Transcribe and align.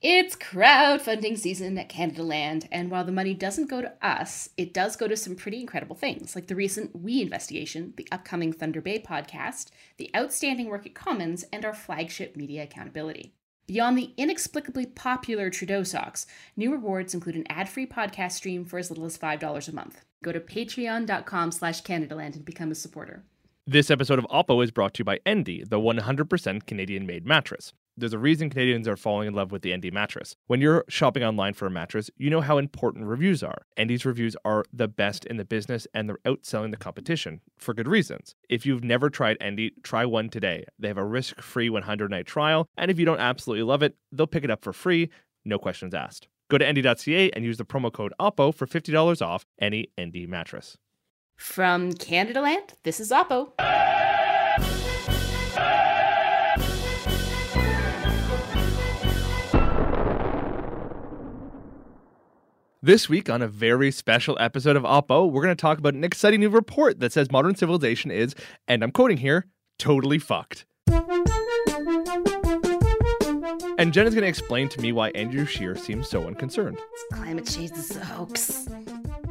It's 0.00 0.36
crowdfunding 0.36 1.36
season 1.36 1.76
at 1.76 1.88
Canadaland, 1.88 2.68
and 2.70 2.88
while 2.88 3.02
the 3.02 3.10
money 3.10 3.34
doesn't 3.34 3.68
go 3.68 3.80
to 3.80 3.92
us, 4.00 4.48
it 4.56 4.72
does 4.72 4.94
go 4.94 5.08
to 5.08 5.16
some 5.16 5.34
pretty 5.34 5.58
incredible 5.58 5.96
things, 5.96 6.36
like 6.36 6.46
the 6.46 6.54
recent 6.54 6.94
We 6.94 7.20
investigation, 7.20 7.94
the 7.96 8.06
upcoming 8.12 8.52
Thunder 8.52 8.80
Bay 8.80 9.00
podcast, 9.00 9.70
the 9.96 10.08
outstanding 10.14 10.68
work 10.68 10.86
at 10.86 10.94
Commons, 10.94 11.44
and 11.52 11.64
our 11.64 11.74
flagship 11.74 12.36
media 12.36 12.62
accountability. 12.62 13.32
Beyond 13.66 13.98
the 13.98 14.14
inexplicably 14.16 14.86
popular 14.86 15.50
Trudeau 15.50 15.82
socks, 15.82 16.28
new 16.56 16.70
rewards 16.70 17.12
include 17.12 17.34
an 17.34 17.46
ad-free 17.48 17.88
podcast 17.88 18.32
stream 18.32 18.64
for 18.64 18.78
as 18.78 18.90
little 18.90 19.04
as 19.04 19.18
$5 19.18 19.68
a 19.68 19.74
month. 19.74 20.04
Go 20.22 20.30
to 20.30 20.38
patreon.com 20.38 21.50
slash 21.50 21.82
Canadaland 21.82 22.36
and 22.36 22.44
become 22.44 22.70
a 22.70 22.76
supporter. 22.76 23.24
This 23.66 23.90
episode 23.90 24.20
of 24.20 24.26
Oppo 24.26 24.62
is 24.62 24.70
brought 24.70 24.94
to 24.94 25.00
you 25.00 25.04
by 25.04 25.18
Endy, 25.26 25.64
the 25.64 25.80
100% 25.80 26.66
Canadian-made 26.66 27.26
mattress. 27.26 27.72
There's 27.98 28.12
a 28.12 28.18
reason 28.18 28.48
Canadians 28.48 28.86
are 28.86 28.96
falling 28.96 29.26
in 29.26 29.34
love 29.34 29.50
with 29.50 29.62
the 29.62 29.72
Endy 29.72 29.90
mattress. 29.90 30.36
When 30.46 30.60
you're 30.60 30.84
shopping 30.88 31.24
online 31.24 31.54
for 31.54 31.66
a 31.66 31.70
mattress, 31.70 32.10
you 32.16 32.30
know 32.30 32.40
how 32.40 32.56
important 32.56 33.06
reviews 33.06 33.42
are. 33.42 33.62
Endy's 33.76 34.04
reviews 34.04 34.36
are 34.44 34.64
the 34.72 34.86
best 34.86 35.24
in 35.24 35.36
the 35.36 35.44
business 35.44 35.84
and 35.92 36.08
they're 36.08 36.18
outselling 36.24 36.70
the 36.70 36.76
competition 36.76 37.40
for 37.58 37.74
good 37.74 37.88
reasons. 37.88 38.36
If 38.48 38.64
you've 38.64 38.84
never 38.84 39.10
tried 39.10 39.36
Endy, 39.40 39.72
try 39.82 40.04
one 40.04 40.28
today. 40.28 40.64
They 40.78 40.86
have 40.86 40.96
a 40.96 41.04
risk-free 41.04 41.70
100-night 41.70 42.26
trial, 42.26 42.68
and 42.76 42.88
if 42.88 43.00
you 43.00 43.04
don't 43.04 43.18
absolutely 43.18 43.64
love 43.64 43.82
it, 43.82 43.96
they'll 44.12 44.28
pick 44.28 44.44
it 44.44 44.50
up 44.50 44.62
for 44.62 44.72
free, 44.72 45.10
no 45.44 45.58
questions 45.58 45.92
asked. 45.92 46.28
Go 46.48 46.58
to 46.58 46.66
endy.ca 46.66 47.30
and 47.32 47.44
use 47.44 47.58
the 47.58 47.64
promo 47.64 47.92
code 47.92 48.14
OPPO 48.20 48.54
for 48.54 48.66
$50 48.66 49.20
off 49.20 49.44
any 49.60 49.88
Endy 49.98 50.26
mattress. 50.26 50.78
From 51.36 51.92
Canadaland, 51.92 52.74
this 52.84 53.00
is 53.00 53.10
Oppo. 53.10 53.52
This 62.88 63.06
week, 63.06 63.28
on 63.28 63.42
a 63.42 63.48
very 63.48 63.90
special 63.90 64.34
episode 64.40 64.74
of 64.74 64.82
Oppo, 64.82 65.30
we're 65.30 65.42
going 65.42 65.54
to 65.54 65.60
talk 65.60 65.76
about 65.76 65.92
an 65.92 66.04
exciting 66.04 66.40
new 66.40 66.48
report 66.48 67.00
that 67.00 67.12
says 67.12 67.30
modern 67.30 67.54
civilization 67.54 68.10
is, 68.10 68.34
and 68.66 68.82
I'm 68.82 68.92
quoting 68.92 69.18
here, 69.18 69.44
totally 69.78 70.18
fucked. 70.18 70.64
And 73.76 73.92
Jen 73.92 74.06
is 74.06 74.14
going 74.14 74.22
to 74.22 74.26
explain 74.26 74.70
to 74.70 74.80
me 74.80 74.92
why 74.92 75.10
Andrew 75.10 75.44
Scheer 75.44 75.76
seems 75.76 76.08
so 76.08 76.26
unconcerned. 76.26 76.78
Climate 77.12 77.44
change 77.44 77.72
is 77.72 77.94
a 77.94 78.02
hoax. 78.02 78.66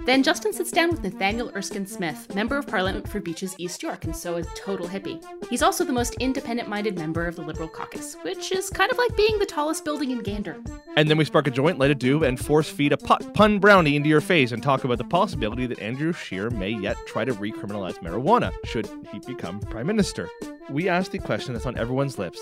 Then 0.07 0.23
Justin 0.23 0.53
sits 0.53 0.71
down 0.71 0.89
with 0.89 1.03
Nathaniel 1.03 1.51
Erskine 1.53 1.85
Smith, 1.85 2.33
Member 2.33 2.55
of 2.55 2.65
Parliament 2.65 3.09
for 3.09 3.19
Beaches 3.19 3.53
East 3.57 3.83
York, 3.83 4.05
and 4.05 4.15
so 4.15 4.37
a 4.37 4.43
total 4.55 4.87
hippie. 4.87 5.21
He's 5.49 5.61
also 5.61 5.83
the 5.83 5.91
most 5.91 6.13
independent 6.21 6.69
minded 6.69 6.97
member 6.97 7.27
of 7.27 7.35
the 7.35 7.41
Liberal 7.41 7.67
caucus, 7.67 8.15
which 8.21 8.53
is 8.53 8.69
kind 8.69 8.89
of 8.89 8.97
like 8.97 9.17
being 9.17 9.37
the 9.37 9.45
tallest 9.45 9.83
building 9.83 10.11
in 10.11 10.19
Gander. 10.19 10.63
And 10.95 11.09
then 11.09 11.17
we 11.17 11.25
spark 11.25 11.47
a 11.47 11.51
joint, 11.51 11.77
light 11.77 11.91
a 11.91 11.95
doob, 11.95 12.25
and 12.25 12.39
force 12.39 12.69
feed 12.69 12.93
a 12.93 12.97
pot, 12.97 13.33
pun 13.33 13.59
brownie 13.59 13.97
into 13.97 14.07
your 14.07 14.21
face 14.21 14.53
and 14.53 14.63
talk 14.63 14.85
about 14.85 14.97
the 14.97 15.03
possibility 15.03 15.67
that 15.67 15.79
Andrew 15.79 16.13
Scheer 16.13 16.49
may 16.51 16.69
yet 16.69 16.95
try 17.05 17.25
to 17.25 17.33
recriminalize 17.33 17.99
marijuana 17.99 18.53
should 18.63 18.89
he 19.11 19.19
become 19.19 19.59
prime 19.59 19.87
minister. 19.87 20.29
We 20.69 20.87
asked 20.87 21.11
the 21.11 21.19
question 21.19 21.53
that's 21.53 21.65
on 21.65 21.77
everyone's 21.77 22.17
lips. 22.17 22.39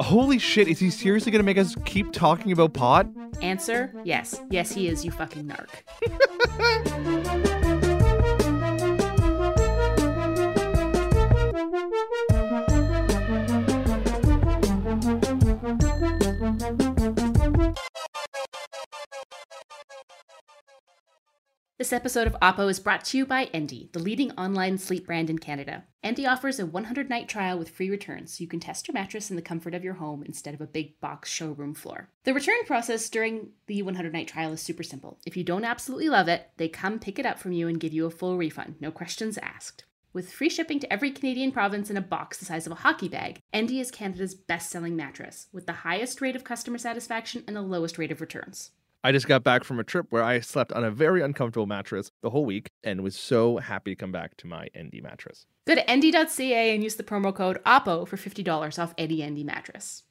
Holy 0.00 0.38
shit, 0.38 0.68
is 0.68 0.78
he 0.78 0.90
seriously 0.90 1.32
going 1.32 1.40
to 1.40 1.46
make 1.46 1.58
us 1.58 1.76
keep 1.86 2.12
talking 2.12 2.52
about 2.52 2.74
pot? 2.74 3.06
Answer 3.42 3.92
yes. 4.04 4.40
Yes, 4.50 4.72
he 4.72 4.88
is, 4.88 5.04
you 5.04 5.10
fucking 5.10 5.46
narc. 5.46 7.02
thank 7.06 7.46
you 7.46 7.55
This 21.78 21.92
episode 21.92 22.26
of 22.26 22.34
Oppo 22.40 22.70
is 22.70 22.80
brought 22.80 23.04
to 23.04 23.18
you 23.18 23.26
by 23.26 23.50
Endy, 23.52 23.90
the 23.92 23.98
leading 23.98 24.30
online 24.30 24.78
sleep 24.78 25.06
brand 25.06 25.28
in 25.28 25.38
Canada. 25.38 25.84
Endy 26.02 26.24
offers 26.24 26.58
a 26.58 26.64
100 26.64 27.10
night 27.10 27.28
trial 27.28 27.58
with 27.58 27.68
free 27.68 27.90
returns 27.90 28.32
so 28.32 28.40
you 28.40 28.48
can 28.48 28.60
test 28.60 28.88
your 28.88 28.94
mattress 28.94 29.28
in 29.28 29.36
the 29.36 29.42
comfort 29.42 29.74
of 29.74 29.84
your 29.84 29.92
home 29.92 30.22
instead 30.22 30.54
of 30.54 30.62
a 30.62 30.66
big 30.66 30.98
box 31.00 31.30
showroom 31.30 31.74
floor. 31.74 32.08
The 32.24 32.32
return 32.32 32.64
process 32.64 33.10
during 33.10 33.50
the 33.66 33.82
100 33.82 34.10
night 34.14 34.26
trial 34.26 34.54
is 34.54 34.62
super 34.62 34.82
simple. 34.82 35.18
If 35.26 35.36
you 35.36 35.44
don't 35.44 35.66
absolutely 35.66 36.08
love 36.08 36.28
it, 36.28 36.48
they 36.56 36.70
come 36.70 36.98
pick 36.98 37.18
it 37.18 37.26
up 37.26 37.38
from 37.38 37.52
you 37.52 37.68
and 37.68 37.78
give 37.78 37.92
you 37.92 38.06
a 38.06 38.10
full 38.10 38.38
refund, 38.38 38.76
no 38.80 38.90
questions 38.90 39.36
asked. 39.42 39.84
With 40.14 40.32
free 40.32 40.48
shipping 40.48 40.80
to 40.80 40.90
every 40.90 41.10
Canadian 41.10 41.52
province 41.52 41.90
in 41.90 41.98
a 41.98 42.00
box 42.00 42.38
the 42.38 42.46
size 42.46 42.64
of 42.64 42.72
a 42.72 42.76
hockey 42.76 43.10
bag, 43.10 43.42
Endy 43.52 43.80
is 43.80 43.90
Canada's 43.90 44.34
best 44.34 44.70
selling 44.70 44.96
mattress, 44.96 45.48
with 45.52 45.66
the 45.66 45.74
highest 45.74 46.22
rate 46.22 46.36
of 46.36 46.42
customer 46.42 46.78
satisfaction 46.78 47.44
and 47.46 47.54
the 47.54 47.60
lowest 47.60 47.98
rate 47.98 48.10
of 48.10 48.22
returns. 48.22 48.70
I 49.06 49.12
just 49.12 49.28
got 49.28 49.44
back 49.44 49.62
from 49.62 49.78
a 49.78 49.84
trip 49.84 50.06
where 50.10 50.24
I 50.24 50.40
slept 50.40 50.72
on 50.72 50.82
a 50.82 50.90
very 50.90 51.22
uncomfortable 51.22 51.68
mattress 51.68 52.10
the 52.22 52.30
whole 52.30 52.44
week 52.44 52.70
and 52.82 53.04
was 53.04 53.14
so 53.14 53.58
happy 53.58 53.92
to 53.92 53.94
come 53.94 54.10
back 54.10 54.36
to 54.38 54.48
my 54.48 54.66
Endy 54.74 55.00
mattress. 55.00 55.46
Go 55.64 55.76
to 55.76 55.88
Endy.ca 55.88 56.74
and 56.74 56.82
use 56.82 56.96
the 56.96 57.04
promo 57.04 57.32
code 57.32 57.62
OPPO 57.64 58.08
for 58.08 58.16
$50 58.16 58.82
off 58.82 58.94
any 58.98 59.22
Endy 59.22 59.44
mattress. 59.44 60.02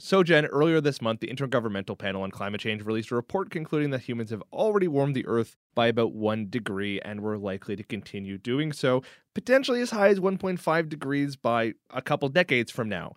So, 0.00 0.22
Jen, 0.22 0.46
earlier 0.46 0.80
this 0.80 1.02
month, 1.02 1.20
the 1.20 1.28
Intergovernmental 1.28 1.98
Panel 1.98 2.22
on 2.22 2.30
Climate 2.30 2.62
Change 2.62 2.82
released 2.82 3.10
a 3.10 3.14
report 3.16 3.50
concluding 3.50 3.90
that 3.90 4.00
humans 4.00 4.30
have 4.30 4.42
already 4.54 4.88
warmed 4.88 5.14
the 5.14 5.26
Earth 5.26 5.54
by 5.74 5.88
about 5.88 6.14
one 6.14 6.48
degree 6.48 6.98
and 7.00 7.20
we're 7.20 7.36
likely 7.36 7.76
to 7.76 7.82
continue 7.82 8.38
doing 8.38 8.72
so, 8.72 9.02
potentially 9.34 9.82
as 9.82 9.90
high 9.90 10.08
as 10.08 10.18
1.5 10.18 10.88
degrees 10.88 11.36
by 11.36 11.74
a 11.90 12.00
couple 12.00 12.30
decades 12.30 12.70
from 12.70 12.88
now. 12.88 13.14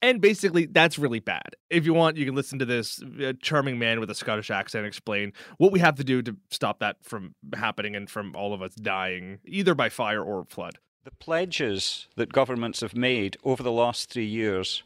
And 0.00 0.20
basically, 0.20 0.66
that's 0.66 0.98
really 0.98 1.18
bad. 1.18 1.56
If 1.70 1.84
you 1.84 1.92
want, 1.92 2.16
you 2.16 2.24
can 2.24 2.36
listen 2.36 2.58
to 2.60 2.64
this 2.64 3.02
uh, 3.02 3.32
charming 3.42 3.78
man 3.78 3.98
with 3.98 4.10
a 4.10 4.14
Scottish 4.14 4.50
accent 4.50 4.86
explain 4.86 5.32
what 5.56 5.72
we 5.72 5.80
have 5.80 5.96
to 5.96 6.04
do 6.04 6.22
to 6.22 6.36
stop 6.50 6.78
that 6.78 6.98
from 7.02 7.34
happening 7.54 7.96
and 7.96 8.08
from 8.08 8.36
all 8.36 8.54
of 8.54 8.62
us 8.62 8.74
dying, 8.74 9.40
either 9.44 9.74
by 9.74 9.88
fire 9.88 10.22
or 10.22 10.44
flood. 10.44 10.78
The 11.04 11.10
pledges 11.12 12.06
that 12.16 12.32
governments 12.32 12.80
have 12.80 12.94
made 12.94 13.38
over 13.42 13.62
the 13.62 13.72
last 13.72 14.10
three 14.10 14.26
years 14.26 14.84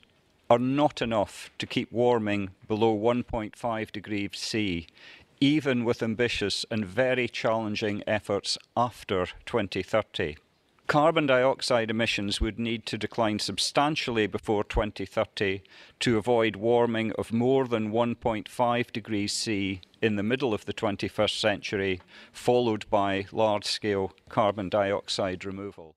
are 0.49 0.59
not 0.59 1.03
enough 1.03 1.51
to 1.59 1.67
keep 1.67 1.91
warming 1.93 2.51
below 2.69 2.97
1.5 2.97 3.93
degrees 3.93 4.31
C, 4.35 4.87
even 5.41 5.85
with 5.85 6.03
ambitious 6.03 6.65
and 6.71 6.85
very 6.85 7.29
challenging 7.29 8.03
efforts 8.07 8.57
after 8.77 9.27
2030. 9.47 10.37
Carbon 10.89 11.27
dioxide 11.27 11.91
emissions 11.91 12.41
would 12.41 12.59
need 12.59 12.85
to 12.87 12.99
decline 12.99 13.39
substantially 13.39 14.27
before 14.27 14.65
2030 14.65 15.63
to 16.01 16.19
avoid 16.19 16.57
warming 16.57 17.13
of 17.13 17.33
more 17.33 17.67
than 17.67 17.93
1.5 17.93 18.93
degrees 18.93 19.33
C 19.33 19.81
in 20.03 20.17
the 20.17 20.23
middle 20.23 20.53
of 20.53 20.67
the 20.67 20.75
21st 20.75 21.41
century, 21.41 22.01
followed 22.33 22.85
by 22.91 23.27
large 23.33 23.65
scale 23.65 24.13
carbon 24.29 24.69
dioxide 24.69 25.45
removal. 25.45 25.95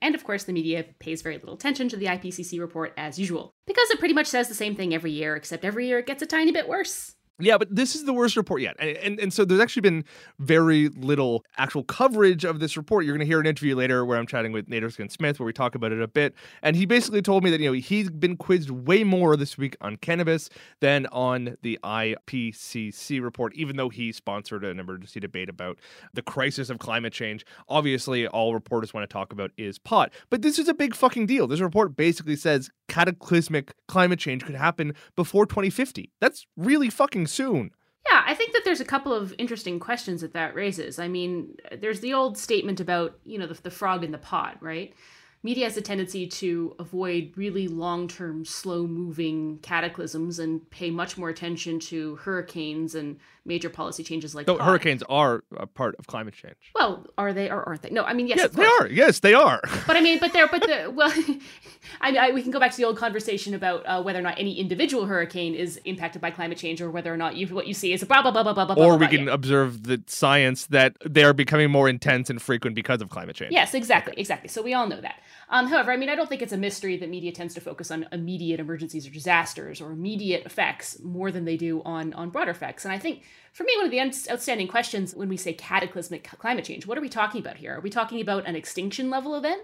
And 0.00 0.14
of 0.14 0.22
course, 0.22 0.44
the 0.44 0.52
media 0.52 0.84
pays 1.00 1.22
very 1.22 1.38
little 1.38 1.54
attention 1.54 1.88
to 1.88 1.96
the 1.96 2.06
IPCC 2.06 2.60
report 2.60 2.92
as 2.96 3.18
usual, 3.18 3.50
because 3.66 3.90
it 3.90 3.98
pretty 3.98 4.14
much 4.14 4.26
says 4.26 4.48
the 4.48 4.54
same 4.54 4.76
thing 4.76 4.94
every 4.94 5.10
year, 5.10 5.34
except 5.34 5.64
every 5.64 5.88
year 5.88 5.98
it 5.98 6.06
gets 6.06 6.22
a 6.22 6.26
tiny 6.26 6.52
bit 6.52 6.68
worse. 6.68 7.16
Yeah, 7.38 7.58
but 7.58 7.74
this 7.74 7.94
is 7.94 8.04
the 8.04 8.14
worst 8.14 8.34
report 8.34 8.62
yet. 8.62 8.76
And, 8.78 8.96
and, 8.96 9.20
and 9.20 9.32
so 9.32 9.44
there's 9.44 9.60
actually 9.60 9.82
been 9.82 10.04
very 10.38 10.88
little 10.88 11.44
actual 11.58 11.84
coverage 11.84 12.44
of 12.44 12.60
this 12.60 12.78
report. 12.78 13.04
You're 13.04 13.14
going 13.14 13.26
to 13.26 13.30
hear 13.30 13.40
an 13.40 13.46
interview 13.46 13.76
later 13.76 14.06
where 14.06 14.16
I'm 14.16 14.26
chatting 14.26 14.52
with 14.52 14.72
Erskine 14.72 15.10
Smith 15.10 15.38
where 15.38 15.46
we 15.46 15.52
talk 15.52 15.74
about 15.74 15.92
it 15.92 16.00
a 16.00 16.08
bit. 16.08 16.34
And 16.62 16.76
he 16.76 16.86
basically 16.86 17.20
told 17.20 17.44
me 17.44 17.50
that, 17.50 17.60
you 17.60 17.66
know, 17.66 17.74
he's 17.74 18.08
been 18.08 18.38
quizzed 18.38 18.70
way 18.70 19.04
more 19.04 19.36
this 19.36 19.58
week 19.58 19.76
on 19.82 19.96
cannabis 19.96 20.48
than 20.80 21.06
on 21.06 21.58
the 21.60 21.78
IPCC 21.84 23.22
report, 23.22 23.54
even 23.54 23.76
though 23.76 23.90
he 23.90 24.12
sponsored 24.12 24.64
an 24.64 24.80
emergency 24.80 25.20
debate 25.20 25.50
about 25.50 25.78
the 26.14 26.22
crisis 26.22 26.70
of 26.70 26.78
climate 26.78 27.12
change. 27.12 27.44
Obviously, 27.68 28.26
all 28.26 28.54
reporters 28.54 28.94
want 28.94 29.08
to 29.08 29.12
talk 29.12 29.30
about 29.32 29.50
is 29.58 29.78
pot. 29.78 30.10
But 30.30 30.40
this 30.40 30.58
is 30.58 30.68
a 30.68 30.74
big 30.74 30.94
fucking 30.94 31.26
deal. 31.26 31.46
This 31.46 31.60
report 31.60 31.96
basically 31.96 32.36
says 32.36 32.70
cataclysmic 32.88 33.74
climate 33.88 34.18
change 34.18 34.44
could 34.44 34.54
happen 34.54 34.94
before 35.16 35.44
2050. 35.44 36.12
That's 36.20 36.46
really 36.56 36.88
fucking 36.88 37.25
soon. 37.26 37.70
Yeah, 38.10 38.22
I 38.24 38.34
think 38.34 38.52
that 38.52 38.62
there's 38.64 38.80
a 38.80 38.84
couple 38.84 39.12
of 39.12 39.34
interesting 39.38 39.80
questions 39.80 40.20
that 40.20 40.32
that 40.34 40.54
raises. 40.54 40.98
I 40.98 41.08
mean, 41.08 41.56
there's 41.76 42.00
the 42.00 42.14
old 42.14 42.38
statement 42.38 42.80
about, 42.80 43.18
you 43.24 43.38
know, 43.38 43.46
the, 43.46 43.54
the 43.54 43.70
frog 43.70 44.04
in 44.04 44.12
the 44.12 44.18
pot, 44.18 44.58
right? 44.60 44.94
Media 45.42 45.64
has 45.64 45.76
a 45.76 45.82
tendency 45.82 46.26
to 46.26 46.74
avoid 46.78 47.32
really 47.36 47.68
long 47.68 48.08
term, 48.08 48.44
slow 48.44 48.86
moving 48.86 49.58
cataclysms 49.62 50.38
and 50.38 50.68
pay 50.70 50.90
much 50.90 51.16
more 51.16 51.28
attention 51.28 51.78
to 51.78 52.16
hurricanes 52.16 52.94
and 52.94 53.18
major 53.46 53.70
policy 53.70 54.02
changes 54.02 54.34
like 54.34 54.46
So 54.46 54.58
hurricanes 54.58 55.02
are 55.08 55.44
a 55.56 55.66
part 55.66 55.96
of 55.98 56.06
climate 56.06 56.34
change. 56.34 56.56
Well, 56.74 57.06
are 57.16 57.32
they 57.32 57.50
or 57.50 57.62
aren't 57.68 57.82
they? 57.82 57.90
No, 57.90 58.02
I 58.04 58.12
mean 58.12 58.26
yes, 58.26 58.38
Yes, 58.38 58.50
they 58.50 58.64
are. 58.64 58.86
Yes, 58.88 59.20
they 59.20 59.34
are. 59.34 59.60
But 59.86 59.96
I 59.96 60.00
mean, 60.00 60.18
but 60.18 60.32
they're 60.32 60.48
but 60.48 60.62
the 60.62 60.90
well, 60.94 61.12
I 62.00 62.10
mean, 62.10 62.20
I, 62.20 62.30
we 62.32 62.42
can 62.42 62.50
go 62.50 62.58
back 62.58 62.72
to 62.72 62.76
the 62.76 62.84
old 62.84 62.96
conversation 62.96 63.54
about 63.54 63.84
uh, 63.86 64.02
whether 64.02 64.18
or 64.18 64.22
not 64.22 64.38
any 64.38 64.58
individual 64.58 65.06
hurricane 65.06 65.54
is 65.54 65.76
impacted 65.84 66.20
by 66.20 66.30
climate 66.30 66.58
change, 66.58 66.80
or 66.80 66.90
whether 66.90 67.12
or 67.12 67.16
not 67.16 67.36
you 67.36 67.46
what 67.48 67.66
you 67.66 67.74
see 67.74 67.92
is 67.92 68.02
a 68.02 68.06
blah 68.06 68.22
blah 68.22 68.30
blah 68.30 68.42
blah 68.42 68.52
blah 68.52 68.64
blah. 68.64 68.74
or 68.74 68.90
blah, 68.90 68.96
we 68.96 69.06
can 69.06 69.26
yeah. 69.26 69.32
observe 69.32 69.84
the 69.84 70.02
science 70.06 70.66
that 70.66 70.96
they 71.04 71.24
are 71.24 71.32
becoming 71.32 71.70
more 71.70 71.88
intense 71.88 72.30
and 72.30 72.42
frequent 72.42 72.74
because 72.74 73.00
of 73.00 73.10
climate 73.10 73.36
change. 73.36 73.52
Yes, 73.52 73.74
exactly, 73.74 74.14
exactly. 74.16 74.48
So 74.48 74.62
we 74.62 74.74
all 74.74 74.86
know 74.86 75.00
that. 75.00 75.20
Um, 75.48 75.68
however, 75.68 75.92
I 75.92 75.96
mean, 75.96 76.08
I 76.08 76.16
don't 76.16 76.28
think 76.28 76.42
it's 76.42 76.52
a 76.52 76.56
mystery 76.56 76.96
that 76.96 77.08
media 77.08 77.32
tends 77.32 77.54
to 77.54 77.60
focus 77.60 77.90
on 77.90 78.06
immediate 78.10 78.58
emergencies 78.58 79.06
or 79.06 79.10
disasters 79.10 79.80
or 79.80 79.92
immediate 79.92 80.44
effects 80.44 81.00
more 81.02 81.30
than 81.30 81.44
they 81.44 81.56
do 81.56 81.82
on 81.84 82.12
on 82.14 82.30
broader 82.30 82.50
effects. 82.50 82.84
And 82.84 82.92
I 82.92 82.98
think 82.98 83.22
for 83.52 83.64
me, 83.64 83.72
one 83.76 83.86
of 83.86 83.90
the 83.90 84.00
outstanding 84.00 84.68
questions 84.68 85.14
when 85.14 85.28
we 85.28 85.36
say 85.36 85.52
cataclysmic 85.52 86.24
climate 86.38 86.64
change, 86.64 86.86
what 86.86 86.98
are 86.98 87.00
we 87.00 87.08
talking 87.08 87.40
about 87.40 87.56
here? 87.56 87.76
Are 87.76 87.80
we 87.80 87.90
talking 87.90 88.20
about 88.20 88.46
an 88.46 88.54
extinction 88.54 89.08
level 89.08 89.34
event? 89.34 89.62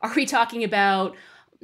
Are 0.00 0.12
we 0.14 0.26
talking 0.26 0.64
about 0.64 1.14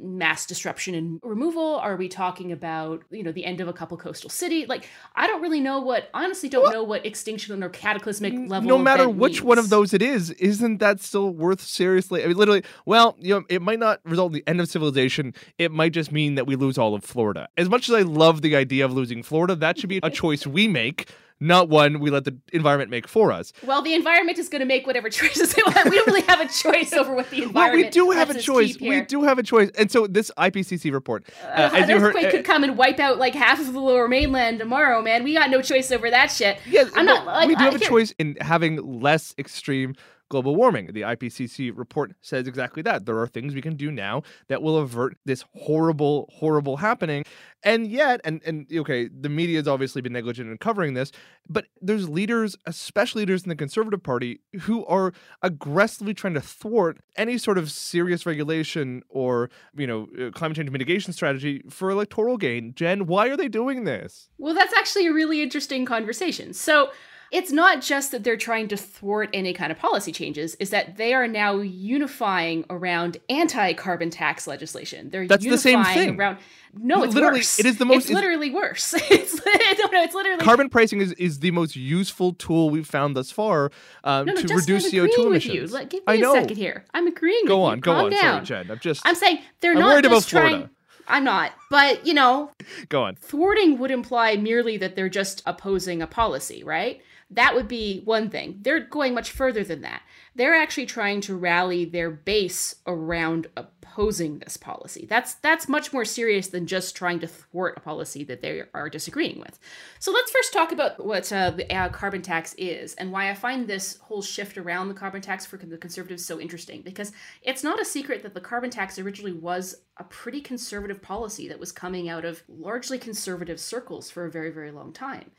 mass 0.01 0.45
disruption 0.45 0.95
and 0.95 1.19
removal? 1.23 1.75
Are 1.75 1.95
we 1.95 2.07
talking 2.07 2.51
about 2.51 3.03
you 3.11 3.23
know 3.23 3.31
the 3.31 3.45
end 3.45 3.61
of 3.61 3.67
a 3.67 3.73
couple 3.73 3.97
coastal 3.97 4.29
city? 4.29 4.65
Like 4.65 4.87
I 5.15 5.27
don't 5.27 5.41
really 5.41 5.59
know 5.59 5.79
what 5.79 6.09
honestly 6.13 6.49
don't 6.49 6.71
know 6.71 6.83
what 6.83 7.05
extinction 7.05 7.63
or 7.63 7.69
cataclysmic 7.69 8.33
level. 8.49 8.67
no 8.67 8.77
matter 8.77 9.07
which 9.09 9.41
one 9.41 9.57
of 9.57 9.69
those 9.69 9.93
it 9.93 10.01
is, 10.01 10.31
isn't 10.31 10.79
that 10.79 11.01
still 11.01 11.31
worth 11.31 11.61
seriously? 11.61 12.23
I 12.23 12.27
mean, 12.27 12.37
literally, 12.37 12.63
well, 12.85 13.15
you 13.19 13.35
know, 13.35 13.45
it 13.49 13.61
might 13.61 13.79
not 13.79 13.99
result 14.05 14.31
in 14.31 14.33
the 14.33 14.47
end 14.47 14.59
of 14.59 14.69
civilization. 14.69 15.33
It 15.57 15.71
might 15.71 15.93
just 15.93 16.11
mean 16.11 16.35
that 16.35 16.47
we 16.47 16.55
lose 16.55 16.77
all 16.77 16.95
of 16.95 17.03
Florida. 17.03 17.47
As 17.57 17.69
much 17.69 17.89
as 17.89 17.95
I 17.95 18.01
love 18.01 18.41
the 18.41 18.55
idea 18.55 18.85
of 18.85 18.93
losing 18.93 19.23
Florida, 19.23 19.55
that 19.55 19.77
should 19.77 19.89
be 19.89 19.99
a 20.03 20.09
choice 20.09 20.47
we 20.47 20.67
make, 20.67 21.09
not 21.41 21.67
one 21.67 21.99
we 21.99 22.09
let 22.09 22.23
the 22.23 22.37
environment 22.53 22.89
make 22.89 23.07
for 23.07 23.31
us. 23.33 23.51
Well, 23.65 23.81
the 23.81 23.93
environment 23.93 24.37
is 24.37 24.47
going 24.47 24.61
to 24.61 24.65
make 24.65 24.87
whatever 24.87 25.09
choices 25.21 25.53
they 25.53 25.61
want. 25.65 25.83
We 25.89 25.97
don't 25.97 26.07
really 26.07 26.21
have 26.21 26.39
a 26.39 26.47
choice 26.47 26.93
over 26.93 27.13
what 27.13 27.29
the 27.29 27.43
environment. 27.43 27.51
Well, 27.55 27.73
we 27.73 27.89
do 27.89 28.11
have 28.11 28.29
a 28.29 28.39
choice. 28.39 28.79
We 28.79 29.01
do 29.01 29.23
have 29.23 29.37
a 29.39 29.43
choice. 29.43 29.71
And 29.77 29.91
so 29.91 30.07
this 30.07 30.31
IPCC 30.37 30.93
report, 30.93 31.25
uh, 31.43 31.47
Uh, 31.47 31.69
an 31.73 31.89
you 31.89 31.99
heard, 31.99 32.15
earthquake 32.15 32.27
uh, 32.27 32.31
could 32.31 32.45
come 32.45 32.63
and 32.63 32.77
wipe 32.77 32.99
out 32.99 33.17
like 33.17 33.33
half 33.35 33.59
of 33.59 33.73
the 33.73 33.79
lower 33.79 34.07
mainland 34.07 34.59
tomorrow, 34.59 35.01
man. 35.01 35.23
We 35.23 35.33
got 35.33 35.49
no 35.49 35.61
choice 35.61 35.91
over 35.91 36.09
that 36.09 36.27
shit. 36.31 36.59
Yes, 36.67 36.91
I'm 36.95 37.05
not. 37.05 37.25
Like, 37.25 37.47
we 37.47 37.55
do 37.55 37.63
have 37.63 37.75
a 37.75 37.79
can't- 37.79 37.89
choice 37.89 38.13
in 38.19 38.37
having 38.39 39.01
less 39.01 39.33
extreme 39.37 39.95
global 40.31 40.55
warming. 40.55 40.93
The 40.93 41.01
IPCC 41.01 41.71
report 41.75 42.13
says 42.21 42.47
exactly 42.47 42.81
that. 42.83 43.05
There 43.05 43.19
are 43.19 43.27
things 43.27 43.53
we 43.53 43.61
can 43.61 43.75
do 43.75 43.91
now 43.91 44.23
that 44.47 44.63
will 44.63 44.77
avert 44.77 45.17
this 45.25 45.43
horrible, 45.53 46.29
horrible 46.33 46.77
happening. 46.77 47.25
And 47.63 47.85
yet, 47.85 48.21
and 48.23 48.41
and 48.43 48.65
okay, 48.73 49.07
the 49.07 49.29
media 49.29 49.57
has 49.57 49.67
obviously 49.67 50.01
been 50.01 50.13
negligent 50.13 50.49
in 50.49 50.57
covering 50.57 50.95
this, 50.95 51.11
but 51.47 51.65
there's 51.79 52.09
leaders, 52.09 52.55
especially 52.65 53.21
leaders 53.21 53.43
in 53.43 53.49
the 53.49 53.55
Conservative 53.55 54.01
Party, 54.01 54.39
who 54.61 54.83
are 54.85 55.13
aggressively 55.43 56.15
trying 56.15 56.33
to 56.33 56.41
thwart 56.41 56.97
any 57.17 57.37
sort 57.37 57.59
of 57.59 57.69
serious 57.69 58.25
regulation 58.25 59.03
or 59.09 59.51
you 59.75 59.85
know 59.85 60.07
uh, 60.19 60.31
climate 60.31 60.55
change 60.57 60.71
mitigation 60.71 61.13
strategy 61.13 61.61
for 61.69 61.91
electoral 61.91 62.37
gain. 62.37 62.73
Jen, 62.73 63.05
why 63.05 63.27
are 63.27 63.37
they 63.37 63.49
doing 63.49 63.83
this? 63.83 64.29
Well, 64.39 64.55
that's 64.55 64.73
actually 64.73 65.07
a 65.07 65.13
really 65.13 65.43
interesting 65.43 65.85
conversation. 65.85 66.53
So 66.53 66.89
it's 67.31 67.51
not 67.51 67.81
just 67.81 68.11
that 68.11 68.23
they're 68.23 68.35
trying 68.37 68.67
to 68.67 68.77
thwart 68.77 69.29
any 69.33 69.53
kind 69.53 69.71
of 69.71 69.77
policy 69.79 70.11
changes, 70.11 70.55
is 70.55 70.69
that 70.71 70.97
they 70.97 71.13
are 71.13 71.27
now 71.27 71.57
unifying 71.59 72.65
around 72.69 73.17
anti-carbon 73.29 74.09
tax 74.09 74.47
legislation. 74.47 75.09
They're 75.09 75.27
That's 75.27 75.45
the 75.45 75.57
same 75.57 75.83
thing. 75.85 76.19
around 76.19 76.37
No, 76.73 77.03
it's 77.03 77.13
Literally, 77.13 77.39
worse. 77.39 77.59
it 77.59 77.65
is 77.65 77.77
the 77.77 77.85
most- 77.85 77.97
It's 77.97 78.05
it's- 78.11 78.15
literally 78.21 78.49
worse. 78.51 78.93
it's 79.09 79.39
I 79.45 79.73
don't 79.77 79.91
know. 79.93 80.03
It's 80.03 80.13
literally 80.15 80.43
carbon 80.43 80.69
pricing 80.69 81.01
is, 81.01 81.13
is 81.13 81.39
the 81.39 81.51
most 81.51 81.75
useful 81.75 82.33
tool 82.33 82.69
we've 82.69 82.87
found 82.87 83.15
thus 83.15 83.31
far 83.31 83.71
um, 84.03 84.25
No, 84.25 84.33
no, 84.33 84.41
to 84.41 84.47
Justin, 84.47 84.57
reduce 84.75 84.85
I'm 84.85 84.91
CO2 84.91 85.03
agreeing 85.13 85.27
emissions. 85.27 85.53
with 85.53 85.71
you. 85.71 85.77
Like, 85.77 85.89
give 85.89 86.03
I 86.07 86.17
me 86.17 86.23
a 86.23 86.31
second 86.31 86.57
here. 86.57 86.85
I'm 86.93 87.07
agreeing 87.07 87.45
Go 87.45 87.59
with 87.59 87.71
on, 87.71 87.77
you. 87.77 87.81
go 87.81 87.93
Calm 87.93 88.05
on. 88.05 88.11
down. 88.11 88.45
Sorry, 88.45 88.63
Jen. 88.63 88.71
I'm 88.71 88.79
just 88.79 89.01
I'm 89.05 89.15
saying 89.15 89.39
they're 89.61 89.73
I'm 89.73 89.79
not 89.79 89.87
worried 89.93 90.05
about 90.05 90.23
trying. 90.25 90.49
Florida. 90.49 90.69
I'm 91.07 91.23
not, 91.25 91.51
but 91.69 92.05
you 92.07 92.13
know, 92.13 92.51
go 92.89 93.03
on. 93.03 93.15
thwarting 93.15 93.77
would 93.79 93.91
imply 93.91 94.35
merely 94.37 94.77
that 94.77 94.95
they're 94.95 95.09
just 95.09 95.41
opposing 95.45 96.01
a 96.01 96.07
policy, 96.07 96.63
right? 96.63 97.01
That 97.31 97.55
would 97.55 97.67
be 97.67 98.01
one 98.03 98.29
thing. 98.29 98.59
They're 98.61 98.81
going 98.81 99.13
much 99.13 99.31
further 99.31 99.63
than 99.63 99.81
that. 99.81 100.01
They're 100.35 100.55
actually 100.55 100.85
trying 100.85 101.21
to 101.21 101.35
rally 101.35 101.85
their 101.85 102.11
base 102.11 102.75
around 102.85 103.47
opposing 103.55 104.39
this 104.39 104.57
policy. 104.57 105.05
That's 105.09 105.35
that's 105.35 105.67
much 105.67 105.91
more 105.91 106.05
serious 106.05 106.47
than 106.47 106.67
just 106.67 106.95
trying 106.95 107.19
to 107.19 107.27
thwart 107.27 107.77
a 107.77 107.81
policy 107.81 108.23
that 108.25 108.41
they 108.41 108.63
are 108.73 108.89
disagreeing 108.89 109.39
with. 109.39 109.59
So 109.99 110.11
let's 110.11 110.31
first 110.31 110.53
talk 110.53 110.71
about 110.71 111.05
what 111.05 111.31
uh, 111.31 111.51
the 111.51 111.73
uh, 111.73 111.89
carbon 111.89 112.21
tax 112.21 112.53
is 112.57 112.95
and 112.95 113.11
why 113.11 113.29
I 113.29 113.33
find 113.33 113.67
this 113.67 113.97
whole 113.97 114.21
shift 114.21 114.57
around 114.57 114.87
the 114.87 114.93
carbon 114.93 115.21
tax 115.21 115.45
for 115.45 115.57
the 115.57 115.77
conservatives 115.77 116.25
so 116.25 116.39
interesting 116.39 116.81
because 116.81 117.11
it's 117.41 117.63
not 117.63 117.81
a 117.81 117.85
secret 117.85 118.23
that 118.23 118.33
the 118.33 118.41
carbon 118.41 118.69
tax 118.69 118.99
originally 118.99 119.33
was 119.33 119.81
a 119.97 120.03
pretty 120.05 120.41
conservative 120.41 121.01
policy 121.01 121.47
that 121.47 121.59
was 121.59 121.71
coming 121.71 122.09
out 122.09 122.25
of 122.25 122.43
largely 122.47 122.97
conservative 122.97 123.59
circles 123.59 124.09
for 124.09 124.25
a 124.25 124.31
very 124.31 124.49
very 124.49 124.71
long 124.71 124.93
time. 124.93 125.31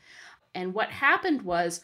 And 0.55 0.73
what 0.73 0.89
happened 0.89 1.41
was, 1.43 1.81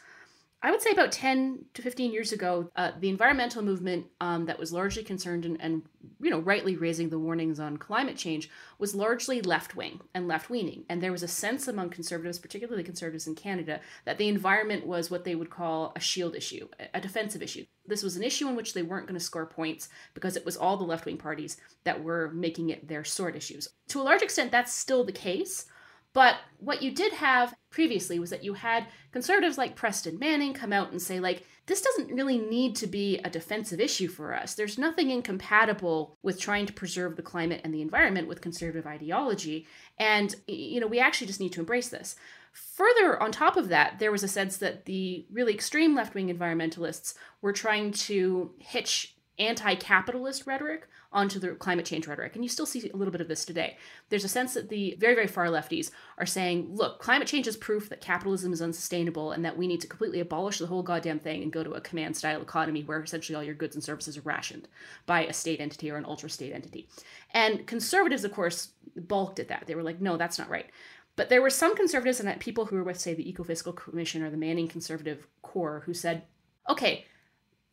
I 0.61 0.71
would 0.71 0.81
say 0.81 0.91
about 0.91 1.13
10 1.13 1.65
to 1.73 1.81
15 1.81 2.11
years 2.11 2.33
ago, 2.33 2.69
uh, 2.75 2.91
the 2.99 3.07
environmental 3.07 3.61
movement 3.61 4.07
um, 4.19 4.45
that 4.47 4.59
was 4.59 4.73
largely 4.73 5.03
concerned 5.03 5.45
and, 5.45 5.59
and, 5.61 5.83
you 6.19 6.29
know, 6.29 6.39
rightly 6.39 6.75
raising 6.75 7.07
the 7.07 7.17
warnings 7.17 7.61
on 7.61 7.77
climate 7.77 8.17
change 8.17 8.49
was 8.77 8.93
largely 8.93 9.41
left 9.41 9.77
wing 9.77 10.01
and 10.13 10.27
left 10.27 10.51
leaning. 10.51 10.83
And 10.89 11.01
there 11.01 11.13
was 11.13 11.23
a 11.23 11.29
sense 11.29 11.69
among 11.69 11.91
conservatives, 11.91 12.39
particularly 12.39 12.83
conservatives 12.83 13.25
in 13.25 13.35
Canada, 13.35 13.79
that 14.03 14.17
the 14.17 14.27
environment 14.27 14.85
was 14.85 15.09
what 15.09 15.23
they 15.23 15.33
would 15.33 15.49
call 15.49 15.93
a 15.95 16.01
shield 16.01 16.35
issue, 16.35 16.67
a- 16.93 16.99
defensive 16.99 17.41
issue. 17.41 17.65
This 17.87 18.03
was 18.03 18.17
an 18.17 18.23
issue 18.23 18.49
in 18.49 18.57
which 18.57 18.73
they 18.73 18.83
weren't 18.83 19.07
going 19.07 19.17
to 19.17 19.25
score 19.25 19.45
points 19.45 19.87
because 20.13 20.35
it 20.35 20.45
was 20.45 20.57
all 20.57 20.75
the 20.75 20.83
left 20.83 21.05
wing 21.05 21.17
parties 21.17 21.55
that 21.85 22.03
were 22.03 22.31
making 22.33 22.69
it 22.69 22.85
their 22.85 23.05
sword 23.05 23.37
issues. 23.37 23.69
To 23.87 24.01
a 24.01 24.03
large 24.03 24.21
extent, 24.21 24.51
that's 24.51 24.73
still 24.73 25.05
the 25.05 25.13
case. 25.13 25.67
But 26.13 26.37
what 26.57 26.81
you 26.81 26.91
did 26.91 27.13
have 27.13 27.53
previously 27.69 28.19
was 28.19 28.31
that 28.31 28.43
you 28.43 28.55
had 28.55 28.87
conservatives 29.11 29.57
like 29.57 29.75
Preston 29.75 30.17
Manning 30.17 30.53
come 30.53 30.73
out 30.73 30.91
and 30.91 31.01
say, 31.01 31.19
like, 31.19 31.45
this 31.67 31.81
doesn't 31.81 32.11
really 32.11 32.39
need 32.39 32.75
to 32.77 32.87
be 32.87 33.19
a 33.19 33.29
defensive 33.29 33.79
issue 33.79 34.07
for 34.07 34.33
us. 34.33 34.55
There's 34.55 34.79
nothing 34.79 35.11
incompatible 35.11 36.17
with 36.23 36.39
trying 36.39 36.65
to 36.65 36.73
preserve 36.73 37.15
the 37.15 37.21
climate 37.21 37.61
and 37.63 37.71
the 37.71 37.83
environment 37.83 38.27
with 38.27 38.41
conservative 38.41 38.87
ideology. 38.87 39.67
And, 39.99 40.33
you 40.47 40.79
know, 40.79 40.87
we 40.87 40.99
actually 40.99 41.27
just 41.27 41.39
need 41.39 41.53
to 41.53 41.59
embrace 41.59 41.89
this. 41.89 42.15
Further, 42.53 43.21
on 43.21 43.31
top 43.31 43.55
of 43.55 43.69
that, 43.69 43.99
there 43.99 44.11
was 44.11 44.23
a 44.23 44.27
sense 44.27 44.57
that 44.57 44.85
the 44.85 45.27
really 45.31 45.53
extreme 45.53 45.93
left 45.93 46.15
wing 46.15 46.35
environmentalists 46.35 47.13
were 47.43 47.53
trying 47.53 47.91
to 47.91 48.51
hitch 48.57 49.15
anti 49.39 49.75
capitalist 49.75 50.45
rhetoric 50.45 50.87
onto 51.11 51.39
the 51.39 51.49
climate 51.55 51.85
change 51.85 52.07
rhetoric. 52.07 52.35
And 52.35 52.43
you 52.43 52.49
still 52.49 52.65
see 52.65 52.89
a 52.89 52.95
little 52.95 53.11
bit 53.11 53.21
of 53.21 53.27
this 53.27 53.45
today. 53.45 53.77
There's 54.09 54.23
a 54.23 54.29
sense 54.29 54.53
that 54.53 54.69
the 54.69 54.95
very, 54.99 55.15
very 55.15 55.27
far 55.27 55.47
lefties 55.47 55.89
are 56.17 56.25
saying, 56.25 56.75
look, 56.75 56.99
climate 56.99 57.27
change 57.27 57.47
is 57.47 57.57
proof 57.57 57.89
that 57.89 58.01
capitalism 58.01 58.53
is 58.53 58.61
unsustainable 58.61 59.31
and 59.31 59.43
that 59.43 59.57
we 59.57 59.65
need 59.65 59.81
to 59.81 59.87
completely 59.87 60.19
abolish 60.19 60.59
the 60.59 60.67
whole 60.67 60.83
goddamn 60.83 61.19
thing 61.19 61.41
and 61.41 61.51
go 61.51 61.63
to 61.63 61.71
a 61.71 61.81
command 61.81 62.15
style 62.15 62.41
economy 62.41 62.83
where 62.83 63.01
essentially 63.01 63.35
all 63.35 63.43
your 63.43 63.55
goods 63.55 63.75
and 63.75 63.83
services 63.83 64.17
are 64.17 64.21
rationed 64.21 64.67
by 65.05 65.25
a 65.25 65.33
state 65.33 65.59
entity 65.59 65.89
or 65.89 65.97
an 65.97 66.05
ultra 66.05 66.29
state 66.29 66.53
entity. 66.53 66.87
And 67.31 67.65
conservatives, 67.65 68.23
of 68.23 68.33
course, 68.33 68.73
balked 68.95 69.39
at 69.39 69.47
that. 69.47 69.63
They 69.65 69.75
were 69.75 69.83
like, 69.83 70.01
no, 70.01 70.17
that's 70.17 70.37
not 70.37 70.49
right. 70.49 70.67
But 71.15 71.29
there 71.29 71.41
were 71.41 71.49
some 71.49 71.75
conservatives 71.75 72.21
and 72.21 72.39
people 72.39 72.67
who 72.67 72.77
were 72.77 72.83
with, 72.83 72.99
say, 72.99 73.13
the 73.13 73.29
Ecofiscal 73.29 73.75
Commission 73.75 74.23
or 74.23 74.29
the 74.29 74.37
Manning 74.37 74.69
Conservative 74.69 75.27
Core 75.41 75.83
who 75.85 75.93
said, 75.93 76.23
okay, 76.69 77.05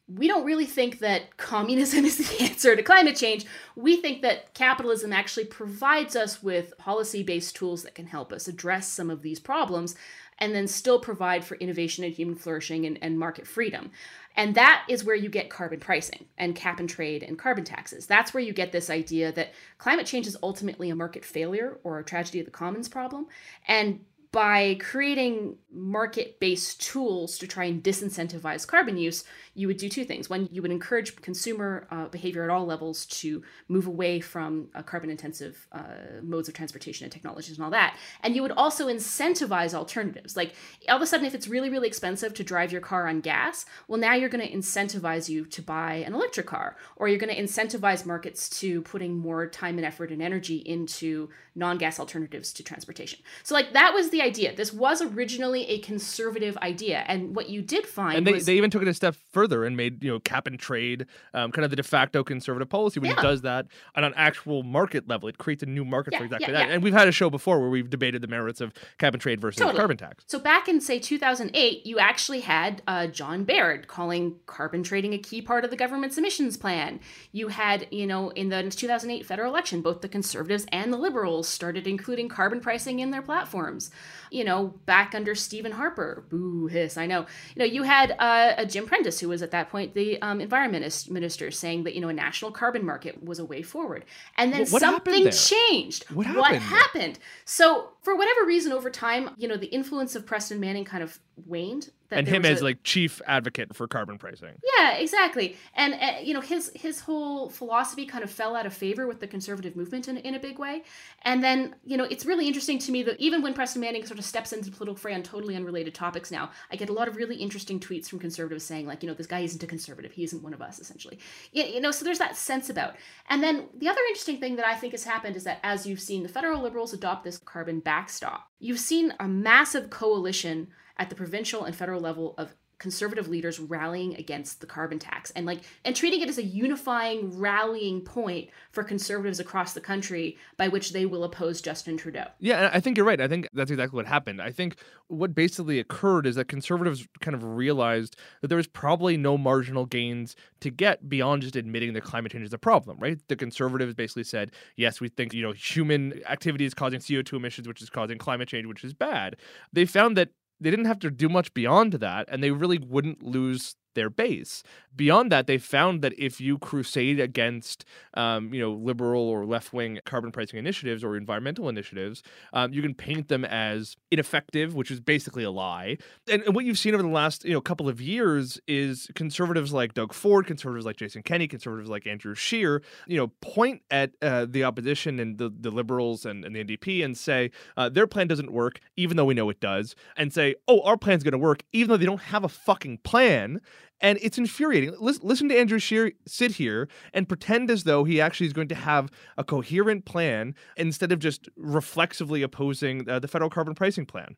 we 0.09 0.29
don't 0.29 0.45
really 0.45 0.67
think 0.67 1.01
that 1.01 1.37
communism 1.37 2.05
is 2.05 2.19
the 2.19 2.45
answer 2.45 2.77
to 2.77 2.83
climate 2.83 3.17
change. 3.17 3.45
We 3.75 3.97
think 3.97 4.23
that 4.23 4.55
capitalism 4.55 5.13
actually 5.13 5.47
provides 5.47 6.17
us 6.17 6.43
with 6.43 6.77
policy 6.79 7.23
based 7.23 7.57
tools 7.57 7.83
that 7.83 7.95
can 7.95 8.07
help 8.07 8.33
us 8.33 8.49
address 8.49 8.89
some 8.89 9.11
of 9.11 9.23
these 9.23 9.41
problems 9.41 9.97
and 10.39 10.55
then 10.55 10.69
still 10.69 11.01
provide 11.01 11.45
for 11.45 11.55
innovation 11.57 12.05
and 12.05 12.13
human 12.13 12.35
flourishing 12.35 12.85
and, 12.85 12.99
and 13.01 13.19
market 13.19 13.47
freedom. 13.47 13.91
And 14.37 14.55
that 14.55 14.85
is 14.87 15.03
where 15.03 15.17
you 15.17 15.31
get 15.31 15.49
carbon 15.49 15.81
pricing 15.81 16.27
and 16.37 16.55
cap 16.55 16.79
and 16.79 16.89
trade 16.89 17.23
and 17.23 17.39
carbon 17.39 17.65
taxes. 17.65 18.07
That's 18.07 18.35
where 18.35 18.43
you 18.43 18.53
get 18.53 18.71
this 18.71 18.91
idea 18.91 19.33
that 19.33 19.55
climate 19.79 20.05
change 20.05 20.27
is 20.27 20.37
ultimately 20.43 20.91
a 20.91 20.95
market 20.95 21.25
failure 21.25 21.79
or 21.85 21.99
a 21.99 22.05
tragedy 22.05 22.41
of 22.41 22.45
the 22.45 22.53
commons 22.53 22.89
problem. 22.89 23.29
And 23.67 24.01
by 24.33 24.77
creating 24.81 25.57
market 25.73 26.41
based 26.41 26.81
tools 26.81 27.39
to 27.39 27.47
try 27.47 27.65
and 27.65 27.83
disincentivize 27.83 28.67
carbon 28.67 28.97
use, 28.97 29.25
you 29.55 29.67
would 29.67 29.77
do 29.77 29.89
two 29.89 30.05
things. 30.05 30.29
One, 30.29 30.49
you 30.51 30.63
would 30.63 30.71
encourage 30.71 31.17
consumer 31.17 31.87
uh, 31.91 32.09
behavior 32.09 32.45
at 32.45 32.51
all 32.51 32.67
levels 32.67 33.07
to 33.07 33.43
move 33.69 33.87
away 33.87 34.21
from 34.21 34.69
uh, 34.75 34.83
carbon 34.83 35.11
intensive 35.11 35.67
uh, 35.73 36.21
modes 36.23 36.49
of 36.49 36.55
transportation 36.55 37.05
and 37.05 37.13
technologies 37.13 37.57
and 37.57 37.65
all 37.65 37.71
that. 37.71 37.97
And 38.23 38.35
you 38.35 38.43
would 38.43 38.53
also 38.53 38.89
incentivize 38.89 39.75
alternatives. 39.75 40.37
Like 40.37 40.55
all 40.89 40.97
of 40.97 41.03
a 41.03 41.07
sudden, 41.07 41.27
if 41.27 41.35
it's 41.35 41.49
really, 41.49 41.71
really 41.71 41.89
expensive 41.89 42.35
to 42.35 42.45
drive 42.45 42.73
your 42.73 42.81
car 42.81 43.09
on 43.09 43.21
gas, 43.21 43.67
well, 43.89 44.01
now 44.01 44.15
you're 44.15 44.29
going 44.29 44.47
to 44.47 44.55
incentivize 44.55 45.29
you 45.29 45.45
to 45.47 45.63
buy 45.63 45.95
an 45.95 46.15
electric 46.15 46.47
car, 46.47 46.77
or 46.97 47.09
you're 47.09 47.19
going 47.19 47.35
to 47.35 47.41
incentivize 47.41 48.07
markets 48.07 48.49
to 48.61 48.83
putting 48.83 49.17
more 49.17 49.47
time 49.47 49.77
and 49.77 49.87
effort 49.87 50.11
and 50.11 50.23
energy 50.23 50.57
into 50.57 51.29
non 51.55 51.79
gas 51.79 51.99
alternatives 51.99 52.53
to 52.53 52.63
transportation. 52.63 53.21
So, 53.43 53.55
like, 53.55 53.73
that 53.73 53.95
was 53.95 54.11
the 54.11 54.23
idea. 54.27 54.55
This 54.55 54.73
was 54.73 55.01
originally 55.03 55.63
a 55.69 55.79
conservative 55.79 56.57
idea, 56.59 56.99
and 57.09 57.35
what 57.37 57.49
you 57.49 57.61
did 57.63 57.87
find 57.87 58.17
and 58.19 58.27
they, 58.27 58.33
was 58.33 58.47
they 58.47 58.57
even 58.57 58.71
took 58.71 58.83
it 58.83 58.89
a 58.89 58.95
step 58.95 59.15
further 59.33 59.65
and 59.65 59.77
made 59.77 60.03
you 60.05 60.11
know 60.13 60.21
cap 60.21 60.47
and 60.47 60.59
trade 60.59 61.07
um, 61.35 61.53
kind 61.53 61.65
of 61.65 61.71
the 61.71 61.77
de 61.77 61.83
facto 61.83 62.23
conservative 62.25 62.69
policy 62.69 63.01
when 63.01 63.11
Yeah. 63.11 63.23
does 63.23 63.41
that 63.43 63.67
on 63.95 64.05
an 64.05 64.13
actual 64.17 64.63
market 64.63 65.09
level 65.09 65.29
it 65.29 65.39
creates 65.39 65.63
a 65.63 65.67
new 65.67 65.85
market 65.85 66.13
Yeah, 66.13 66.19
for 66.21 66.25
exactly 66.25 66.53
yeah, 66.53 66.59
that 66.67 66.71
and 66.71 66.83
we've 66.83 66.93
had 67.01 67.09
a 67.09 67.13
show 67.13 67.31
before 67.31 67.61
where 67.61 67.71
we've 67.71 67.91
debated 67.91 68.21
the 68.23 68.29
merits 68.29 68.61
of 68.61 68.73
cap 68.99 69.15
and 69.15 69.21
trade 69.21 69.41
versus 69.41 69.59
Totally. 69.61 69.79
carbon 69.79 69.97
tax 69.97 70.25
So 70.27 70.39
back 70.39 70.69
in 70.69 70.81
say 70.81 70.99
2008, 70.99 71.87
you 71.87 71.99
actually 71.99 72.41
had 72.41 72.83
uh, 72.87 73.07
John 73.07 73.45
Baird 73.45 73.89
calling 73.89 74.37
carbon 74.47 74.83
trading 74.83 75.13
a 75.15 75.19
key 75.19 75.41
part 75.43 75.65
of 75.65 75.71
the 75.71 75.77
government's 75.77 76.19
emissions 76.19 76.57
plan. 76.57 77.01
You 77.33 77.49
had, 77.49 77.87
you 77.91 78.07
know, 78.07 78.31
in 78.31 78.49
the 78.49 78.63
2008 78.71 79.25
federal 79.27 79.51
election, 79.53 79.81
both 79.83 80.01
the 80.01 80.09
conservatives 80.09 80.67
and 80.73 80.93
the 80.93 80.97
liberals 80.97 81.49
started 81.49 81.87
including 81.87 82.29
carbon 82.29 82.61
pricing 82.61 82.99
in 83.01 83.11
their 83.11 83.23
platforms. 83.23 83.91
You 84.31 84.45
know, 84.45 84.75
back 84.87 85.15
under 85.15 85.35
Stephen 85.35 85.73
Harper, 85.73 86.25
boo 86.29 86.67
hiss, 86.67 86.97
I 86.97 87.07
know. 87.07 87.27
You 87.55 87.61
know, 87.61 87.65
you 87.65 87.83
had 87.83 88.13
uh, 88.19 88.55
a 88.59 88.67
Jim 88.67 88.87
Prentice 88.87 89.21
who 89.21 89.29
was 89.29 89.43
at 89.43 89.51
that 89.53 89.69
point 89.71 89.95
the 89.95 90.21
um, 90.23 90.41
environment 90.41 91.07
minister 91.11 91.51
saying 91.51 91.85
that 91.85 91.95
you 91.95 92.01
know 92.01 92.09
a 92.09 92.13
national 92.13 92.51
carbon 92.51 92.85
market 92.85 93.23
was 93.23 93.39
a 93.39 93.45
way 93.45 93.63
forward, 93.63 94.05
and 94.37 94.53
then 94.53 94.67
what 94.69 94.81
something 94.81 95.31
changed. 95.31 96.05
What 96.11 96.27
What 96.27 96.53
happened? 96.53 96.63
happened? 96.63 97.19
So 97.45 97.91
for 98.03 98.17
whatever 98.17 98.45
reason, 98.47 98.73
over 98.73 98.91
time, 98.91 99.31
you 99.37 99.49
know, 99.49 99.57
the 99.57 99.67
influence 99.67 100.15
of 100.17 100.27
Preston 100.27 100.61
Manning 100.61 100.85
kind 100.85 101.03
of 101.03 101.19
waned. 101.47 101.91
And 102.11 102.29
him 102.29 102.45
as 102.45 102.61
a- 102.61 102.65
like 102.65 102.83
chief 102.83 103.21
advocate 103.27 103.75
for 103.75 103.89
carbon 103.89 104.19
pricing 104.19 104.57
yeah, 104.79 104.95
exactly. 104.95 105.57
And 105.75 105.95
uh, 105.95 106.21
you 106.23 106.35
know, 106.35 106.41
his 106.41 106.71
his 106.75 107.01
whole 107.01 107.49
philosophy 107.49 108.07
kind 108.07 108.25
of 108.25 108.31
fell 108.31 108.57
out 108.57 108.67
of 108.67 108.75
favor 108.75 109.07
with 109.07 109.21
the 109.21 109.27
conservative 109.27 109.77
movement 109.77 110.09
in, 110.09 110.17
in 110.19 110.35
a 110.35 110.39
big 110.39 110.59
way. 110.59 110.83
And 111.23 111.43
then, 111.43 111.75
you 111.85 111.97
know, 111.97 112.05
it's 112.05 112.27
really 112.27 112.47
interesting 112.47 112.79
to 112.81 112.93
me 112.93 113.03
that 113.05 113.19
even 113.19 113.43
when 113.43 113.55
Preston 113.55 113.81
Manning 113.81 114.05
sort 114.05 114.19
of 114.19 114.25
steps 114.25 114.53
into 114.53 114.71
the 114.71 114.77
political 114.77 114.97
fray 114.97 115.15
on 115.15 115.23
totally 115.23 115.57
unrelated 115.57 115.95
topics 115.95 116.31
now, 116.31 116.51
I 116.71 116.77
get 116.77 116.89
a 116.89 116.93
lot 116.93 117.09
of 117.09 117.17
really 117.17 117.37
interesting 117.37 117.81
tweets 117.81 118.09
from 118.09 118.19
conservatives 118.19 118.65
saying 118.65 118.87
like, 118.87 119.03
you 119.03 119.09
know, 119.09 119.15
this 119.15 119.27
guy 119.27 119.41
isn't 119.41 119.63
a 119.63 119.67
conservative. 119.67 120.13
He 120.13 120.25
isn't 120.25 120.43
one 120.43 120.55
of 120.55 120.63
us 120.63 120.79
essentially. 120.79 121.19
You, 121.53 121.65
you 121.65 121.81
know, 121.81 121.91
so 121.91 122.05
there's 122.05 122.19
that 122.19 122.37
sense 122.37 122.69
about. 122.69 122.97
And 123.29 123.43
then 123.43 123.69
the 123.77 123.89
other 123.89 124.01
interesting 124.09 124.39
thing 124.39 124.57
that 124.57 124.67
I 124.67 124.75
think 124.75 124.93
has 124.93 125.05
happened 125.05 125.37
is 125.37 125.45
that 125.45 125.61
as 125.63 125.87
you've 125.87 126.01
seen 126.01 126.23
the 126.23 126.29
federal 126.29 126.63
liberals 126.63 126.93
adopt 126.93 127.25
this 127.25 127.39
carbon 127.39 127.81
backstop, 127.81 128.51
you've 128.59 128.81
seen 128.81 129.15
a 129.19 129.29
massive 129.29 129.91
coalition 129.91 130.69
at 130.99 131.09
the 131.11 131.17
provincial 131.17 131.65
and 131.65 131.75
federal 131.75 132.01
level 132.01 132.35
of 132.39 132.55
conservative 132.79 133.29
leaders 133.29 133.59
rallying 133.59 134.15
against 134.17 134.61
the 134.61 134.67
carbon 134.67 134.99
tax 134.99 135.31
and 135.31 135.47
like 135.47 135.61
and 135.85 135.97
treating 135.97 136.21
it 136.21 136.29
as 136.29 136.37
a 136.37 136.43
unifying 136.43 137.39
rallying 137.39 138.03
point 138.03 138.51
for 138.71 138.85
conservatives 138.85 139.41
across 139.41 139.73
the 139.73 139.81
country 139.81 140.37
by 140.59 140.69
which 140.69 140.93
they 140.93 141.07
will 141.07 141.25
oppose 141.25 141.63
Justin 141.63 141.97
Trudeau. 141.97 142.27
Yeah, 142.39 142.71
I 142.73 142.81
think 142.81 142.99
you're 142.99 143.07
right. 143.07 143.21
I 143.21 143.29
think 143.29 143.49
that's 143.55 143.71
exactly 143.71 143.97
what 143.97 144.07
happened. 144.07 144.43
I 144.43 144.53
think 144.53 144.77
what 145.09 145.35
basically 145.35 145.79
occurred 145.79 146.27
is 146.27 146.35
that 146.35 146.49
conservatives 146.49 147.07
kind 147.21 147.35
of 147.35 147.43
realized 147.43 148.17
that 148.43 148.49
there 148.49 148.59
was 148.59 148.67
probably 148.67 149.17
no 149.17 149.39
marginal 149.39 149.87
gains 149.87 150.37
to 150.61 150.71
get 150.71 151.09
beyond 151.09 151.43
just 151.43 151.57
admitting 151.57 151.95
that 151.95 152.05
climate 152.05 152.33
change 152.33 152.45
is 152.45 152.53
a 152.53 152.59
problem, 152.59 152.99
right? 153.01 153.19
The 153.29 153.37
conservatives 153.37 153.95
basically 153.95 154.25
said, 154.25 154.53
yes, 154.77 155.01
we 155.01 155.09
think, 155.09 155.33
you 155.33 155.43
know, 155.43 155.53
human 155.53 156.21
activity 156.29 156.67
is 156.67 156.75
causing 156.75 157.01
CO2 157.01 157.35
emissions, 157.35 157.67
which 157.67 157.81
is 157.81 157.89
causing 157.89 158.19
climate 158.19 158.49
change, 158.49 158.67
which 158.67 158.85
is 158.85 158.93
bad. 158.93 159.37
They 159.73 159.87
found 159.87 160.17
that 160.19 160.31
they 160.61 160.71
didn't 160.71 160.87
have 160.87 160.99
to 161.01 161.11
do 161.11 161.29
much 161.29 161.53
beyond 161.55 161.95
that, 161.95 162.27
and 162.31 162.43
they 162.43 162.51
really 162.51 162.79
wouldn't 162.79 163.23
lose 163.23 163.77
their 163.97 164.09
base. 164.09 164.63
Beyond 164.95 165.31
that, 165.33 165.47
they 165.47 165.59
found 165.59 166.01
that 166.03 166.15
if 166.17 166.41
you 166.41 166.57
crusade 166.59 167.21
against, 167.21 167.85
um, 168.15 168.55
you 168.55 168.61
know, 168.61 168.73
liberal 168.73 169.23
or 169.23 169.45
left-wing 169.45 169.99
carbon 170.07 170.31
pricing 170.31 170.59
initiatives 170.59 171.03
or 171.03 171.17
environmental 171.17 171.69
initiatives, 171.69 172.23
um, 172.53 172.73
you 172.73 172.81
can 172.81 172.95
paint 172.95 173.29
them 173.29 173.45
as 173.45 173.97
ineffective, 174.11 174.75
which 174.75 174.91
is 174.91 175.01
basically 175.01 175.45
a 175.45 175.51
lie. 175.51 175.99
And, 176.31 176.43
and 176.45 176.55
what 176.55 176.65
you've 176.65 176.79
seen 176.79 176.95
over 176.95 177.03
the 177.03 177.09
last, 177.09 177.45
you 177.45 177.53
know, 177.53 177.61
couple 177.61 177.89
of 177.89 178.01
years 178.01 178.61
is 178.69 179.11
conservatives 179.15 179.73
like 179.73 179.93
Doug 179.93 180.13
Ford, 180.15 180.47
conservatives 180.47 180.87
like 180.87 180.97
Jason 180.97 181.23
Kenney, 181.23 181.49
conservatives 181.49 181.91
like 181.91 182.07
Andrew 182.07 182.35
Scheer, 182.35 182.83
you 183.07 183.17
know, 183.17 183.29
point 183.41 183.83
at 183.91 184.13
uh, 184.23 184.47
the 184.49 184.65
opposition 184.65 185.19
and 185.19 185.37
the, 185.37 185.51
the 185.51 185.71
liberals 185.71 186.25
and, 186.25 186.45
and 186.45 186.55
the 186.55 186.65
NDP 186.65 187.05
and 187.05 187.19
say 187.19 187.51
uh, 187.77 187.89
their 187.89 188.07
plan 188.07 188.29
doesn't 188.29 188.53
work, 188.53 188.81
even 188.97 189.17
though 189.17 189.25
we 189.25 189.35
know 189.35 189.51
it 189.51 189.61
does, 189.61 189.95
and 190.17 190.33
say, 190.33 190.55
oh, 190.69 190.81
our 190.83 190.97
plan's 190.97 191.23
going 191.23 191.33
to 191.33 191.39
work, 191.39 191.63
even 191.73 191.89
though 191.89 191.97
they 191.97 192.07
don't 192.07 192.23
have 192.23 192.45
a 192.45 192.49
fucking 192.49 192.99
plan. 192.99 193.61
And 194.01 194.19
it's 194.23 194.39
infuriating. 194.39 194.95
Listen, 194.99 195.27
listen 195.27 195.49
to 195.49 195.59
Andrew 195.59 195.79
Scheer 195.79 196.13
sit 196.27 196.53
here 196.53 196.89
and 197.13 197.29
pretend 197.29 197.71
as 197.71 197.85
though 197.85 198.05
he 198.05 198.21
actually 198.21 198.47
is 198.47 198.53
going 198.53 198.69
to 198.69 198.75
have 198.75 199.11
a 199.37 199.45
coherent 199.45 200.05
plan 200.05 200.55
instead 200.77 201.13
of 201.13 201.19
just 201.19 201.49
reflexively 201.57 202.43
opposing 202.43 203.09
uh, 203.09 203.19
the 203.19 203.29
federal 203.29 203.51
carbon 203.51 203.75
pricing 203.75 204.07
plan. 204.07 204.37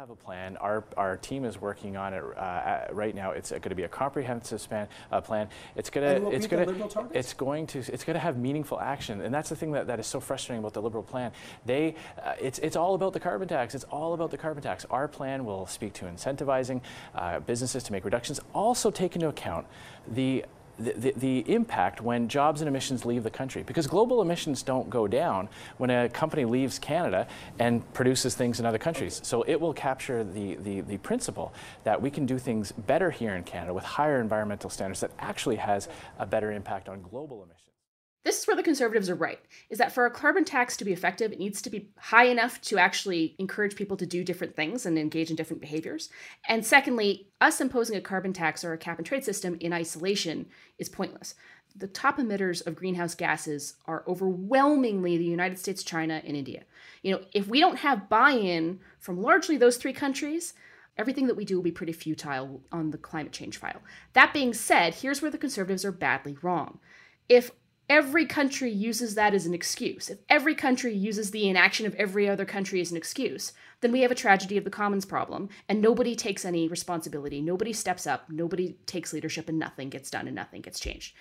Have 0.00 0.08
a 0.08 0.16
plan. 0.16 0.56
Our, 0.56 0.82
our 0.96 1.18
team 1.18 1.44
is 1.44 1.60
working 1.60 1.98
on 1.98 2.14
it 2.14 2.24
uh, 2.34 2.86
right 2.90 3.14
now. 3.14 3.32
It's 3.32 3.50
going 3.50 3.60
to 3.60 3.74
be 3.74 3.82
a 3.82 3.88
comprehensive 3.88 4.58
span, 4.58 4.88
uh, 5.12 5.20
plan. 5.20 5.46
It's 5.76 5.90
going 5.90 6.22
to 6.22 6.30
it's 6.30 6.46
going 6.46 6.66
to 6.66 7.06
it's 7.12 7.34
going 7.34 7.66
to 7.66 7.80
it's 7.80 8.02
going 8.02 8.14
to 8.14 8.20
have 8.20 8.38
meaningful 8.38 8.80
action, 8.80 9.20
and 9.20 9.34
that's 9.34 9.50
the 9.50 9.56
thing 9.56 9.72
that, 9.72 9.88
that 9.88 10.00
is 10.00 10.06
so 10.06 10.18
frustrating 10.18 10.60
about 10.60 10.72
the 10.72 10.80
liberal 10.80 11.02
plan. 11.02 11.32
They 11.66 11.96
uh, 12.24 12.32
it's 12.40 12.58
it's 12.60 12.76
all 12.76 12.94
about 12.94 13.12
the 13.12 13.20
carbon 13.20 13.46
tax. 13.46 13.74
It's 13.74 13.84
all 13.90 14.14
about 14.14 14.30
the 14.30 14.38
carbon 14.38 14.62
tax. 14.62 14.86
Our 14.88 15.06
plan 15.06 15.44
will 15.44 15.66
speak 15.66 15.92
to 15.94 16.06
incentivizing 16.06 16.80
uh, 17.14 17.40
businesses 17.40 17.82
to 17.82 17.92
make 17.92 18.06
reductions. 18.06 18.40
Also 18.54 18.90
take 18.90 19.16
into 19.16 19.28
account 19.28 19.66
the 20.08 20.46
the, 20.80 21.12
the, 21.16 21.52
impact 21.52 22.00
when 22.00 22.28
jobs 22.28 22.60
and 22.60 22.68
emissions 22.68 23.04
leave 23.04 23.22
the 23.22 23.30
country 23.30 23.62
because 23.62 23.86
global 23.86 24.22
emissions 24.22 24.62
don't 24.62 24.88
go 24.88 25.06
down 25.06 25.48
when 25.78 25.90
a 25.90 26.08
company 26.08 26.44
leaves 26.44 26.78
Canada 26.78 27.26
and 27.58 27.90
produces 27.92 28.34
things 28.34 28.60
in 28.60 28.66
other 28.66 28.78
countries. 28.78 29.20
So 29.24 29.42
it 29.42 29.60
will 29.60 29.72
capture 29.72 30.24
the, 30.24 30.56
the, 30.56 30.80
the 30.80 30.98
principle 30.98 31.52
that 31.84 32.00
we 32.00 32.10
can 32.10 32.26
do 32.26 32.38
things 32.38 32.72
better 32.72 33.10
here 33.10 33.34
in 33.34 33.44
Canada 33.44 33.74
with 33.74 33.84
higher 33.84 34.20
environmental 34.20 34.70
standards 34.70 35.00
that 35.00 35.10
actually 35.18 35.56
has 35.56 35.88
a 36.18 36.26
better 36.26 36.52
impact 36.52 36.88
on 36.88 37.02
global 37.02 37.42
emissions. 37.42 37.79
This 38.22 38.40
is 38.40 38.46
where 38.46 38.56
the 38.56 38.62
conservatives 38.62 39.08
are 39.08 39.14
right, 39.14 39.40
is 39.70 39.78
that 39.78 39.92
for 39.92 40.04
a 40.04 40.10
carbon 40.10 40.44
tax 40.44 40.76
to 40.76 40.84
be 40.84 40.92
effective, 40.92 41.32
it 41.32 41.38
needs 41.38 41.62
to 41.62 41.70
be 41.70 41.88
high 41.96 42.26
enough 42.26 42.60
to 42.62 42.76
actually 42.76 43.34
encourage 43.38 43.76
people 43.76 43.96
to 43.96 44.04
do 44.04 44.22
different 44.22 44.54
things 44.54 44.84
and 44.84 44.98
engage 44.98 45.30
in 45.30 45.36
different 45.36 45.62
behaviors. 45.62 46.10
And 46.46 46.64
secondly, 46.64 47.28
us 47.40 47.62
imposing 47.62 47.96
a 47.96 48.02
carbon 48.02 48.34
tax 48.34 48.62
or 48.62 48.74
a 48.74 48.78
cap 48.78 48.98
and 48.98 49.06
trade 49.06 49.24
system 49.24 49.56
in 49.60 49.72
isolation 49.72 50.46
is 50.78 50.90
pointless. 50.90 51.34
The 51.74 51.86
top 51.86 52.18
emitters 52.18 52.66
of 52.66 52.74
greenhouse 52.74 53.14
gases 53.14 53.76
are 53.86 54.04
overwhelmingly 54.06 55.16
the 55.16 55.24
United 55.24 55.58
States, 55.58 55.82
China, 55.82 56.20
and 56.26 56.36
India. 56.36 56.64
You 57.02 57.12
know, 57.12 57.22
if 57.32 57.46
we 57.46 57.60
don't 57.60 57.78
have 57.78 58.10
buy-in 58.10 58.80
from 58.98 59.22
largely 59.22 59.56
those 59.56 59.78
three 59.78 59.94
countries, 59.94 60.52
everything 60.98 61.26
that 61.28 61.36
we 61.36 61.46
do 61.46 61.56
will 61.56 61.62
be 61.62 61.70
pretty 61.70 61.92
futile 61.92 62.60
on 62.70 62.90
the 62.90 62.98
climate 62.98 63.32
change 63.32 63.56
file. 63.56 63.80
That 64.12 64.34
being 64.34 64.52
said, 64.52 64.96
here's 64.96 65.22
where 65.22 65.30
the 65.30 65.38
conservatives 65.38 65.86
are 65.86 65.92
badly 65.92 66.36
wrong. 66.42 66.80
If 67.28 67.52
every 67.90 68.24
country 68.24 68.70
uses 68.70 69.16
that 69.16 69.34
as 69.34 69.46
an 69.46 69.52
excuse, 69.52 70.08
if 70.08 70.20
every 70.28 70.54
country 70.54 70.94
uses 70.94 71.32
the 71.32 71.48
inaction 71.48 71.84
of 71.86 71.94
every 71.96 72.28
other 72.28 72.44
country 72.44 72.80
as 72.80 72.92
an 72.92 72.96
excuse, 72.96 73.52
then 73.80 73.90
we 73.90 74.02
have 74.02 74.12
a 74.12 74.14
tragedy 74.14 74.56
of 74.56 74.62
the 74.62 74.70
commons 74.70 75.04
problem, 75.04 75.48
and 75.68 75.82
nobody 75.82 76.14
takes 76.14 76.44
any 76.44 76.68
responsibility. 76.68 77.42
Nobody 77.42 77.72
steps 77.72 78.06
up, 78.06 78.30
nobody 78.30 78.76
takes 78.86 79.12
leadership, 79.12 79.48
and 79.48 79.58
nothing 79.58 79.90
gets 79.90 80.08
done 80.08 80.28
and 80.28 80.36
nothing 80.36 80.60
gets 80.60 80.78
changed. 80.78 81.16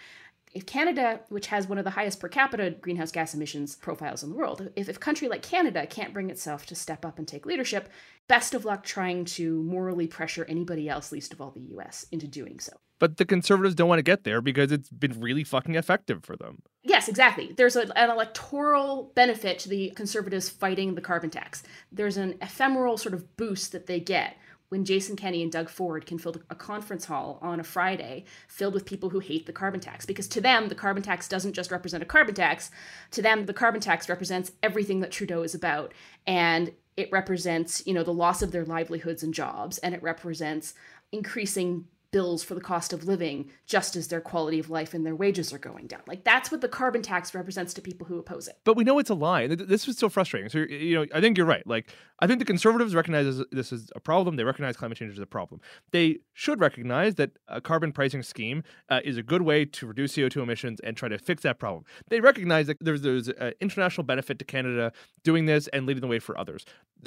If 0.54 0.68
Canada, 0.68 1.22
which 1.30 1.48
has 1.48 1.68
one 1.68 1.80
of 1.80 1.86
the 1.86 1.92
highest 1.92 2.20
per 2.20 2.28
capita 2.28 2.72
greenhouse 2.72 3.12
gas 3.12 3.34
emissions 3.34 3.76
profiles 3.76 4.22
in 4.22 4.30
the 4.30 4.36
world, 4.36 4.70
if, 4.76 4.90
if 4.90 4.98
a 4.98 5.00
country 5.00 5.28
like 5.28 5.42
Canada 5.42 5.88
can't 5.88 6.14
bring 6.14 6.30
itself 6.30 6.68
to 6.68 6.76
step 6.76 7.04
up 7.04 7.18
and 7.18 7.28
take 7.28 7.48
leadership, 7.48 7.90
best 8.28 8.54
of 8.54 8.66
luck 8.66 8.84
trying 8.84 9.26
to 9.26 9.64
morally 9.64 10.08
pressure 10.08 10.46
anybody 10.48 10.88
else, 10.88 11.12
least 11.12 11.34
of 11.34 11.42
all 11.42 11.52
the 11.52 11.76
US, 11.78 12.06
into 12.12 12.28
doing 12.28 12.60
so. 12.60 12.74
But 13.00 13.18
the 13.18 13.26
conservatives 13.26 13.76
don't 13.76 13.88
want 13.88 14.00
to 14.00 14.04
get 14.04 14.26
there 14.26 14.42
because 14.42 14.72
it's 14.72 14.90
been 14.90 15.20
really 15.20 15.44
fucking 15.44 15.76
effective 15.76 16.24
for 16.24 16.36
them. 16.36 16.62
Yes, 16.84 17.08
exactly. 17.08 17.54
There's 17.56 17.76
a, 17.76 17.98
an 17.98 18.10
electoral 18.10 19.12
benefit 19.16 19.58
to 19.60 19.70
the 19.70 19.92
conservatives 19.92 20.50
fighting 20.50 20.96
the 20.96 21.02
carbon 21.02 21.30
tax. 21.30 21.64
There's 21.92 22.18
an 22.18 22.36
ephemeral 22.42 22.98
sort 22.98 23.14
of 23.14 23.38
boost 23.38 23.72
that 23.72 23.88
they 23.88 24.00
get 24.00 24.36
when 24.70 24.86
Jason 24.86 25.16
Kenney 25.16 25.42
and 25.42 25.52
Doug 25.52 25.68
Ford 25.68 26.06
can 26.06 26.20
fill 26.20 26.36
a 26.50 26.56
conference 26.56 27.06
hall 27.06 27.40
on 27.42 27.60
a 27.60 27.64
Friday 27.64 28.24
filled 28.48 28.76
with 28.76 28.86
people 28.86 29.10
who 29.10 29.20
hate 29.20 29.46
the 29.46 29.52
carbon 29.52 29.80
tax. 29.80 30.06
Because 30.06 30.28
to 30.28 30.42
them, 30.42 30.68
the 30.68 30.76
carbon 30.76 31.04
tax 31.04 31.28
doesn't 31.28 31.54
just 31.54 31.72
represent 31.72 32.04
a 32.04 32.06
carbon 32.06 32.36
tax. 32.36 32.70
To 33.12 33.22
them, 33.22 33.46
the 33.46 33.54
carbon 33.54 33.82
tax 33.82 34.08
represents 34.08 34.52
everything 34.62 35.00
that 35.00 35.12
Trudeau 35.12 35.42
is 35.42 35.56
about. 35.56 35.94
And 36.28 36.72
it 36.96 37.12
represents, 37.12 37.86
you 37.88 37.94
know, 37.94 38.04
the 38.04 38.14
loss 38.14 38.42
of 38.42 38.52
their 38.52 38.66
livelihoods 38.66 39.24
and 39.24 39.34
jobs. 39.34 39.80
And 39.80 39.96
it 39.96 40.04
represents 40.04 40.76
increasing 41.12 41.86
bills 42.12 42.44
for 42.44 42.56
the 42.56 42.62
cost 42.62 42.94
of 42.94 43.06
living 43.06 43.50
just 43.66 43.96
as 43.96 44.08
their 44.08 44.22
quality 44.22 44.60
of 44.60 44.70
life 44.70 44.94
and 44.94 45.06
their 45.06 45.16
wages 45.16 45.54
are 45.54 45.58
going 45.60 45.88
down. 45.88 46.02
Like 46.08 46.24
that's 46.24 46.52
what 46.52 46.62
the 46.62 46.68
carbon 46.68 47.02
tax 47.02 47.34
represents 47.36 47.74
to 47.76 47.82
people 47.82 48.08
who 48.08 48.18
oppose 48.18 48.48
it. 48.48 48.58
But 48.64 48.76
we 48.76 48.84
know 48.84 49.00
it's 49.00 49.10
a 49.10 49.16
lie. 49.16 49.48
This 49.48 49.88
was 49.88 49.98
so 49.98 50.10
frustrating. 50.10 50.50
So 50.50 50.60
you 50.60 50.96
know, 50.96 51.06
I 51.14 51.22
think 51.22 51.38
you're 51.38 51.46
right. 51.46 51.66
Like 51.66 51.92
I 52.20 52.28
think 52.28 52.40
the 52.40 52.46
conservatives 52.46 52.96
recognize 52.96 53.42
this 53.52 53.72
is 53.72 53.92
a 53.96 54.00
problem. 54.00 54.36
They 54.36 54.44
recognize 54.44 54.76
climate 54.76 54.98
change 54.98 55.14
is 55.14 55.20
a 55.20 55.26
problem. 55.26 55.62
They 55.92 56.20
should 56.34 56.60
recognize 56.60 57.16
that 57.16 57.32
a 57.48 57.62
carbon 57.62 57.92
pricing 57.92 58.24
scheme 58.24 58.64
uh, 58.90 59.02
is 59.04 59.18
a 59.18 59.24
good 59.24 59.44
way 59.44 59.66
to 59.66 59.88
reduce 59.88 60.14
CO2 60.14 60.42
emissions 60.42 60.80
and 60.82 60.98
try 60.98 61.10
to 61.10 61.18
fix 61.18 61.44
that 61.44 61.60
problem. 61.60 61.86
They 62.10 62.20
recognize 62.22 62.68
that 62.68 62.78
there's 62.82 63.02
there's 63.02 63.28
an 63.30 63.54
international 63.62 64.04
benefit 64.04 64.40
to 64.40 64.46
Canada 64.46 64.92
doing 65.24 65.46
this 65.46 65.68
and 65.68 65.86
leading 65.86 66.02
the 66.02 66.08
way 66.08 66.20
for 66.20 66.38
others. 66.40 66.66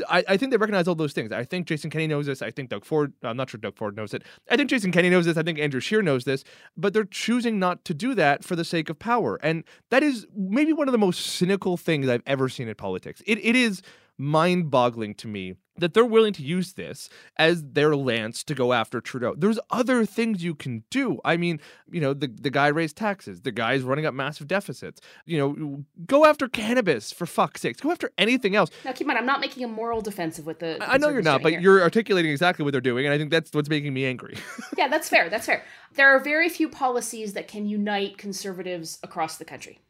I, 0.09 0.25
I 0.29 0.37
think 0.37 0.51
they 0.53 0.57
recognize 0.57 0.89
all 0.89 0.95
those 0.95 1.13
things. 1.13 1.33
I 1.33 1.45
think 1.45 1.67
Jason 1.67 1.91
Kenney 1.91 2.07
knows 2.07 2.27
this. 2.27 2.41
I 2.41 2.51
think 2.51 2.71
Doug 2.71 2.85
Ford. 2.85 3.13
I'm 3.23 3.37
not 3.37 3.51
sure 3.51 3.59
Doug 3.59 3.77
Ford 3.77 3.97
knows 3.97 4.15
it. 4.15 4.23
I 4.51 4.57
think 4.57 4.71
Jason 4.71 4.92
Kenney 4.93 5.11
knows 5.11 5.27
this. 5.27 5.37
I 5.37 5.43
think 5.43 5.59
Andrew 5.59 5.81
Scheer 5.81 6.03
knows 6.03 6.25
this. 6.25 6.45
But 6.77 6.93
they're 6.93 7.05
choosing 7.05 7.59
not 7.59 7.85
to 7.87 7.95
do 7.95 8.15
that 8.15 8.45
for 8.45 8.57
the 8.57 8.65
sake 8.65 8.91
of 8.91 8.99
power, 8.99 9.39
and 9.43 9.65
that 9.91 10.03
is 10.03 10.27
maybe 10.35 10.73
one 10.73 10.89
of 10.89 10.93
the 10.93 10.99
most 10.99 11.21
cynical 11.21 11.77
things 11.77 12.09
I've 12.09 12.23
ever 12.27 12.49
seen 12.49 12.69
in 12.69 12.75
politics. 12.75 13.23
It 13.27 13.39
it 13.45 13.57
is 13.57 13.83
mind 14.19 14.71
boggling 14.71 15.15
to 15.17 15.29
me 15.29 15.57
that 15.77 15.95
they're 15.95 16.05
willing 16.05 16.33
to 16.35 16.43
use 16.43 16.75
this 16.75 17.09
as 17.37 17.63
their 17.63 17.97
lance 17.97 18.45
to 18.45 18.55
go 18.55 18.73
after 18.73 19.01
Trudeau. 19.01 19.35
There's 19.37 19.59
other 19.71 20.05
things 20.07 20.45
you 20.45 20.55
can 20.55 20.85
do. 20.91 21.19
I 21.25 21.37
mean, 21.37 21.61
you 21.91 22.01
know, 22.01 22.15
the, 22.15 22.29
the 22.29 22.51
guy 22.51 22.69
raised 22.69 22.97
taxes, 22.97 23.41
the 23.41 23.53
guy's 23.53 23.83
running 23.83 24.07
up 24.07 24.15
massive 24.15 24.47
deficits. 24.47 25.01
You 25.27 25.39
know, 25.39 25.85
go 26.07 26.25
after 26.25 26.49
cannabis 26.49 27.11
for 27.11 27.27
fuck's 27.27 27.63
sakes. 27.63 27.81
Go 27.81 27.91
after 27.91 28.13
anything 28.19 28.55
else. 28.55 28.71
Now, 28.85 28.93
keep 28.93 29.03
in 29.03 29.07
mind, 29.09 29.19
I'm 29.19 29.27
not 29.27 29.41
making 29.41 29.65
a 29.65 29.69
moral 29.69 30.01
defensive 30.01 30.47
with 30.47 30.53
what 30.53 30.79
the. 30.79 30.91
I 30.91 30.99
know 30.99 31.09
you're 31.09 31.23
not, 31.23 31.43
but 31.43 31.53
here. 31.53 31.61
you're 31.61 31.83
articulating 31.83 32.31
exactly 32.31 32.65
what 32.65 32.73
they're 32.73 32.81
doing, 32.81 33.07
and 33.07 33.15
I 33.15 33.19
think 33.19 33.31
that's 33.31 33.53
what's 33.53 33.69
making 33.69 33.95
me 33.95 34.05
angry. 34.05 34.37
yeah, 34.79 34.89
that's 34.89 35.09
fair. 35.09 35.29
That's 35.29 35.47
fair. 35.47 35.65
There 35.95 36.15
are 36.15 36.19
very 36.19 36.49
few 36.49 36.69
policies 36.69 37.33
that 37.35 37.49
can 37.49 37.67
unite 37.67 38.19
conservatives 38.19 38.99
across 39.03 39.37
the 39.37 39.45
country 39.45 39.81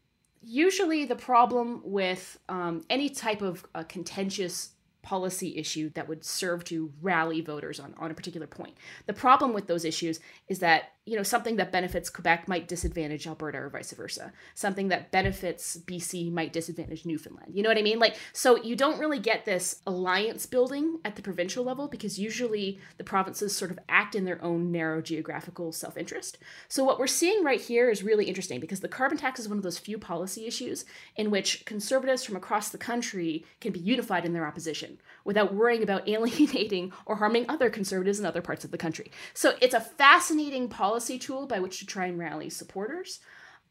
usually 0.44 1.04
the 1.04 1.14
problem 1.14 1.80
with 1.84 2.36
um, 2.48 2.84
any 2.90 3.08
type 3.08 3.42
of 3.42 3.64
uh, 3.76 3.84
contentious 3.84 4.70
policy 5.02 5.56
issue 5.56 5.90
that 5.90 6.08
would 6.08 6.24
serve 6.24 6.64
to 6.64 6.92
rally 7.02 7.40
voters 7.40 7.80
on, 7.80 7.94
on 7.98 8.10
a 8.10 8.14
particular 8.14 8.46
point. 8.46 8.76
The 9.06 9.12
problem 9.12 9.52
with 9.52 9.66
those 9.66 9.84
issues 9.84 10.20
is 10.48 10.60
that 10.60 10.92
you 11.04 11.16
know 11.16 11.22
something 11.22 11.56
that 11.56 11.72
benefits 11.72 12.08
Quebec 12.08 12.46
might 12.46 12.68
disadvantage 12.68 13.26
Alberta 13.26 13.58
or 13.58 13.68
vice 13.68 13.92
versa. 13.92 14.32
Something 14.54 14.88
that 14.88 15.10
benefits 15.10 15.76
BC 15.84 16.32
might 16.32 16.52
disadvantage 16.52 17.04
Newfoundland. 17.04 17.52
You 17.54 17.62
know 17.62 17.68
what 17.68 17.78
I 17.78 17.82
mean? 17.82 17.98
Like 17.98 18.16
so 18.32 18.56
you 18.62 18.76
don't 18.76 19.00
really 19.00 19.18
get 19.18 19.44
this 19.44 19.82
alliance 19.86 20.46
building 20.46 21.00
at 21.04 21.16
the 21.16 21.22
provincial 21.22 21.64
level 21.64 21.88
because 21.88 22.20
usually 22.20 22.78
the 22.98 23.04
provinces 23.04 23.56
sort 23.56 23.72
of 23.72 23.80
act 23.88 24.14
in 24.14 24.24
their 24.24 24.42
own 24.44 24.70
narrow 24.70 25.02
geographical 25.02 25.72
self-interest. 25.72 26.38
So 26.68 26.84
what 26.84 27.00
we're 27.00 27.08
seeing 27.08 27.42
right 27.42 27.60
here 27.60 27.90
is 27.90 28.04
really 28.04 28.26
interesting 28.26 28.60
because 28.60 28.80
the 28.80 28.88
carbon 28.88 29.18
tax 29.18 29.40
is 29.40 29.48
one 29.48 29.58
of 29.58 29.64
those 29.64 29.78
few 29.78 29.98
policy 29.98 30.46
issues 30.46 30.84
in 31.16 31.30
which 31.30 31.64
conservatives 31.64 32.22
from 32.22 32.36
across 32.36 32.68
the 32.68 32.78
country 32.78 33.44
can 33.60 33.72
be 33.72 33.80
unified 33.80 34.24
in 34.24 34.34
their 34.34 34.46
opposition 34.46 34.98
without 35.24 35.54
worrying 35.54 35.82
about 35.82 36.08
alienating 36.08 36.92
or 37.06 37.16
harming 37.16 37.46
other 37.48 37.70
conservatives 37.70 38.20
in 38.20 38.26
other 38.26 38.42
parts 38.42 38.64
of 38.64 38.70
the 38.70 38.78
country. 38.78 39.10
So 39.34 39.54
it's 39.60 39.74
a 39.74 39.80
fascinating 39.80 40.68
policy 40.68 41.18
tool 41.18 41.46
by 41.46 41.60
which 41.60 41.78
to 41.78 41.86
try 41.86 42.06
and 42.06 42.18
rally 42.18 42.50
supporters. 42.50 43.20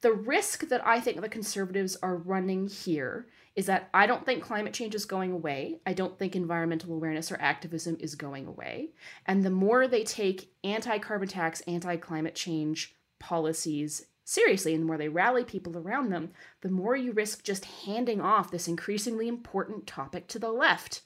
The 0.01 0.12
risk 0.12 0.67
that 0.70 0.86
I 0.86 1.00
think 1.00 1.22
the 1.22 1.29
conservatives 1.29 1.96
are 2.01 2.15
running 2.15 2.67
here 2.67 3.27
is 3.55 3.65
that 3.67 3.89
I 3.93 4.08
don't 4.08 4.25
think 4.25 4.43
climate 4.43 4.74
change 4.74 4.96
is 4.96 5.05
going 5.05 5.31
away. 5.31 5.79
I 5.86 5.93
don't 5.93 6.17
think 6.17 6.36
environmental 6.36 6.93
awareness 6.93 7.31
or 7.31 7.38
activism 7.39 7.98
is 8.00 8.15
going 8.15 8.48
away. 8.48 8.91
And 9.25 9.43
the 9.43 9.50
more 9.50 9.88
they 9.88 10.03
take 10.03 10.51
anti 10.63 10.98
carbon 11.00 11.27
tax, 11.27 11.62
anti 11.62 11.98
climate 11.98 12.34
change 12.34 12.96
policies 13.20 14.08
seriously 14.24 14.74
and 14.74 14.84
the 14.84 14.88
more 14.88 14.98
they 14.98 15.10
rally 15.10 15.43
people 15.43 15.77
around 15.77 16.10
them, 16.10 16.31
the 16.62 16.70
more 16.70 16.96
you 16.96 17.12
risk 17.12 17.43
just 17.43 17.65
handing 17.65 18.22
off 18.22 18.50
this 18.50 18.67
increasingly 18.67 19.27
important 19.27 19.86
topic 19.86 20.27
to 20.29 20.39
the 20.39 20.51
left. 20.51 21.01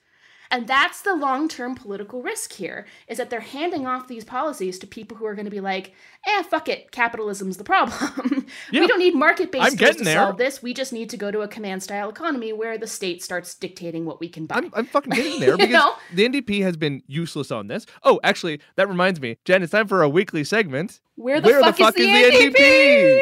And 0.51 0.67
that's 0.67 1.01
the 1.01 1.15
long-term 1.15 1.75
political 1.75 2.21
risk 2.21 2.53
here, 2.53 2.85
is 3.07 3.17
that 3.17 3.29
they're 3.29 3.39
handing 3.39 3.85
off 3.87 4.07
these 4.07 4.23
policies 4.23 4.79
to 4.79 4.87
people 4.87 5.17
who 5.17 5.25
are 5.25 5.35
going 5.35 5.45
to 5.45 5.51
be 5.51 5.61
like, 5.61 5.93
eh, 6.25 6.43
fuck 6.43 6.69
it, 6.69 6.91
capitalism's 6.91 7.57
the 7.57 7.63
problem. 7.63 8.45
Yeah, 8.71 8.81
we 8.81 8.87
don't 8.87 8.99
need 8.99 9.15
market-based 9.15 9.77
tools 9.77 9.95
to 9.97 10.03
there. 10.03 10.15
solve 10.15 10.37
this. 10.37 10.61
We 10.61 10.73
just 10.73 10.93
need 10.93 11.09
to 11.11 11.17
go 11.17 11.29
to 11.29 11.41
a 11.41 11.47
command-style 11.47 12.09
economy 12.09 12.53
where 12.53 12.77
the 12.77 12.87
state 12.87 13.23
starts 13.23 13.53
dictating 13.53 14.05
what 14.05 14.19
we 14.19 14.29
can 14.29 14.45
buy. 14.45 14.55
I'm, 14.57 14.71
I'm 14.73 14.85
fucking 14.85 15.11
getting 15.11 15.39
there 15.39 15.57
because 15.57 15.71
know? 15.71 15.95
the 16.13 16.27
NDP 16.27 16.61
has 16.61 16.77
been 16.77 17.03
useless 17.07 17.51
on 17.51 17.67
this. 17.67 17.85
Oh, 18.03 18.19
actually, 18.23 18.61
that 18.75 18.87
reminds 18.87 19.19
me, 19.19 19.37
Jen, 19.45 19.61
it's 19.63 19.71
time 19.71 19.87
for 19.87 20.01
a 20.03 20.09
weekly 20.09 20.43
segment. 20.43 20.99
Where 21.15 21.39
the, 21.39 21.47
where 21.47 21.61
fuck, 21.61 21.77
the 21.77 21.83
fuck, 21.83 21.97
is, 21.97 22.05
is 22.05 22.11
the, 22.11 22.49
the 22.49 22.53
NDP? 22.53 23.21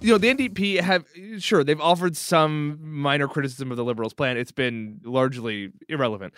You 0.00 0.12
know, 0.12 0.18
the 0.18 0.34
NDP 0.34 0.80
have 0.80 1.04
sure 1.38 1.62
they've 1.62 1.80
offered 1.80 2.16
some 2.16 2.78
minor 2.80 3.28
criticism 3.28 3.70
of 3.70 3.76
the 3.76 3.84
Liberals' 3.84 4.14
plan. 4.14 4.36
It's 4.36 4.52
been 4.52 5.00
largely 5.04 5.72
irrelevant. 5.88 6.32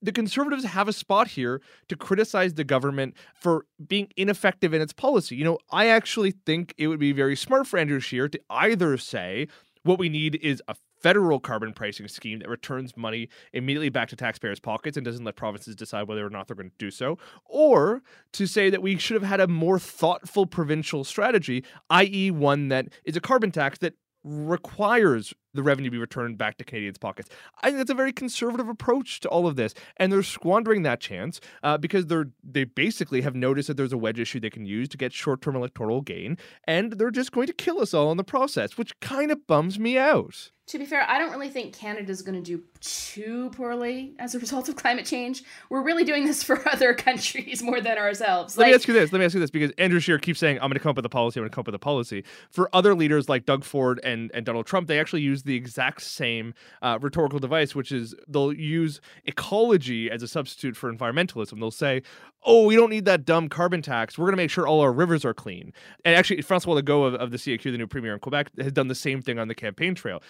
The 0.00 0.12
Conservatives 0.12 0.64
have 0.64 0.86
a 0.86 0.92
spot 0.92 1.28
here 1.28 1.60
to 1.88 1.96
criticize 1.96 2.54
the 2.54 2.62
government 2.62 3.16
for 3.34 3.66
being 3.84 4.08
ineffective 4.16 4.72
in 4.72 4.80
its 4.80 4.92
policy. 4.92 5.34
You 5.34 5.44
know, 5.44 5.58
I 5.72 5.88
actually 5.88 6.30
think 6.46 6.72
it 6.78 6.86
would 6.86 7.00
be 7.00 7.10
very 7.10 7.34
smart 7.34 7.66
for 7.66 7.78
Andrew 7.78 7.98
Scheer 7.98 8.28
to 8.28 8.40
either 8.48 8.96
say 8.96 9.48
what 9.82 9.98
we 9.98 10.08
need 10.08 10.36
is 10.36 10.62
a 10.68 10.76
federal 11.00 11.40
carbon 11.40 11.72
pricing 11.72 12.08
scheme 12.08 12.38
that 12.40 12.48
returns 12.48 12.96
money 12.96 13.28
immediately 13.52 13.88
back 13.88 14.08
to 14.08 14.16
taxpayers' 14.16 14.60
pockets 14.60 14.96
and 14.96 15.04
doesn't 15.04 15.24
let 15.24 15.36
provinces 15.36 15.76
decide 15.76 16.08
whether 16.08 16.26
or 16.26 16.30
not 16.30 16.46
they're 16.46 16.56
going 16.56 16.70
to 16.70 16.76
do 16.78 16.90
so, 16.90 17.18
or 17.44 18.02
to 18.32 18.46
say 18.46 18.70
that 18.70 18.82
we 18.82 18.98
should 18.98 19.14
have 19.14 19.28
had 19.28 19.40
a 19.40 19.48
more 19.48 19.78
thoughtful 19.78 20.46
provincial 20.46 21.04
strategy, 21.04 21.64
i.e., 21.90 22.30
one 22.30 22.68
that 22.68 22.88
is 23.04 23.16
a 23.16 23.20
carbon 23.20 23.50
tax 23.50 23.78
that 23.78 23.94
requires 24.24 25.32
the 25.54 25.62
revenue 25.62 25.90
be 25.90 25.98
returned 25.98 26.36
back 26.36 26.58
to 26.58 26.64
Canadians' 26.64 26.98
pockets. 26.98 27.30
I 27.62 27.68
think 27.68 27.78
that's 27.78 27.90
a 27.90 27.94
very 27.94 28.12
conservative 28.12 28.68
approach 28.68 29.20
to 29.20 29.28
all 29.28 29.46
of 29.46 29.56
this, 29.56 29.74
and 29.96 30.12
they're 30.12 30.22
squandering 30.22 30.82
that 30.82 31.00
chance 31.00 31.40
uh, 31.62 31.78
because 31.78 32.06
they're 32.06 32.30
they 32.42 32.64
basically 32.64 33.22
have 33.22 33.34
noticed 33.34 33.68
that 33.68 33.76
there's 33.76 33.92
a 33.92 33.98
wedge 33.98 34.20
issue 34.20 34.40
they 34.40 34.50
can 34.50 34.66
use 34.66 34.88
to 34.90 34.96
get 34.96 35.12
short-term 35.12 35.56
electoral 35.56 36.00
gain, 36.00 36.36
and 36.64 36.94
they're 36.94 37.10
just 37.10 37.32
going 37.32 37.46
to 37.46 37.52
kill 37.52 37.80
us 37.80 37.94
all 37.94 38.10
in 38.10 38.16
the 38.16 38.24
process, 38.24 38.76
which 38.76 38.98
kind 39.00 39.30
of 39.30 39.46
bums 39.46 39.78
me 39.78 39.96
out 39.96 40.50
to 40.68 40.78
be 40.78 40.84
fair, 40.84 41.04
I 41.08 41.18
don't 41.18 41.30
really 41.30 41.48
think 41.48 41.74
Canada's 41.74 42.20
going 42.20 42.34
to 42.34 42.44
do 42.44 42.62
too 42.80 43.50
poorly 43.54 44.12
as 44.18 44.34
a 44.34 44.38
result 44.38 44.68
of 44.68 44.76
climate 44.76 45.06
change. 45.06 45.42
We're 45.70 45.82
really 45.82 46.04
doing 46.04 46.26
this 46.26 46.42
for 46.42 46.66
other 46.72 46.92
countries 46.92 47.62
more 47.62 47.80
than 47.80 47.96
ourselves. 47.96 48.56
Let 48.56 48.64
like, 48.64 48.70
me 48.72 48.74
ask 48.74 48.86
you 48.86 48.92
this. 48.92 49.10
Let 49.10 49.18
me 49.18 49.24
ask 49.24 49.32
you 49.32 49.40
this 49.40 49.50
because 49.50 49.72
Andrew 49.78 49.98
Scheer 49.98 50.18
keeps 50.18 50.38
saying, 50.38 50.56
I'm 50.56 50.68
going 50.68 50.74
to 50.74 50.80
come 50.80 50.90
up 50.90 50.96
with 50.96 51.06
a 51.06 51.10
policy. 51.10 51.40
I'm 51.40 51.44
going 51.44 51.50
to 51.50 51.54
come 51.54 51.62
up 51.62 51.68
with 51.68 51.74
a 51.74 51.78
policy. 51.78 52.22
For 52.50 52.68
other 52.74 52.94
leaders 52.94 53.30
like 53.30 53.46
Doug 53.46 53.64
Ford 53.64 53.98
and, 54.04 54.30
and 54.34 54.44
Donald 54.44 54.66
Trump, 54.66 54.88
they 54.88 55.00
actually 55.00 55.22
use 55.22 55.42
the 55.42 55.56
exact 55.56 56.02
same 56.02 56.52
uh, 56.82 56.98
rhetorical 57.00 57.38
device, 57.38 57.74
which 57.74 57.90
is 57.90 58.14
they'll 58.28 58.52
use 58.52 59.00
ecology 59.24 60.10
as 60.10 60.22
a 60.22 60.28
substitute 60.28 60.76
for 60.76 60.92
environmentalism. 60.92 61.58
They'll 61.60 61.70
say, 61.70 62.02
oh, 62.44 62.66
we 62.66 62.76
don't 62.76 62.90
need 62.90 63.06
that 63.06 63.24
dumb 63.24 63.48
carbon 63.48 63.82
tax. 63.82 64.18
We're 64.18 64.26
going 64.26 64.32
to 64.32 64.42
make 64.42 64.50
sure 64.50 64.66
all 64.66 64.80
our 64.80 64.92
rivers 64.92 65.24
are 65.24 65.34
clean. 65.34 65.72
And 66.04 66.14
actually, 66.14 66.42
Francois 66.42 66.74
Legault 66.74 67.08
of, 67.08 67.14
of 67.14 67.30
the 67.30 67.38
CAQ, 67.38 67.62
the 67.62 67.78
new 67.78 67.86
premier 67.86 68.14
in 68.14 68.20
Quebec, 68.20 68.50
has 68.58 68.72
done 68.72 68.88
the 68.88 68.94
same 68.94 69.22
thing 69.22 69.38
on 69.38 69.48
the 69.48 69.54
campaign 69.54 69.94
trail. 69.94 70.22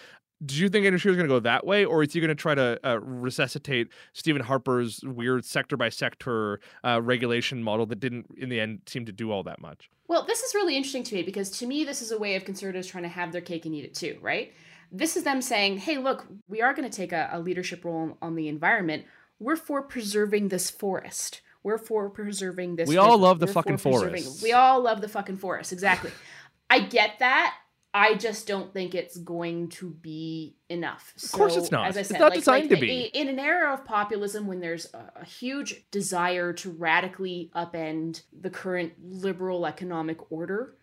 Do 0.45 0.55
you 0.55 0.69
think 0.69 0.85
Andrew 0.85 0.97
is 1.11 1.17
going 1.17 1.27
to 1.27 1.33
go 1.33 1.39
that 1.41 1.65
way, 1.65 1.83
or 1.83 2.01
is 2.01 2.13
he 2.13 2.21
going 2.21 2.29
to 2.29 2.35
try 2.35 2.55
to 2.55 2.79
uh, 2.83 2.99
resuscitate 3.01 3.89
Stephen 4.13 4.41
Harper's 4.41 5.01
weird 5.03 5.43
sector 5.43 5.75
by 5.75 5.89
sector 5.89 6.61
uh, 6.83 7.01
regulation 7.01 7.61
model 7.61 7.85
that 7.87 7.99
didn't, 7.99 8.27
in 8.37 8.47
the 8.47 8.59
end, 8.59 8.81
seem 8.85 9.05
to 9.05 9.11
do 9.11 9.31
all 9.31 9.43
that 9.43 9.59
much? 9.59 9.89
Well, 10.07 10.25
this 10.25 10.41
is 10.41 10.55
really 10.55 10.77
interesting 10.77 11.03
to 11.03 11.15
me 11.15 11.23
because 11.23 11.49
to 11.59 11.67
me, 11.67 11.83
this 11.83 12.01
is 12.01 12.11
a 12.11 12.17
way 12.17 12.35
of 12.35 12.45
conservatives 12.45 12.87
trying 12.87 13.03
to 13.03 13.09
have 13.09 13.31
their 13.31 13.41
cake 13.41 13.65
and 13.65 13.75
eat 13.75 13.83
it 13.83 13.93
too, 13.93 14.17
right? 14.21 14.53
This 14.91 15.17
is 15.17 15.23
them 15.23 15.41
saying, 15.41 15.79
hey, 15.79 15.97
look, 15.97 16.25
we 16.47 16.61
are 16.61 16.73
going 16.73 16.89
to 16.89 16.95
take 16.95 17.11
a, 17.11 17.29
a 17.33 17.39
leadership 17.39 17.83
role 17.83 18.17
on 18.21 18.35
the 18.35 18.47
environment. 18.47 19.05
We're 19.39 19.55
for 19.57 19.83
preserving 19.83 20.47
this 20.47 20.69
forest. 20.69 21.41
We're 21.63 21.77
for 21.77 22.09
preserving 22.09 22.77
this. 22.77 22.87
We 22.87 22.97
all 22.97 23.17
love 23.17 23.39
the 23.39 23.45
We're 23.45 23.53
fucking 23.53 23.77
forest. 23.77 24.41
We 24.41 24.53
all 24.53 24.81
love 24.81 25.01
the 25.01 25.09
fucking 25.09 25.37
forest. 25.37 25.73
Exactly. 25.73 26.11
I 26.69 26.79
get 26.79 27.19
that. 27.19 27.55
I 27.93 28.15
just 28.15 28.45
don't 28.45 28.71
think 28.71 28.93
it's 28.93 29.17
going 29.17 29.69
to 29.69 29.89
be 29.89 30.55
enough. 30.69 31.13
So, 31.15 31.25
of 31.25 31.31
course, 31.31 31.55
it's 31.55 31.71
not. 31.71 31.87
As 31.87 31.97
I 31.97 32.03
said, 32.03 32.15
it's 32.15 32.19
not 32.19 32.29
like, 32.29 32.39
designed 32.39 32.69
like, 32.69 32.79
to 32.79 32.85
be. 32.85 33.01
In 33.05 33.27
an 33.27 33.39
era 33.39 33.73
of 33.73 33.83
populism, 33.83 34.45
when 34.45 34.59
there's 34.59 34.93
a, 34.93 35.11
a, 35.21 35.25
huge 35.25 35.89
desire 35.89 36.53
to 36.53 36.69
radically 36.71 37.49
upend 37.55 38.21
the 38.39 38.51
current 38.51 38.93
liberal 39.01 39.65
economic 39.65 40.31
order, 40.31 40.75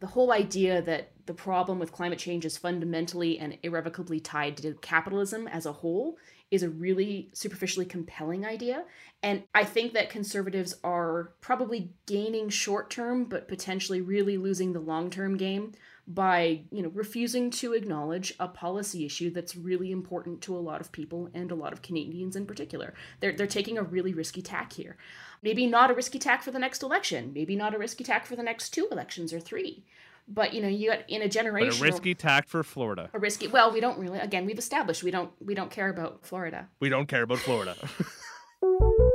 the 0.00 0.06
whole 0.06 0.32
idea 0.32 0.80
that 0.82 1.12
the 1.26 1.34
problem 1.34 1.78
with 1.78 1.92
climate 1.92 2.18
change 2.18 2.46
is 2.46 2.56
fundamentally 2.56 3.38
and 3.38 3.58
irrevocably 3.62 4.20
tied 4.20 4.56
to 4.58 4.74
capitalism 4.74 5.46
as 5.48 5.66
a 5.66 5.72
whole 5.72 6.16
is 6.50 6.62
a 6.62 6.70
really 6.70 7.30
superficially 7.34 7.86
compelling 7.86 8.46
idea. 8.46 8.84
And 9.22 9.42
I 9.54 9.64
think 9.64 9.92
that 9.94 10.10
conservatives 10.10 10.76
are 10.84 11.32
probably 11.40 11.92
gaining 12.06 12.48
short 12.48 12.90
term, 12.90 13.24
but 13.24 13.48
potentially 13.48 14.00
really 14.00 14.38
losing 14.38 14.72
the 14.72 14.80
long 14.80 15.10
term 15.10 15.36
game 15.36 15.72
by, 16.08 16.62
you 16.70 16.82
know, 16.82 16.90
refusing 16.94 17.50
to 17.50 17.72
acknowledge 17.72 18.32
a 18.38 18.46
policy 18.46 19.04
issue 19.04 19.30
that's 19.30 19.56
really 19.56 19.90
important 19.90 20.40
to 20.42 20.56
a 20.56 20.58
lot 20.58 20.80
of 20.80 20.92
people 20.92 21.28
and 21.34 21.50
a 21.50 21.54
lot 21.54 21.72
of 21.72 21.82
Canadians 21.82 22.36
in 22.36 22.46
particular. 22.46 22.94
They're 23.20 23.32
they're 23.32 23.46
taking 23.46 23.76
a 23.76 23.82
really 23.82 24.14
risky 24.14 24.42
tack 24.42 24.72
here. 24.72 24.96
Maybe 25.42 25.66
not 25.66 25.90
a 25.90 25.94
risky 25.94 26.18
tack 26.18 26.42
for 26.42 26.50
the 26.50 26.58
next 26.58 26.82
election, 26.82 27.32
maybe 27.34 27.56
not 27.56 27.74
a 27.74 27.78
risky 27.78 28.04
tack 28.04 28.26
for 28.26 28.36
the 28.36 28.42
next 28.42 28.70
two 28.70 28.88
elections 28.90 29.32
or 29.32 29.40
three. 29.40 29.84
But 30.28 30.54
you 30.54 30.62
know, 30.62 30.68
you 30.68 30.90
got 30.90 31.08
in 31.08 31.22
a 31.22 31.28
generation 31.28 31.70
But 31.70 31.80
a 31.80 31.92
risky 31.92 32.14
tack 32.14 32.48
for 32.48 32.62
Florida. 32.62 33.10
a 33.12 33.18
risky 33.18 33.48
well, 33.48 33.72
we 33.72 33.80
don't 33.80 33.98
really 33.98 34.18
again, 34.18 34.46
we've 34.46 34.58
established 34.58 35.02
we 35.02 35.10
don't 35.10 35.30
we 35.44 35.54
don't 35.54 35.70
care 35.70 35.88
about 35.88 36.24
Florida. 36.24 36.68
We 36.80 36.88
don't 36.88 37.06
care 37.06 37.22
about 37.22 37.38
Florida. 37.38 37.76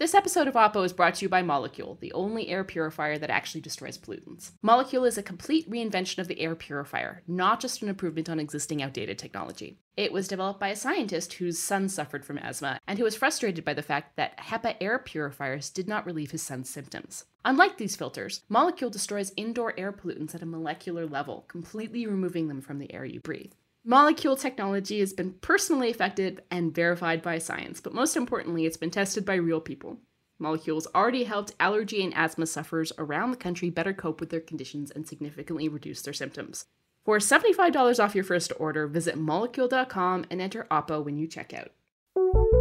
This 0.00 0.14
episode 0.14 0.48
of 0.48 0.54
Oppo 0.54 0.82
is 0.82 0.94
brought 0.94 1.16
to 1.16 1.26
you 1.26 1.28
by 1.28 1.42
Molekule, 1.42 2.00
the 2.00 2.14
only 2.14 2.48
air 2.48 2.64
purifier 2.64 3.18
that 3.18 3.28
actually 3.28 3.60
destroys 3.60 3.98
pollutants. 3.98 4.52
Molekule 4.64 5.06
is 5.06 5.18
a 5.18 5.22
complete 5.22 5.70
reinvention 5.70 6.16
of 6.16 6.26
the 6.26 6.40
air 6.40 6.54
purifier, 6.54 7.22
not 7.28 7.60
just 7.60 7.82
an 7.82 7.90
improvement 7.90 8.30
on 8.30 8.40
existing 8.40 8.82
outdated 8.82 9.18
technology. 9.18 9.76
It 9.98 10.10
was 10.10 10.26
developed 10.26 10.58
by 10.58 10.68
a 10.68 10.76
scientist 10.76 11.34
whose 11.34 11.58
son 11.58 11.90
suffered 11.90 12.24
from 12.24 12.38
asthma 12.38 12.80
and 12.86 12.98
who 12.98 13.04
was 13.04 13.14
frustrated 13.14 13.62
by 13.62 13.74
the 13.74 13.82
fact 13.82 14.16
that 14.16 14.38
HEPA 14.38 14.76
air 14.80 14.98
purifiers 14.98 15.68
did 15.68 15.86
not 15.86 16.06
relieve 16.06 16.30
his 16.30 16.42
son's 16.42 16.70
symptoms. 16.70 17.26
Unlike 17.44 17.76
these 17.76 17.96
filters, 17.96 18.40
Molekule 18.50 18.90
destroys 18.90 19.34
indoor 19.36 19.78
air 19.78 19.92
pollutants 19.92 20.34
at 20.34 20.40
a 20.40 20.46
molecular 20.46 21.04
level, 21.04 21.44
completely 21.46 22.06
removing 22.06 22.48
them 22.48 22.62
from 22.62 22.78
the 22.78 22.90
air 22.90 23.04
you 23.04 23.20
breathe. 23.20 23.52
Molekule 23.86 24.38
technology 24.38 25.00
has 25.00 25.14
been 25.14 25.32
personally 25.40 25.88
effective 25.88 26.38
and 26.50 26.74
verified 26.74 27.22
by 27.22 27.38
science, 27.38 27.80
but 27.80 27.94
most 27.94 28.14
importantly, 28.14 28.66
it's 28.66 28.76
been 28.76 28.90
tested 28.90 29.24
by 29.24 29.34
real 29.34 29.60
people. 29.60 29.98
Molecules 30.38 30.86
already 30.94 31.24
helped 31.24 31.54
allergy 31.58 32.02
and 32.02 32.12
asthma 32.14 32.46
sufferers 32.46 32.92
around 32.98 33.30
the 33.30 33.38
country 33.38 33.70
better 33.70 33.94
cope 33.94 34.20
with 34.20 34.28
their 34.28 34.40
conditions 34.40 34.90
and 34.90 35.08
significantly 35.08 35.66
reduce 35.66 36.02
their 36.02 36.12
symptoms. 36.12 36.66
For 37.06 37.18
$75 37.18 38.02
off 38.02 38.14
your 38.14 38.24
first 38.24 38.52
order, 38.58 38.86
visit 38.86 39.18
molekule.com 39.18 40.26
and 40.30 40.40
enter 40.42 40.66
OPPO 40.70 41.02
when 41.02 41.16
you 41.16 41.26
check 41.26 41.54
out. 41.54 42.59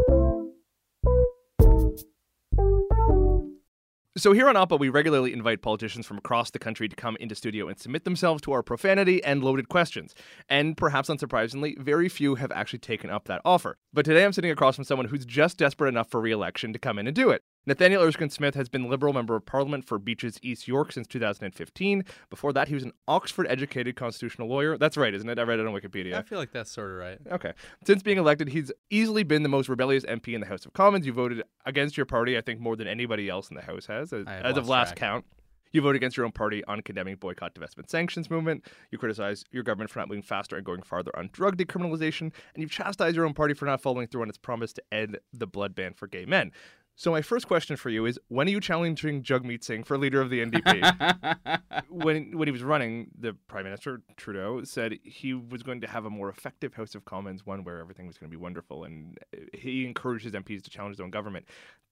So 4.18 4.34
here 4.34 4.50
on 4.50 4.56
Oppo, 4.56 4.80
we 4.80 4.90
regularly 4.90 5.34
invite 5.34 5.62
politicians 5.62 6.08
from 6.08 6.18
across 6.18 6.50
the 6.50 6.58
country 6.58 6.90
to 6.90 6.96
come 6.96 7.16
into 7.20 7.36
studio 7.36 7.68
and 7.68 7.80
submit 7.80 8.06
themselves 8.06 8.42
to 8.42 8.52
our 8.52 8.64
profanity 8.64 9.24
and 9.24 9.44
loaded 9.44 9.70
questions. 9.70 10.16
And 10.50 10.76
perhaps 10.76 11.10
unsurprisingly, 11.10 11.78
very 11.78 12.10
few 12.10 12.34
have 12.36 12.52
actually 12.52 12.80
taken 12.80 13.12
up 13.12 13.26
that 13.26 13.42
offer. 13.46 13.78
But 13.94 14.06
today 14.06 14.26
I'm 14.26 14.34
sitting 14.34 14.50
across 14.50 14.76
from 14.76 14.84
someone 14.84 15.08
who's 15.08 15.26
just 15.26 15.60
desperate 15.60 15.90
enough 15.90 16.10
for 16.10 16.20
re-election 16.20 16.74
to 16.74 16.80
come 16.80 16.98
in 16.98 17.06
and 17.06 17.16
do 17.16 17.30
it. 17.30 17.44
Nathaniel 17.66 18.02
Erskine 18.02 18.30
Smith 18.30 18.56
has 18.56 18.70
been 18.70 18.90
Liberal 18.90 19.14
Member 19.14 19.36
of 19.36 19.46
Parliament 19.46 19.86
for 19.86 20.00
Beaches 20.00 20.40
East 20.42 20.68
York 20.68 20.92
since 20.92 21.06
2015. 21.08 22.04
Before 22.30 22.54
that, 22.54 22.68
he 22.68 22.74
was 22.74 22.84
an 22.84 22.94
Oxford 23.08 23.48
educated 23.48 23.96
constitutional 23.96 24.48
lawyer. 24.48 24.78
That's 24.78 24.98
right, 24.98 25.14
isn't 25.14 25.30
it? 25.30 25.38
I 25.38 25.44
read 25.44 25.60
it 25.60 25.68
on 25.68 25.74
Wikipedia. 25.74 26.16
I 26.16 26.22
feel 26.22 26.40
like 26.40 26.52
that's 26.52 26.72
sort 26.72 26.90
of 26.90 26.98
right. 26.98 27.20
Okay. 27.32 27.54
Since 27.86 28.02
being 28.02 28.18
elected, 28.18 28.50
he's 28.50 28.72
easily 28.90 29.24
been 29.24 29.44
the 29.44 29.50
most 29.50 29.70
rebellious 29.70 30.04
MP 30.06 30.34
in 30.34 30.42
the 30.42 30.48
House 30.48 30.66
of 30.66 30.74
Commons. 30.74 31.06
You 31.06 31.14
voted 31.14 31.44
against 31.66 31.98
your 31.98 32.06
party, 32.06 32.38
I 32.38 32.42
think, 32.42 32.60
more 32.60 32.76
than 32.76 32.88
anybody 32.88 33.30
else 33.30 33.50
in 33.50 33.56
the 33.56 33.62
House 33.62 33.86
has, 33.88 34.14
as, 34.14 34.26
as 34.28 34.58
of 34.58 34.68
last 34.68 34.90
track. 34.90 34.98
count. 35.00 35.26
You 35.72 35.82
voted 35.82 35.98
against 35.98 36.18
your 36.18 36.26
own 36.26 36.32
party 36.32 36.64
on 36.66 36.82
condemning 36.82 37.16
boycott, 37.18 37.54
divestment, 37.54 37.90
sanctions 37.92 38.32
movement. 38.32 38.66
You 38.90 38.98
criticize 38.98 39.44
your 39.52 39.62
government 39.62 39.92
for 39.92 40.00
not 40.00 40.08
moving 40.08 40.24
faster 40.24 40.56
and 40.56 40.66
going 40.66 40.82
farther 40.82 41.12
on 41.16 41.30
drug 41.32 41.58
decriminalization, 41.58 42.22
and 42.22 42.34
you've 42.58 42.72
chastised 42.72 43.16
your 43.16 43.26
own 43.26 43.36
party 43.36 43.54
for 43.54 43.66
not 43.66 43.80
following 43.80 44.08
through 44.08 44.24
on 44.24 44.30
its 44.30 44.38
promise 44.40 44.74
to 44.74 44.84
end 44.92 45.20
the 45.32 45.46
blood 45.46 45.76
ban 45.76 45.94
for 45.94 46.08
gay 46.08 46.26
men. 46.26 46.52
So 47.00 47.12
my 47.12 47.22
first 47.22 47.48
question 47.48 47.78
for 47.78 47.90
you 47.90 48.06
is: 48.06 48.20
When 48.28 48.46
are 48.48 48.50
you 48.50 48.60
challenging 48.60 49.24
Jagmeet 49.24 49.64
Singh 49.64 49.86
for 49.86 49.98
leader 49.98 50.20
of 50.20 50.30
the 50.30 50.46
NDP? 50.46 51.62
when 51.90 52.38
when 52.38 52.46
he 52.46 52.52
was 52.52 52.62
running, 52.62 53.08
the 53.18 53.38
Prime 53.48 53.64
Minister 53.64 54.02
Trudeau 54.18 54.66
said 54.66 55.00
he 55.02 55.34
was 55.34 55.64
going 55.64 55.80
to 55.80 55.88
have 55.88 56.04
a 56.04 56.10
more 56.10 56.28
effective 56.28 56.74
House 56.74 56.96
of 56.96 57.06
Commons, 57.06 57.46
one 57.46 57.64
where 57.64 57.80
everything 57.80 58.06
was 58.06 58.18
going 58.18 58.30
to 58.30 58.38
be 58.38 58.42
wonderful, 58.42 58.84
and 58.84 59.18
he 59.54 59.86
encouraged 59.86 60.26
his 60.26 60.34
MPs 60.34 60.62
to 60.64 60.70
challenge 60.70 60.98
their 60.98 61.06
own 61.06 61.10
government. 61.10 61.46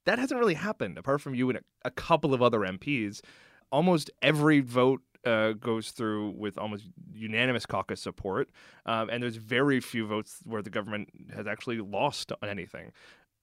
That 0.03 0.19
hasn't 0.19 0.41
really 0.41 0.55
happened, 0.55 0.97
apart 0.97 1.21
from 1.21 1.33
you 1.33 1.49
and 1.51 1.59
a, 1.59 1.61
a 1.85 1.91
couple 1.91 2.33
of 2.33 2.41
other 2.41 2.59
MPs. 2.59 3.21
Almost 3.71 4.11
every 4.21 4.59
vote 4.59 5.03
uh, 5.25 5.53
goes 5.53 5.91
through 5.91 6.31
with 6.31 6.57
almost 6.57 6.83
unanimous 7.13 7.65
caucus 7.65 8.01
support, 8.01 8.49
um, 8.85 9.09
and 9.09 9.23
there's 9.23 9.37
very 9.37 9.79
few 9.79 10.05
votes 10.05 10.39
where 10.43 10.61
the 10.61 10.69
government 10.69 11.07
has 11.33 11.47
actually 11.47 11.77
lost 11.77 12.33
on 12.41 12.49
anything. 12.49 12.91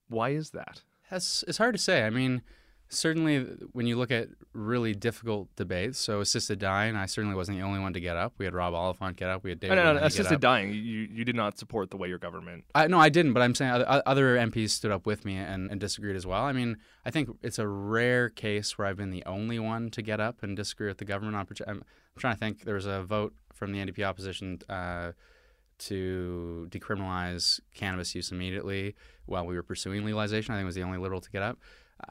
Why 0.08 0.28
is 0.28 0.50
that? 0.50 0.82
That's, 1.14 1.44
it's 1.46 1.58
hard 1.58 1.76
to 1.76 1.80
say. 1.80 2.02
I 2.02 2.10
mean, 2.10 2.42
certainly 2.88 3.38
when 3.72 3.86
you 3.86 3.96
look 3.96 4.10
at 4.10 4.30
really 4.52 4.94
difficult 4.96 5.46
debates, 5.54 5.96
so 5.96 6.20
assisted 6.20 6.58
dying, 6.58 6.96
I 6.96 7.06
certainly 7.06 7.36
wasn't 7.36 7.58
the 7.58 7.64
only 7.64 7.78
one 7.78 7.92
to 7.92 8.00
get 8.00 8.16
up. 8.16 8.32
We 8.36 8.46
had 8.46 8.52
Rob 8.52 8.74
Oliphant 8.74 9.16
get 9.16 9.28
up. 9.28 9.44
We 9.44 9.50
had 9.50 9.60
David. 9.60 9.76
no, 9.76 9.84
no, 9.84 10.00
no, 10.00 10.04
assisted 10.04 10.40
dying. 10.40 10.72
You 10.72 11.06
you 11.12 11.24
did 11.24 11.36
not 11.36 11.56
support 11.56 11.92
the 11.92 11.96
way 11.96 12.08
your 12.08 12.18
government. 12.18 12.64
I, 12.74 12.88
no, 12.88 12.98
I 12.98 13.10
didn't, 13.10 13.32
but 13.32 13.44
I'm 13.44 13.54
saying 13.54 13.70
other, 13.70 14.02
other 14.04 14.36
MPs 14.36 14.70
stood 14.70 14.90
up 14.90 15.06
with 15.06 15.24
me 15.24 15.36
and, 15.36 15.70
and 15.70 15.80
disagreed 15.80 16.16
as 16.16 16.26
well. 16.26 16.42
I 16.42 16.50
mean, 16.50 16.78
I 17.06 17.12
think 17.12 17.30
it's 17.44 17.60
a 17.60 17.68
rare 17.68 18.28
case 18.28 18.76
where 18.76 18.88
I've 18.88 18.96
been 18.96 19.10
the 19.10 19.24
only 19.24 19.60
one 19.60 19.90
to 19.90 20.02
get 20.02 20.18
up 20.18 20.42
and 20.42 20.56
disagree 20.56 20.88
with 20.88 20.98
the 20.98 21.04
government. 21.04 21.36
On, 21.36 21.46
I'm, 21.68 21.76
I'm 21.76 21.84
trying 22.18 22.34
to 22.34 22.40
think. 22.40 22.64
There 22.64 22.74
was 22.74 22.86
a 22.86 23.04
vote 23.04 23.34
from 23.52 23.70
the 23.70 23.78
NDP 23.78 24.04
opposition 24.04 24.58
uh, 24.68 25.12
to 25.78 26.68
decriminalize 26.70 27.60
cannabis 27.74 28.14
use 28.14 28.32
immediately 28.32 28.94
while 29.26 29.46
we 29.46 29.54
were 29.54 29.62
pursuing 29.62 30.04
legalization. 30.04 30.54
I 30.54 30.58
think 30.58 30.66
was 30.66 30.74
the 30.74 30.82
only 30.82 30.98
liberal 30.98 31.20
to 31.20 31.30
get 31.30 31.42
up. 31.42 31.58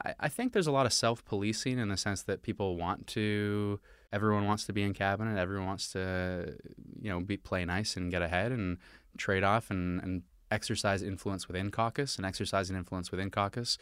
I, 0.04 0.14
I 0.20 0.28
think 0.28 0.52
there's 0.52 0.66
a 0.66 0.72
lot 0.72 0.86
of 0.86 0.92
self 0.92 1.24
policing 1.24 1.78
in 1.78 1.88
the 1.88 1.96
sense 1.96 2.22
that 2.22 2.42
people 2.42 2.76
want 2.76 3.06
to. 3.08 3.80
Everyone 4.12 4.46
wants 4.46 4.64
to 4.66 4.72
be 4.72 4.82
in 4.82 4.94
cabinet. 4.94 5.38
Everyone 5.38 5.66
wants 5.66 5.92
to, 5.92 6.56
you 7.00 7.10
know, 7.10 7.20
be 7.20 7.36
play 7.36 7.64
nice 7.64 7.96
and 7.96 8.10
get 8.10 8.22
ahead 8.22 8.52
and 8.52 8.78
trade 9.18 9.44
off 9.44 9.70
and, 9.70 10.00
and 10.02 10.22
exercise 10.50 11.02
influence 11.02 11.48
within 11.48 11.70
caucus 11.70 12.16
and 12.16 12.24
exercising 12.24 12.76
influence 12.76 13.10
within 13.10 13.30
caucus. 13.30 13.78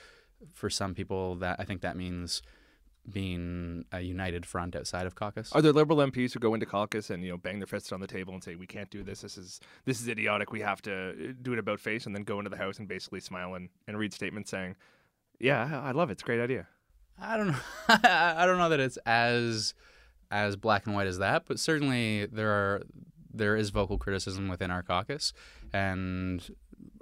For 0.53 0.69
some 0.71 0.95
people, 0.95 1.37
that 1.37 1.61
I 1.61 1.65
think 1.65 1.83
that 1.83 1.97
means 1.97 2.43
being 3.11 3.85
a 3.93 4.01
united 4.01 4.47
front 4.47 4.77
outside 4.77 5.07
of 5.07 5.15
caucus. 5.15 5.51
Are 5.53 5.61
there 5.61 5.73
liberal 5.73 5.99
MPs 5.99 6.33
who 6.33 6.39
go 6.39 6.55
into 6.55 6.67
caucus 6.67 7.11
and 7.11 7.25
you 7.25 7.31
know 7.31 7.37
bang 7.37 7.59
their 7.59 7.67
fists 7.67 7.93
on 7.93 8.01
the 8.01 8.07
table 8.07 8.33
and 8.33 8.43
say 8.43 8.55
we 8.55 8.67
can't 8.67 8.91
do 8.91 9.03
this? 9.03 9.23
This 9.23 9.37
is 9.37 9.61
this 9.85 10.01
is 10.01 10.09
idiotic. 10.09 10.53
We 10.53 10.61
have 10.61 10.81
to 10.83 11.11
uh, 11.11 11.33
do 11.43 11.53
it 11.53 11.59
about 11.59 11.81
face, 11.81 12.07
and 12.07 12.15
then 12.15 12.23
go 12.23 12.39
into 12.39 12.51
the 12.51 12.57
house 12.57 12.79
and 12.79 12.87
basically 12.87 13.21
smile 13.21 13.55
and, 13.55 13.69
and 13.89 13.99
read 13.99 14.15
statements 14.15 14.51
saying, 14.51 14.77
"Yeah, 15.41 15.81
I 15.83 15.89
I 15.89 15.91
love 15.93 16.11
it. 16.11 16.13
It's 16.13 16.23
a 16.23 16.27
great 16.27 16.41
idea." 16.41 16.69
I 17.21 17.37
don't 17.37 17.49
know. 17.49 17.59
I 17.89 18.47
don't 18.47 18.59
know 18.59 18.69
that 18.69 18.81
it's 18.81 18.97
as 18.99 19.75
as 20.31 20.57
black 20.57 20.87
and 20.87 20.95
white 20.95 21.07
as 21.07 21.19
that, 21.19 21.45
but 21.47 21.59
certainly 21.59 22.27
there 22.27 22.51
are 22.51 22.83
there 23.35 23.57
is 23.57 23.71
vocal 23.71 23.99
criticism 23.99 24.49
within 24.49 24.71
our 24.71 24.83
caucus, 24.83 25.33
and 25.73 26.55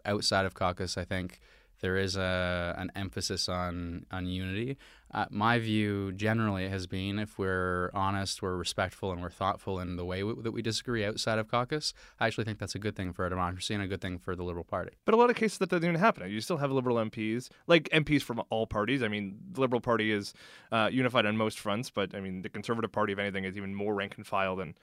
outside 0.04 0.46
of 0.46 0.54
caucus, 0.54 0.96
I 0.96 1.04
think 1.04 1.40
there 1.80 1.96
is 1.96 2.16
a 2.16 2.74
an 2.78 2.90
emphasis 2.94 3.48
on 3.48 4.06
on 4.10 4.26
unity. 4.26 4.76
Uh, 5.12 5.26
my 5.28 5.58
view 5.58 6.12
generally 6.12 6.68
has 6.68 6.86
been 6.86 7.18
if 7.18 7.36
we're 7.36 7.90
honest, 7.92 8.42
we're 8.42 8.56
respectful, 8.56 9.10
and 9.10 9.20
we're 9.20 9.30
thoughtful 9.30 9.80
in 9.80 9.96
the 9.96 10.04
way 10.04 10.20
w- 10.20 10.40
that 10.40 10.52
we 10.52 10.62
disagree 10.62 11.04
outside 11.04 11.38
of 11.38 11.50
caucus. 11.50 11.92
I 12.20 12.26
actually 12.26 12.44
think 12.44 12.58
that's 12.58 12.76
a 12.76 12.78
good 12.78 12.94
thing 12.94 13.12
for 13.12 13.24
our 13.24 13.30
democracy 13.30 13.74
and 13.74 13.82
a 13.82 13.88
good 13.88 14.00
thing 14.00 14.18
for 14.18 14.36
the 14.36 14.44
Liberal 14.44 14.64
Party. 14.64 14.92
But 15.04 15.14
a 15.14 15.16
lot 15.16 15.28
of 15.28 15.36
cases 15.36 15.58
that 15.58 15.68
doesn't 15.68 15.84
even 15.84 15.98
happen. 15.98 16.30
You 16.30 16.40
still 16.40 16.58
have 16.58 16.70
liberal 16.70 16.96
MPs, 16.96 17.48
like 17.66 17.88
MPs 17.90 18.22
from 18.22 18.40
all 18.50 18.66
parties. 18.66 19.02
I 19.02 19.08
mean, 19.08 19.38
the 19.50 19.60
Liberal 19.60 19.80
Party 19.80 20.12
is 20.12 20.32
uh, 20.70 20.88
unified 20.92 21.26
on 21.26 21.36
most 21.36 21.58
fronts, 21.58 21.90
but 21.90 22.14
I 22.14 22.20
mean, 22.20 22.42
the 22.42 22.48
Conservative 22.48 22.92
Party, 22.92 23.12
if 23.12 23.18
anything, 23.18 23.44
is 23.44 23.56
even 23.56 23.74
more 23.74 23.94
rank 23.94 24.14
and 24.16 24.26
file 24.26 24.54
than 24.54 24.76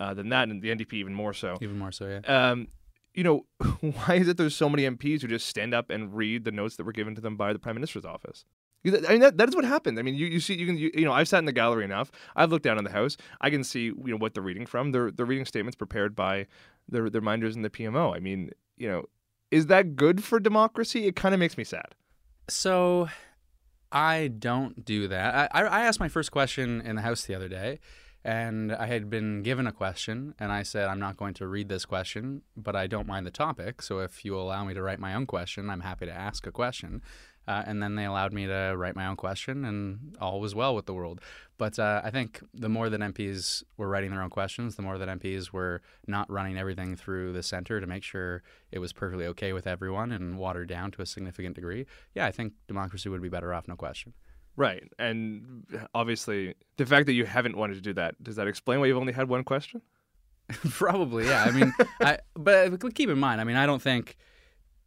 uh, 0.00 0.14
than 0.14 0.30
that, 0.30 0.48
and 0.48 0.62
the 0.62 0.70
NDP 0.70 0.94
even 0.94 1.14
more 1.14 1.32
so. 1.32 1.58
Even 1.60 1.78
more 1.78 1.92
so, 1.92 2.06
yeah. 2.06 2.50
Um, 2.50 2.68
you 3.14 3.24
know, 3.24 3.46
why 3.80 4.14
is 4.14 4.28
it 4.28 4.36
there's 4.36 4.56
so 4.56 4.68
many 4.68 4.84
MPs 4.84 5.22
who 5.22 5.28
just 5.28 5.46
stand 5.46 5.74
up 5.74 5.90
and 5.90 6.14
read 6.14 6.44
the 6.44 6.52
notes 6.52 6.76
that 6.76 6.84
were 6.84 6.92
given 6.92 7.14
to 7.14 7.20
them 7.20 7.36
by 7.36 7.52
the 7.52 7.58
Prime 7.58 7.74
Minister's 7.74 8.04
office? 8.04 8.44
I 8.86 8.90
mean, 8.90 9.20
that, 9.20 9.36
that 9.36 9.48
is 9.48 9.54
what 9.54 9.64
happened. 9.64 9.98
I 9.98 10.02
mean, 10.02 10.14
you, 10.14 10.26
you 10.26 10.40
see, 10.40 10.54
you 10.54 10.64
can, 10.64 10.78
you, 10.78 10.90
you 10.94 11.04
know, 11.04 11.12
I've 11.12 11.28
sat 11.28 11.38
in 11.38 11.44
the 11.44 11.52
gallery 11.52 11.84
enough. 11.84 12.10
I've 12.34 12.50
looked 12.50 12.64
down 12.64 12.78
in 12.78 12.84
the 12.84 12.90
House. 12.90 13.18
I 13.40 13.50
can 13.50 13.62
see, 13.62 13.84
you 13.84 14.04
know, 14.06 14.16
what 14.16 14.32
they're 14.32 14.42
reading 14.42 14.64
from. 14.64 14.92
They're, 14.92 15.10
they're 15.10 15.26
reading 15.26 15.44
statements 15.44 15.76
prepared 15.76 16.16
by 16.16 16.46
their, 16.88 17.10
their 17.10 17.20
minders 17.20 17.56
in 17.56 17.62
the 17.62 17.68
PMO. 17.68 18.16
I 18.16 18.20
mean, 18.20 18.50
you 18.78 18.88
know, 18.88 19.04
is 19.50 19.66
that 19.66 19.96
good 19.96 20.24
for 20.24 20.40
democracy? 20.40 21.06
It 21.06 21.14
kind 21.14 21.34
of 21.34 21.40
makes 21.40 21.58
me 21.58 21.64
sad. 21.64 21.94
So 22.48 23.08
I 23.92 24.28
don't 24.28 24.84
do 24.84 25.08
that. 25.08 25.50
I, 25.52 25.62
I 25.62 25.80
asked 25.80 26.00
my 26.00 26.08
first 26.08 26.30
question 26.30 26.80
in 26.80 26.96
the 26.96 27.02
house 27.02 27.24
the 27.24 27.34
other 27.34 27.48
day, 27.48 27.80
and 28.24 28.72
I 28.72 28.86
had 28.86 29.08
been 29.08 29.42
given 29.42 29.66
a 29.66 29.72
question, 29.72 30.34
and 30.38 30.52
I 30.52 30.62
said, 30.62 30.88
I'm 30.88 31.00
not 31.00 31.16
going 31.16 31.34
to 31.34 31.46
read 31.46 31.68
this 31.68 31.86
question, 31.86 32.42
but 32.56 32.76
I 32.76 32.86
don't 32.86 33.06
mind 33.06 33.26
the 33.26 33.30
topic. 33.30 33.80
So 33.80 34.00
if 34.00 34.24
you 34.24 34.38
allow 34.38 34.64
me 34.64 34.74
to 34.74 34.82
write 34.82 34.98
my 34.98 35.14
own 35.14 35.26
question, 35.26 35.70
I'm 35.70 35.80
happy 35.80 36.06
to 36.06 36.12
ask 36.12 36.46
a 36.46 36.52
question. 36.52 37.02
Uh, 37.48 37.62
and 37.66 37.82
then 37.82 37.94
they 37.94 38.04
allowed 38.04 38.32
me 38.32 38.46
to 38.46 38.74
write 38.76 38.94
my 38.94 39.06
own 39.06 39.16
question, 39.16 39.64
and 39.64 40.14
all 40.20 40.38
was 40.40 40.54
well 40.54 40.74
with 40.74 40.84
the 40.84 40.92
world. 40.92 41.20
But 41.56 41.78
uh, 41.78 42.02
I 42.04 42.10
think 42.10 42.42
the 42.52 42.68
more 42.68 42.90
that 42.90 43.00
MPs 43.00 43.64
were 43.78 43.88
writing 43.88 44.10
their 44.10 44.22
own 44.22 44.30
questions, 44.30 44.76
the 44.76 44.82
more 44.82 44.98
that 44.98 45.08
MPs 45.08 45.50
were 45.50 45.80
not 46.06 46.30
running 46.30 46.58
everything 46.58 46.96
through 46.96 47.32
the 47.32 47.42
center 47.42 47.80
to 47.80 47.86
make 47.86 48.02
sure 48.02 48.42
it 48.70 48.78
was 48.78 48.92
perfectly 48.92 49.26
okay 49.26 49.54
with 49.54 49.66
everyone 49.66 50.12
and 50.12 50.38
watered 50.38 50.68
down 50.68 50.90
to 50.92 51.02
a 51.02 51.06
significant 51.06 51.54
degree. 51.54 51.86
Yeah, 52.14 52.26
I 52.26 52.30
think 52.30 52.52
democracy 52.68 53.08
would 53.08 53.22
be 53.22 53.30
better 53.30 53.54
off, 53.54 53.66
no 53.66 53.76
question. 53.76 54.12
Right. 54.56 54.84
And 54.98 55.66
obviously, 55.94 56.54
the 56.76 56.86
fact 56.86 57.06
that 57.06 57.14
you 57.14 57.24
haven't 57.24 57.56
wanted 57.56 57.74
to 57.74 57.80
do 57.80 57.92
that, 57.94 58.22
does 58.22 58.36
that 58.36 58.46
explain 58.46 58.80
why 58.80 58.86
you've 58.86 58.96
only 58.96 59.12
had 59.12 59.28
one 59.28 59.44
question? 59.44 59.82
Probably, 60.70 61.26
yeah. 61.26 61.44
I 61.44 61.50
mean, 61.50 61.72
I 62.00 62.14
uh, 62.14 62.16
but 62.34 62.94
keep 62.94 63.08
in 63.08 63.18
mind, 63.18 63.40
I 63.40 63.44
mean, 63.44 63.56
I 63.56 63.66
don't 63.66 63.80
think 63.80 64.16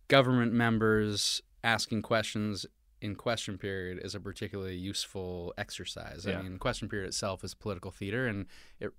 government 0.07 0.53
members 0.53 1.41
asking 1.63 2.01
questions 2.01 2.65
in 3.01 3.15
question 3.15 3.57
period 3.57 3.99
is 4.03 4.15
a 4.15 4.19
particularly 4.19 4.75
useful 4.75 5.53
exercise. 5.57 6.25
Yeah. 6.27 6.39
I 6.39 6.41
mean, 6.41 6.57
question 6.57 6.89
period 6.89 7.07
itself 7.07 7.43
is 7.43 7.53
political 7.53 7.91
theater, 7.91 8.27
and 8.27 8.45
it, 8.79 8.91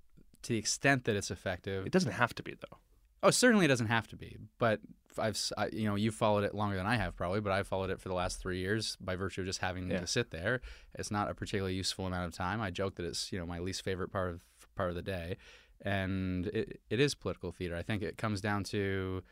to 0.43 0.53
the 0.53 0.57
extent 0.59 1.05
that 1.05 1.15
it's 1.15 1.31
effective, 1.31 1.85
It 1.85 1.91
doesn't 1.91 2.11
have 2.11 2.33
to 2.35 2.43
be, 2.43 2.55
though. 2.59 2.77
Oh, 3.25 3.31
certainly 3.31 3.65
it 3.65 3.69
doesn't 3.69 3.87
have 3.87 4.07
to 4.09 4.15
be. 4.15 4.37
But 4.59 4.79
I've, 5.17 5.39
I, 5.57 5.67
you 5.71 5.85
know, 5.87 5.95
you've 5.95 6.15
followed 6.15 6.43
it 6.43 6.53
longer 6.53 6.75
than 6.77 6.85
I 6.85 6.95
have 6.97 7.15
probably, 7.15 7.39
but 7.41 7.51
I've 7.51 7.67
followed 7.67 7.89
it 7.89 7.99
for 8.01 8.09
the 8.09 8.15
last 8.15 8.39
three 8.41 8.59
years 8.59 8.97
by 8.99 9.15
virtue 9.15 9.41
of 9.41 9.47
just 9.47 9.59
having 9.59 9.89
Yeah. 9.89 10.01
to 10.01 10.07
sit 10.07 10.31
there. 10.31 10.61
It's 10.95 11.11
not 11.11 11.29
a 11.29 11.33
particularly 11.33 11.75
useful 11.75 12.05
amount 12.05 12.25
of 12.27 12.33
time. 12.33 12.61
I 12.61 12.69
joke 12.71 12.95
that 12.95 13.05
it's, 13.05 13.31
you 13.31 13.39
know, 13.39 13.45
my 13.45 13.59
least 13.59 13.81
favorite 13.83 14.11
part 14.11 14.29
of 14.31 14.41
part 14.75 14.89
of 14.89 14.95
the 14.95 15.01
day, 15.01 15.37
and 15.81 16.47
it, 16.47 16.81
it 16.89 16.99
is 16.99 17.15
political 17.15 17.51
theater. 17.53 17.75
I 17.77 17.81
think 17.81 18.01
it 18.03 18.17
comes 18.17 18.41
down 18.41 18.63
to 18.65 19.23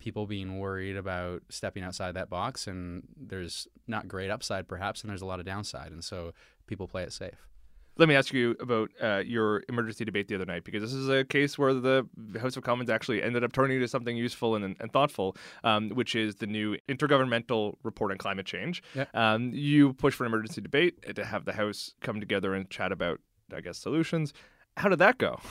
people 0.00 0.26
being 0.26 0.58
worried 0.58 0.96
about 0.96 1.42
stepping 1.50 1.84
outside 1.84 2.14
that 2.14 2.28
box, 2.30 2.66
and 2.66 3.02
there's 3.16 3.68
not 3.86 4.08
great 4.08 4.30
upside 4.30 4.66
perhaps, 4.66 5.02
and 5.02 5.10
there's 5.10 5.22
a 5.22 5.26
lot 5.26 5.38
of 5.40 5.46
downside, 5.46 5.92
and 5.92 6.02
so 6.02 6.32
people 6.66 6.88
play 6.88 7.02
it 7.04 7.12
safe. 7.12 7.46
Let 7.98 8.08
me 8.08 8.14
ask 8.14 8.32
you 8.32 8.56
about 8.60 8.90
uh, 9.02 9.22
your 9.26 9.64
emergency 9.68 10.04
debate 10.04 10.28
the 10.28 10.36
other 10.36 10.46
night, 10.46 10.62
because 10.62 10.82
this 10.82 10.92
is 10.92 11.08
a 11.08 11.24
case 11.24 11.58
where 11.58 11.74
the 11.74 12.06
House 12.40 12.56
of 12.56 12.62
Commons 12.62 12.88
actually 12.88 13.22
ended 13.22 13.42
up 13.42 13.52
turning 13.52 13.80
to 13.80 13.88
something 13.88 14.16
useful 14.16 14.54
and, 14.54 14.76
and 14.78 14.92
thoughtful, 14.92 15.36
um, 15.64 15.90
which 15.90 16.14
is 16.14 16.36
the 16.36 16.46
new 16.46 16.76
intergovernmental 16.88 17.74
report 17.82 18.12
on 18.12 18.18
climate 18.18 18.46
change. 18.46 18.82
Yeah. 18.94 19.06
Um, 19.14 19.50
you 19.52 19.94
push 19.94 20.14
for 20.14 20.24
an 20.24 20.28
emergency 20.32 20.60
debate 20.60 21.16
to 21.16 21.24
have 21.24 21.44
the 21.44 21.54
House 21.54 21.94
come 22.00 22.20
together 22.20 22.54
and 22.54 22.70
chat 22.70 22.92
about, 22.92 23.20
I 23.52 23.60
guess, 23.60 23.78
solutions. 23.78 24.32
How 24.76 24.88
did 24.88 25.00
that 25.00 25.18
go? 25.18 25.40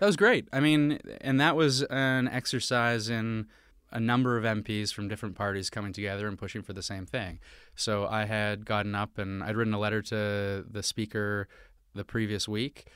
That 0.00 0.06
was 0.06 0.16
great. 0.16 0.48
I 0.52 0.58
mean, 0.58 0.98
and 1.20 1.40
that 1.40 1.54
was 1.54 1.82
an 1.84 2.26
exercise 2.26 3.08
in 3.08 3.46
a 3.92 4.00
number 4.00 4.36
of 4.36 4.42
MPs 4.42 4.92
from 4.92 5.06
different 5.06 5.36
parties 5.36 5.70
coming 5.70 5.92
together 5.92 6.26
and 6.26 6.36
pushing 6.36 6.62
for 6.62 6.72
the 6.72 6.82
same 6.82 7.06
thing. 7.06 7.38
So 7.76 8.06
I 8.06 8.24
had 8.24 8.66
gotten 8.66 8.96
up 8.96 9.18
and 9.18 9.42
I'd 9.42 9.56
written 9.56 9.72
a 9.72 9.78
letter 9.78 10.02
to 10.02 10.64
the 10.68 10.82
speaker 10.82 11.48
the 11.94 12.04
previous 12.04 12.48
week 12.48 12.86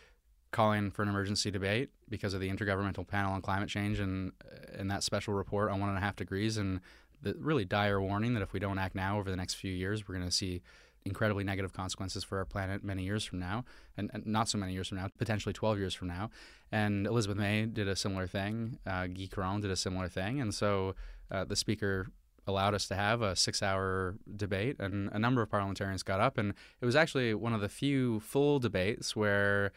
calling 0.50 0.90
for 0.90 1.02
an 1.02 1.08
emergency 1.08 1.50
debate 1.50 1.90
because 2.08 2.32
of 2.32 2.40
the 2.40 2.48
intergovernmental 2.48 3.06
panel 3.06 3.32
on 3.32 3.42
climate 3.42 3.68
change 3.68 4.00
and 4.00 4.32
and 4.74 4.90
that 4.90 5.02
special 5.02 5.34
report 5.34 5.70
on 5.70 5.78
one 5.78 5.90
and 5.90 5.98
a 5.98 6.00
half 6.00 6.16
degrees 6.16 6.56
and 6.56 6.80
the 7.22 7.34
really 7.38 7.64
dire 7.64 8.00
warning 8.00 8.34
that 8.34 8.42
if 8.42 8.52
we 8.52 8.60
don't 8.60 8.78
act 8.78 8.94
now 8.94 9.18
over 9.18 9.30
the 9.30 9.36
next 9.36 9.54
few 9.54 9.72
years, 9.72 10.08
we're 10.08 10.14
going 10.14 10.26
to 10.26 10.34
see 10.34 10.62
incredibly 11.04 11.44
negative 11.44 11.72
consequences 11.72 12.22
for 12.24 12.38
our 12.38 12.44
planet 12.44 12.84
many 12.84 13.02
years 13.02 13.24
from 13.24 13.38
now, 13.38 13.64
and, 13.96 14.10
and 14.12 14.26
not 14.26 14.48
so 14.48 14.58
many 14.58 14.72
years 14.72 14.88
from 14.88 14.98
now, 14.98 15.08
potentially 15.18 15.52
12 15.52 15.78
years 15.78 15.94
from 15.94 16.08
now. 16.08 16.30
And 16.70 17.06
Elizabeth 17.06 17.38
May 17.38 17.66
did 17.66 17.88
a 17.88 17.96
similar 17.96 18.26
thing. 18.26 18.78
Uh, 18.86 19.06
Guy 19.06 19.28
Caron 19.30 19.60
did 19.60 19.70
a 19.70 19.76
similar 19.76 20.08
thing. 20.08 20.40
And 20.40 20.54
so 20.54 20.94
uh, 21.30 21.44
the 21.44 21.56
speaker 21.56 22.08
allowed 22.48 22.74
us 22.74 22.88
to 22.88 22.96
have 22.96 23.22
a 23.22 23.36
six 23.36 23.62
hour 23.62 24.16
debate, 24.36 24.76
and 24.80 25.10
a 25.12 25.18
number 25.18 25.42
of 25.42 25.50
parliamentarians 25.50 26.02
got 26.02 26.18
up. 26.18 26.38
And 26.38 26.54
it 26.80 26.86
was 26.86 26.96
actually 26.96 27.34
one 27.34 27.52
of 27.52 27.60
the 27.60 27.68
few 27.68 28.20
full 28.20 28.58
debates 28.58 29.14
where 29.14 29.72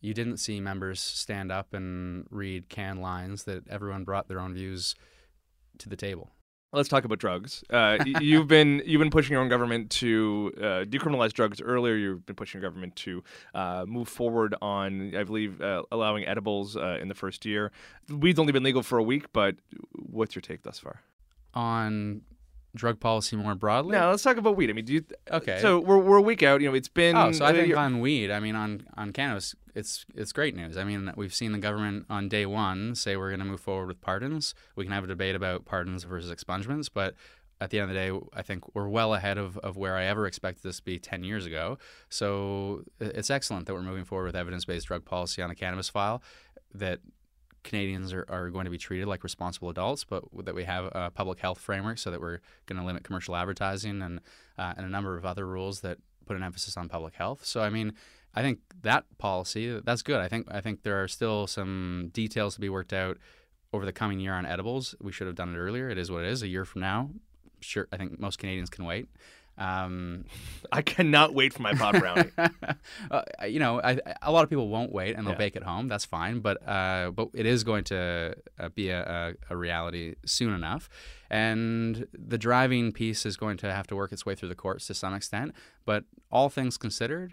you 0.00 0.12
didn't 0.12 0.38
see 0.38 0.60
members 0.60 1.00
stand 1.00 1.50
up 1.50 1.72
and 1.72 2.26
read 2.30 2.68
canned 2.68 3.00
lines, 3.00 3.44
that 3.44 3.66
everyone 3.68 4.04
brought 4.04 4.28
their 4.28 4.40
own 4.40 4.52
views 4.52 4.94
to 5.78 5.88
the 5.88 5.96
table. 5.96 6.30
Let's 6.72 6.88
talk 6.88 7.04
about 7.04 7.18
drugs. 7.18 7.64
Uh, 7.70 7.98
you've 8.20 8.48
been 8.48 8.82
you've 8.86 8.98
been 8.98 9.10
pushing 9.10 9.32
your 9.32 9.40
own 9.40 9.48
government 9.48 9.88
to 9.92 10.52
uh, 10.58 10.62
decriminalize 10.84 11.32
drugs 11.32 11.62
earlier. 11.62 11.94
You've 11.94 12.26
been 12.26 12.36
pushing 12.36 12.60
your 12.60 12.68
government 12.68 12.96
to 12.96 13.22
uh, 13.54 13.84
move 13.86 14.08
forward 14.08 14.54
on, 14.60 15.14
I 15.16 15.24
believe, 15.24 15.60
uh, 15.62 15.84
allowing 15.90 16.26
edibles 16.26 16.76
uh, 16.76 16.98
in 17.00 17.08
the 17.08 17.14
first 17.14 17.46
year. 17.46 17.72
Weed's 18.10 18.38
only 18.38 18.52
been 18.52 18.64
legal 18.64 18.82
for 18.82 18.98
a 18.98 19.02
week, 19.02 19.32
but 19.32 19.56
what's 19.92 20.34
your 20.34 20.42
take 20.42 20.64
thus 20.64 20.78
far? 20.78 21.00
On 21.56 22.22
drug 22.76 23.00
policy 23.00 23.34
more 23.34 23.54
broadly? 23.54 23.92
Now 23.92 24.10
let's 24.10 24.22
talk 24.22 24.36
about 24.36 24.56
weed. 24.56 24.70
I 24.70 24.74
mean, 24.74 24.84
do 24.84 24.92
you? 24.92 25.04
Okay. 25.30 25.58
So 25.60 25.80
we're, 25.80 25.98
we're 25.98 26.18
a 26.18 26.22
week 26.22 26.42
out. 26.42 26.60
You 26.60 26.68
know, 26.68 26.74
it's 26.74 26.88
been. 26.88 27.16
Oh, 27.16 27.32
so 27.32 27.44
I 27.44 27.50
uh, 27.50 27.52
think 27.54 27.76
on 27.76 28.00
weed, 28.00 28.30
I 28.30 28.38
mean 28.38 28.54
on 28.54 28.86
on 28.96 29.12
cannabis, 29.12 29.56
it's 29.74 30.06
it's 30.14 30.32
great 30.32 30.54
news. 30.54 30.76
I 30.76 30.84
mean, 30.84 31.12
we've 31.16 31.34
seen 31.34 31.52
the 31.52 31.58
government 31.58 32.06
on 32.08 32.28
day 32.28 32.46
one 32.46 32.94
say 32.94 33.16
we're 33.16 33.30
going 33.30 33.40
to 33.40 33.46
move 33.46 33.60
forward 33.60 33.88
with 33.88 34.00
pardons. 34.00 34.54
We 34.76 34.84
can 34.84 34.92
have 34.92 35.04
a 35.04 35.08
debate 35.08 35.34
about 35.34 35.64
pardons 35.64 36.04
versus 36.04 36.30
expungements, 36.30 36.88
but 36.92 37.14
at 37.60 37.70
the 37.70 37.80
end 37.80 37.90
of 37.90 37.94
the 37.94 38.00
day, 38.00 38.26
I 38.34 38.42
think 38.42 38.74
we're 38.74 38.88
well 38.88 39.14
ahead 39.14 39.38
of, 39.38 39.56
of 39.58 39.76
where 39.76 39.96
I 39.96 40.04
ever 40.04 40.26
expected 40.26 40.62
this 40.62 40.76
to 40.76 40.82
be 40.82 40.98
10 40.98 41.24
years 41.24 41.46
ago. 41.46 41.78
So 42.10 42.82
it's 43.00 43.30
excellent 43.30 43.66
that 43.66 43.72
we're 43.72 43.82
moving 43.82 44.04
forward 44.04 44.26
with 44.26 44.36
evidence 44.36 44.66
based 44.66 44.88
drug 44.88 45.06
policy 45.06 45.40
on 45.40 45.48
the 45.48 45.54
cannabis 45.54 45.88
file, 45.88 46.22
that 46.74 47.00
Canadians 47.66 48.12
are, 48.12 48.24
are 48.28 48.48
going 48.50 48.64
to 48.64 48.70
be 48.70 48.78
treated 48.78 49.06
like 49.06 49.22
responsible 49.22 49.68
adults, 49.68 50.04
but 50.04 50.24
that 50.44 50.54
we 50.54 50.64
have 50.64 50.86
a 50.92 51.10
public 51.10 51.38
health 51.38 51.58
framework 51.58 51.98
so 51.98 52.10
that 52.10 52.20
we're 52.20 52.40
going 52.66 52.80
to 52.80 52.86
limit 52.86 53.04
commercial 53.04 53.36
advertising 53.36 54.00
and, 54.00 54.20
uh, 54.58 54.72
and 54.76 54.86
a 54.86 54.88
number 54.88 55.16
of 55.16 55.26
other 55.26 55.46
rules 55.46 55.80
that 55.80 55.98
put 56.26 56.36
an 56.36 56.42
emphasis 56.42 56.76
on 56.76 56.88
public 56.88 57.14
health. 57.14 57.44
So, 57.44 57.60
I 57.60 57.70
mean, 57.70 57.92
I 58.34 58.42
think 58.42 58.60
that 58.82 59.04
policy 59.18 59.80
that's 59.84 60.02
good. 60.02 60.20
I 60.20 60.28
think 60.28 60.46
I 60.50 60.60
think 60.60 60.82
there 60.82 61.02
are 61.02 61.08
still 61.08 61.46
some 61.46 62.10
details 62.12 62.54
to 62.54 62.60
be 62.60 62.68
worked 62.68 62.92
out 62.92 63.16
over 63.72 63.86
the 63.86 63.92
coming 63.92 64.20
year 64.20 64.34
on 64.34 64.44
edibles. 64.44 64.94
We 65.00 65.12
should 65.12 65.26
have 65.26 65.36
done 65.36 65.54
it 65.54 65.58
earlier. 65.58 65.88
It 65.88 65.98
is 65.98 66.10
what 66.10 66.22
it 66.22 66.30
is. 66.30 66.42
A 66.42 66.48
year 66.48 66.66
from 66.66 66.82
now, 66.82 67.10
sure. 67.60 67.88
I 67.90 67.96
think 67.96 68.20
most 68.20 68.38
Canadians 68.38 68.68
can 68.68 68.84
wait. 68.84 69.08
Um, 69.58 70.24
I 70.70 70.82
cannot 70.82 71.32
wait 71.34 71.52
for 71.54 71.62
my 71.62 71.72
pot 71.74 71.94
brownie. 71.98 72.30
uh, 73.10 73.22
you 73.46 73.58
know, 73.58 73.80
I, 73.82 73.98
a 74.22 74.30
lot 74.30 74.44
of 74.44 74.50
people 74.50 74.68
won't 74.68 74.92
wait 74.92 75.16
and 75.16 75.26
they'll 75.26 75.32
Yeah. 75.32 75.38
bake 75.38 75.56
at 75.56 75.62
home. 75.62 75.88
That's 75.88 76.04
fine, 76.04 76.40
but 76.40 76.66
uh, 76.68 77.10
but 77.12 77.28
it 77.34 77.46
is 77.46 77.64
going 77.64 77.84
to 77.84 78.34
uh, 78.58 78.68
be 78.70 78.90
a, 78.90 79.34
a, 79.50 79.54
a 79.54 79.56
reality 79.56 80.14
soon 80.26 80.52
enough, 80.52 80.88
and 81.30 82.06
the 82.12 82.38
driving 82.38 82.92
piece 82.92 83.24
is 83.26 83.36
going 83.36 83.56
to 83.58 83.72
have 83.72 83.86
to 83.88 83.96
work 83.96 84.12
its 84.12 84.26
way 84.26 84.34
through 84.34 84.48
the 84.50 84.54
courts 84.54 84.86
to 84.88 84.94
some 84.94 85.14
extent. 85.14 85.54
But 85.84 86.04
all 86.30 86.48
things 86.48 86.76
considered, 86.76 87.32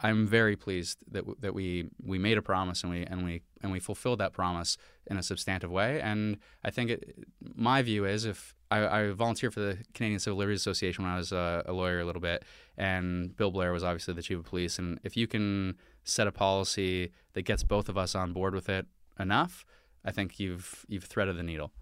I'm 0.00 0.26
very 0.26 0.56
pleased 0.56 0.98
that 1.10 1.20
w- 1.20 1.36
that 1.40 1.54
we 1.54 1.90
we 2.02 2.18
made 2.18 2.38
a 2.38 2.42
promise 2.42 2.82
and 2.82 2.90
we 2.92 3.02
and 3.04 3.24
we 3.24 3.42
and 3.62 3.70
we 3.72 3.80
fulfilled 3.80 4.20
that 4.20 4.32
promise 4.32 4.78
in 5.10 5.16
a 5.18 5.22
substantive 5.22 5.70
way. 5.70 6.00
And 6.00 6.38
I 6.64 6.70
think 6.70 6.90
it, 6.90 7.18
my 7.54 7.82
view 7.82 8.04
is 8.06 8.24
if 8.24 8.54
I, 8.70 9.00
I 9.00 9.10
volunteered 9.10 9.52
for 9.52 9.60
the 9.60 9.78
Canadian 9.94 10.20
Civil 10.20 10.38
Liberties 10.38 10.60
Association 10.60 11.04
when 11.04 11.12
I 11.12 11.16
was 11.16 11.32
a, 11.32 11.62
a 11.66 11.72
lawyer 11.72 12.00
a 12.00 12.04
little 12.04 12.20
bit, 12.20 12.44
and 12.76 13.36
Bill 13.36 13.50
Blair 13.50 13.72
was 13.72 13.82
obviously 13.82 14.14
the 14.14 14.22
chief 14.22 14.38
of 14.38 14.44
police. 14.44 14.78
And 14.78 15.00
if 15.02 15.16
you 15.16 15.26
can 15.26 15.76
set 16.04 16.26
a 16.26 16.32
policy 16.32 17.12
that 17.32 17.42
gets 17.42 17.62
both 17.62 17.88
of 17.88 17.98
us 17.98 18.14
on 18.14 18.32
board 18.32 18.54
with 18.54 18.68
it 18.68 18.86
enough, 19.18 19.64
I 20.04 20.12
think 20.12 20.38
you've 20.38 20.86
you've 20.88 21.04
threaded 21.04 21.36
the 21.36 21.42
needle. 21.42 21.72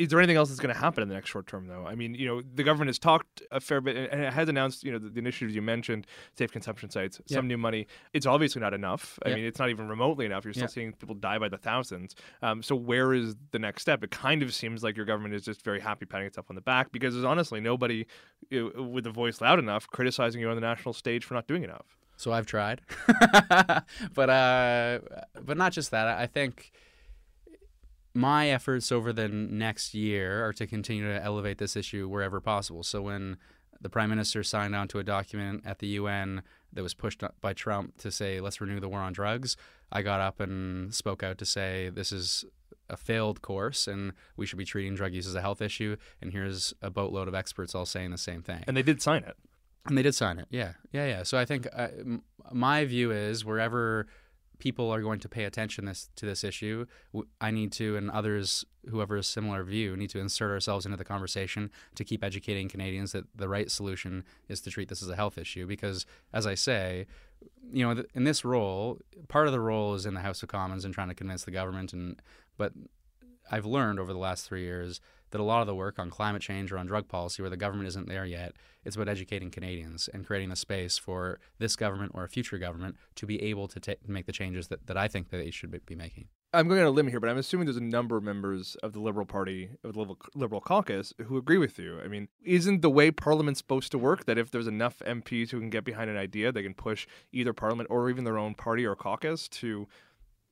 Is 0.00 0.08
there 0.08 0.18
anything 0.18 0.36
else 0.36 0.48
that's 0.48 0.60
going 0.60 0.74
to 0.74 0.80
happen 0.80 1.02
in 1.02 1.08
the 1.08 1.14
next 1.14 1.28
short 1.30 1.46
term, 1.46 1.66
though? 1.66 1.86
I 1.86 1.94
mean, 1.94 2.14
you 2.14 2.26
know, 2.26 2.42
the 2.54 2.62
government 2.62 2.88
has 2.88 2.98
talked 2.98 3.42
a 3.50 3.60
fair 3.60 3.80
bit 3.80 3.96
and 4.10 4.22
it 4.22 4.32
has 4.32 4.48
announced, 4.48 4.82
you 4.84 4.92
know, 4.92 4.98
the, 4.98 5.08
the 5.10 5.18
initiatives 5.18 5.54
you 5.54 5.62
mentioned, 5.62 6.06
safe 6.36 6.50
consumption 6.50 6.90
sites, 6.90 7.20
some 7.26 7.46
new 7.46 7.58
money. 7.58 7.86
It's 8.12 8.26
obviously 8.26 8.60
not 8.60 8.72
enough. 8.74 9.18
I 9.24 9.28
Yeah. 9.28 9.34
mean, 9.36 9.44
it's 9.44 9.58
not 9.58 9.68
even 9.70 9.88
remotely 9.88 10.26
enough. 10.26 10.44
You're 10.44 10.54
still 10.54 10.64
Yeah. 10.64 10.68
seeing 10.68 10.92
people 10.94 11.14
die 11.14 11.38
by 11.38 11.48
the 11.48 11.58
thousands. 11.58 12.14
Um, 12.42 12.62
so 12.62 12.74
where 12.74 13.12
is 13.14 13.36
the 13.52 13.58
next 13.58 13.82
step? 13.82 14.02
It 14.02 14.10
kind 14.10 14.42
of 14.42 14.54
seems 14.54 14.82
like 14.82 14.96
your 14.96 15.06
government 15.06 15.34
is 15.34 15.44
just 15.44 15.62
very 15.62 15.80
happy 15.80 16.06
patting 16.06 16.26
itself 16.26 16.46
on 16.50 16.54
the 16.56 16.62
back 16.62 16.92
because 16.92 17.14
there's 17.14 17.24
honestly 17.26 17.60
nobody 17.60 18.06
you 18.50 18.72
know, 18.74 18.82
with 18.82 19.06
a 19.06 19.10
voice 19.10 19.40
loud 19.40 19.58
enough 19.58 19.86
criticizing 19.88 20.40
you 20.40 20.48
on 20.48 20.54
the 20.54 20.60
national 20.60 20.94
stage 20.94 21.24
for 21.24 21.34
not 21.34 21.46
doing 21.46 21.62
enough. 21.64 21.96
So 22.16 22.32
I've 22.32 22.44
tried, 22.46 22.82
but 24.14 24.30
uh, 24.30 24.98
but 25.42 25.56
not 25.56 25.72
just 25.72 25.90
that. 25.92 26.06
I 26.06 26.26
think 26.26 26.70
my 28.14 28.48
efforts 28.50 28.90
over 28.90 29.12
the 29.12 29.28
next 29.28 29.94
year 29.94 30.44
are 30.44 30.52
to 30.54 30.66
continue 30.66 31.06
to 31.06 31.22
elevate 31.22 31.58
this 31.58 31.76
issue 31.76 32.08
wherever 32.08 32.40
possible. 32.40 32.82
So 32.82 33.02
when 33.02 33.36
the 33.80 33.88
prime 33.88 34.10
minister 34.10 34.42
signed 34.42 34.74
on 34.74 34.88
to 34.88 34.98
a 34.98 35.04
document 35.04 35.62
at 35.64 35.78
the 35.78 35.86
UN 35.88 36.42
that 36.72 36.82
was 36.82 36.94
pushed 36.94 37.22
by 37.40 37.52
Trump 37.52 37.96
to 37.98 38.10
say 38.10 38.40
let's 38.40 38.60
renew 38.60 38.80
the 38.80 38.88
war 38.88 39.00
on 39.00 39.12
drugs, 39.12 39.56
I 39.92 40.02
got 40.02 40.20
up 40.20 40.40
and 40.40 40.94
spoke 40.94 41.22
out 41.22 41.38
to 41.38 41.46
say 41.46 41.88
this 41.88 42.12
is 42.12 42.44
a 42.88 42.96
failed 42.96 43.40
course 43.40 43.86
and 43.86 44.12
we 44.36 44.44
should 44.44 44.58
be 44.58 44.64
treating 44.64 44.94
drug 44.94 45.14
use 45.14 45.26
as 45.26 45.34
a 45.34 45.40
health 45.40 45.62
issue. 45.62 45.96
And 46.20 46.32
here's 46.32 46.74
a 46.82 46.90
boatload 46.90 47.28
of 47.28 47.34
experts 47.34 47.74
all 47.74 47.86
saying 47.86 48.10
the 48.10 48.18
same 48.18 48.42
thing. 48.42 48.64
And 48.66 48.76
they 48.76 48.82
did 48.82 49.00
sign 49.00 49.22
it. 49.22 49.36
And 49.86 49.96
they 49.96 50.02
did 50.02 50.14
sign 50.14 50.38
it. 50.38 50.46
Yeah, 50.50 50.72
yeah, 50.92 51.06
yeah. 51.06 51.22
So 51.22 51.38
I 51.38 51.44
think 51.44 51.66
uh, 51.72 51.88
m- 51.98 52.22
my 52.52 52.84
view 52.84 53.12
is 53.12 53.44
wherever 53.44 54.08
people 54.60 54.90
are 54.90 55.02
going 55.02 55.18
to 55.20 55.28
pay 55.28 55.44
attention 55.44 55.86
this 55.86 56.10
to 56.16 56.26
this 56.26 56.44
issue, 56.44 56.86
I 57.40 57.50
need 57.50 57.72
to, 57.72 57.96
and 57.96 58.10
others, 58.10 58.64
whoever 58.88 59.16
a 59.16 59.22
similar 59.22 59.64
view, 59.64 59.96
need 59.96 60.10
to 60.10 60.20
insert 60.20 60.50
ourselves 60.50 60.84
into 60.84 60.96
the 60.96 61.04
conversation 61.04 61.70
to 61.96 62.04
keep 62.04 62.22
educating 62.22 62.68
Canadians 62.68 63.12
that 63.12 63.24
the 63.34 63.48
right 63.48 63.70
solution 63.70 64.24
is 64.48 64.60
to 64.62 64.70
treat 64.70 64.88
this 64.88 65.02
as 65.02 65.08
a 65.08 65.16
health 65.16 65.38
issue. 65.38 65.66
Because, 65.66 66.06
as 66.32 66.46
I 66.46 66.54
say, 66.54 67.06
you 67.72 67.84
know, 67.84 68.04
in 68.14 68.24
this 68.24 68.44
role, 68.44 68.98
part 69.28 69.46
of 69.46 69.52
the 69.52 69.60
role 69.60 69.94
is 69.94 70.06
in 70.06 70.14
the 70.14 70.20
House 70.20 70.42
of 70.42 70.48
Commons 70.48 70.84
and 70.84 70.94
trying 70.94 71.08
to 71.08 71.14
convince 71.14 71.44
the 71.44 71.50
government, 71.50 71.92
and 71.92 72.20
but 72.56 72.72
I've 73.50 73.66
learned 73.66 73.98
over 73.98 74.12
the 74.12 74.18
last 74.18 74.46
three 74.46 74.62
years 74.62 75.00
that 75.30 75.40
a 75.40 75.44
lot 75.44 75.60
of 75.60 75.66
the 75.66 75.74
work 75.74 75.98
on 75.98 76.10
climate 76.10 76.42
change 76.42 76.72
or 76.72 76.78
on 76.78 76.86
drug 76.86 77.08
policy, 77.08 77.42
where 77.42 77.50
the 77.50 77.56
government 77.56 77.88
isn't 77.88 78.08
there 78.08 78.24
yet, 78.24 78.52
it's 78.84 78.96
about 78.96 79.08
educating 79.08 79.50
Canadians 79.50 80.08
and 80.12 80.26
creating 80.26 80.50
a 80.50 80.56
space 80.56 80.98
for 80.98 81.38
this 81.58 81.76
government 81.76 82.12
or 82.14 82.24
a 82.24 82.28
future 82.28 82.58
government 82.58 82.96
to 83.16 83.26
be 83.26 83.42
able 83.42 83.68
to 83.68 83.80
ta- 83.80 83.92
make 84.06 84.26
the 84.26 84.32
changes 84.32 84.68
that, 84.68 84.86
that 84.86 84.96
I 84.96 85.08
think 85.08 85.30
that 85.30 85.38
they 85.38 85.50
should 85.50 85.84
be 85.86 85.94
making. 85.94 86.28
I'm 86.52 86.66
going 86.66 86.80
on 86.80 86.86
a 86.86 86.90
limb 86.90 87.06
here, 87.06 87.20
but 87.20 87.30
I'm 87.30 87.38
assuming 87.38 87.66
there's 87.66 87.76
a 87.76 87.80
number 87.80 88.16
of 88.16 88.24
members 88.24 88.74
of 88.82 88.92
the 88.92 88.98
Liberal 88.98 89.24
Party, 89.24 89.70
of 89.84 89.92
the 89.92 89.98
Liberal, 90.00 90.18
Liberal 90.34 90.60
caucus, 90.60 91.14
who 91.26 91.36
agree 91.36 91.58
with 91.58 91.78
you. 91.78 92.00
I 92.04 92.08
mean, 92.08 92.26
isn't 92.42 92.82
the 92.82 92.90
way 92.90 93.12
Parliament's 93.12 93.58
supposed 93.58 93.92
to 93.92 93.98
work 93.98 94.24
that 94.24 94.36
if 94.36 94.50
there's 94.50 94.66
enough 94.66 94.98
MPs 95.06 95.50
who 95.50 95.60
can 95.60 95.70
get 95.70 95.84
behind 95.84 96.10
an 96.10 96.16
idea, 96.16 96.50
they 96.50 96.64
can 96.64 96.74
push 96.74 97.06
either 97.30 97.52
Parliament 97.52 97.88
or 97.88 98.10
even 98.10 98.24
their 98.24 98.36
own 98.36 98.54
party 98.54 98.84
or 98.84 98.96
caucus 98.96 99.46
to 99.48 99.86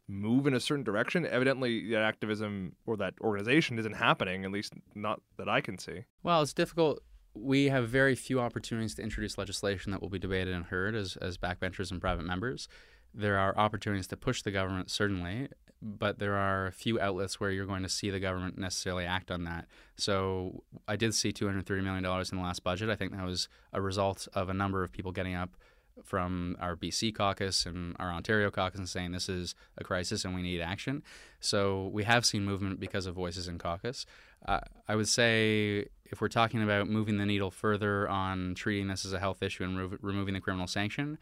move 0.09 0.47
in 0.47 0.55
a 0.55 0.61
certain 0.61 0.85
direction? 0.85 1.27
Evidently, 1.27 1.91
that 1.91 2.03
activism 2.03 2.75
or 2.87 2.97
that 2.97 3.15
organization 3.21 3.79
isn't 3.79 3.95
happening, 3.95 4.45
at 4.45 4.51
least 4.51 4.73
not 4.95 5.21
that 5.37 5.49
I 5.49 5.61
can 5.61 5.79
see. 5.79 6.05
Well, 6.23 6.43
it's 6.43 6.55
difficult. 6.55 7.01
We 7.35 7.67
have 7.67 7.89
very 7.89 8.15
few 8.15 8.41
opportunities 8.41 8.95
to 8.97 9.03
introduce 9.03 9.39
legislation 9.39 9.93
that 9.93 10.03
will 10.03 10.09
be 10.09 10.19
debated 10.19 10.55
and 10.55 10.65
heard 10.65 10.95
as, 10.95 11.17
as 11.17 11.39
backbenchers 11.39 11.91
and 11.91 12.01
private 12.01 12.25
members. 12.25 12.69
There 13.15 13.39
are 13.39 13.57
opportunities 13.57 14.07
to 14.09 14.17
push 14.17 14.43
the 14.43 14.51
government, 14.51 14.91
certainly, 14.91 15.49
but 15.81 16.19
there 16.19 16.35
are 16.35 16.67
a 16.67 16.73
few 16.73 17.01
outlets 17.01 17.39
where 17.39 17.51
you're 17.51 17.67
going 17.67 17.83
to 17.83 17.89
see 17.89 18.11
the 18.11 18.21
government 18.21 18.59
necessarily 18.59 19.05
act 19.05 19.31
on 19.31 19.45
that. 19.45 19.67
So 19.97 20.65
I 20.89 20.97
did 20.97 21.15
see 21.15 21.33
$230 21.33 21.83
million 21.83 22.05
in 22.05 22.37
the 22.39 22.43
last 22.43 22.65
budget. 22.65 22.91
I 22.91 22.97
think 22.97 23.13
that 23.13 23.25
was 23.25 23.49
a 23.73 23.81
result 23.81 24.27
of 24.35 24.49
a 24.49 24.55
number 24.55 24.83
of 24.83 24.93
people 24.93 25.13
getting 25.13 25.35
up 25.35 25.57
from 26.05 26.57
our 26.61 26.77
BC 26.77 27.15
caucus 27.15 27.67
and 27.67 27.95
our 27.99 28.11
Ontario 28.11 28.51
caucus 28.51 28.79
and 28.79 28.89
saying 28.89 29.13
this 29.13 29.29
is 29.29 29.55
a 29.77 29.85
crisis 29.85 30.25
and 30.25 30.35
we 30.35 30.43
need 30.43 30.61
action. 30.61 31.03
So 31.41 31.89
we 31.93 32.05
have 32.05 32.25
seen 32.27 32.45
movement 32.45 32.81
because 32.81 33.07
of 33.07 33.15
voices 33.15 33.49
in 33.49 33.59
caucus. 33.59 34.07
Uh, 34.47 34.61
I 34.87 34.97
would 34.97 35.09
say 35.09 35.89
if 36.05 36.21
we're 36.21 36.29
talking 36.29 36.63
about 36.63 36.89
moving 36.89 37.19
the 37.19 37.27
needle 37.27 37.51
further 37.51 38.09
on 38.09 38.55
treating 38.55 38.89
this 38.89 39.05
as 39.05 39.13
a 39.13 39.19
health 39.19 39.43
issue 39.43 39.65
and 39.65 39.79
re- 39.79 39.99
removing 40.01 40.35
the 40.35 40.41
criminal 40.41 40.67
sanction, 40.67 41.19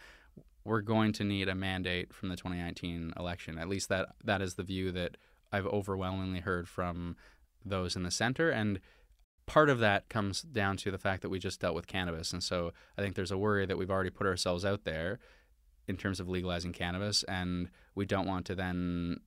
we're 0.65 0.81
going 0.81 1.12
to 1.15 1.25
need 1.25 1.49
a 1.49 1.55
mandate 1.55 2.12
from 2.12 2.29
the 2.29 2.37
2019 2.37 3.15
election. 3.19 3.59
At 3.59 3.69
least 3.69 3.89
that 3.89 4.09
that 4.25 4.43
is 4.43 4.55
the 4.55 4.62
view 4.62 4.93
that 4.93 5.17
I've 5.53 5.67
overwhelmingly 5.67 6.41
heard 6.41 6.69
from 6.69 7.17
those 7.65 7.97
in 7.97 8.03
the 8.03 8.11
center 8.11 8.51
and 8.51 8.81
part 9.46 9.70
of 9.70 9.78
that 9.78 10.09
comes 10.09 10.42
down 10.42 10.76
to 10.76 10.90
the 10.90 10.98
fact 10.98 11.22
that 11.22 11.28
we 11.28 11.38
just 11.38 11.61
dealt 11.61 11.74
with 11.74 11.87
cannabis 11.87 12.32
and 12.32 12.42
so 12.42 12.72
I 12.98 13.02
think 13.02 13.14
there's 13.14 13.30
a 13.30 13.38
worry 13.38 13.66
that 13.66 13.78
we've 13.78 13.90
already 13.90 14.11
put 14.11 14.26
ourselves 14.26 14.64
out 14.64 14.85
there 14.85 15.18
in 15.88 15.96
terms 15.96 16.20
of 16.20 16.28
legalizing 16.28 16.72
cannabis 16.72 17.22
and 17.24 17.68
we 17.94 18.06
don't 18.06 18.26
want 18.26 18.46
to 18.46 18.54
then 18.54 19.20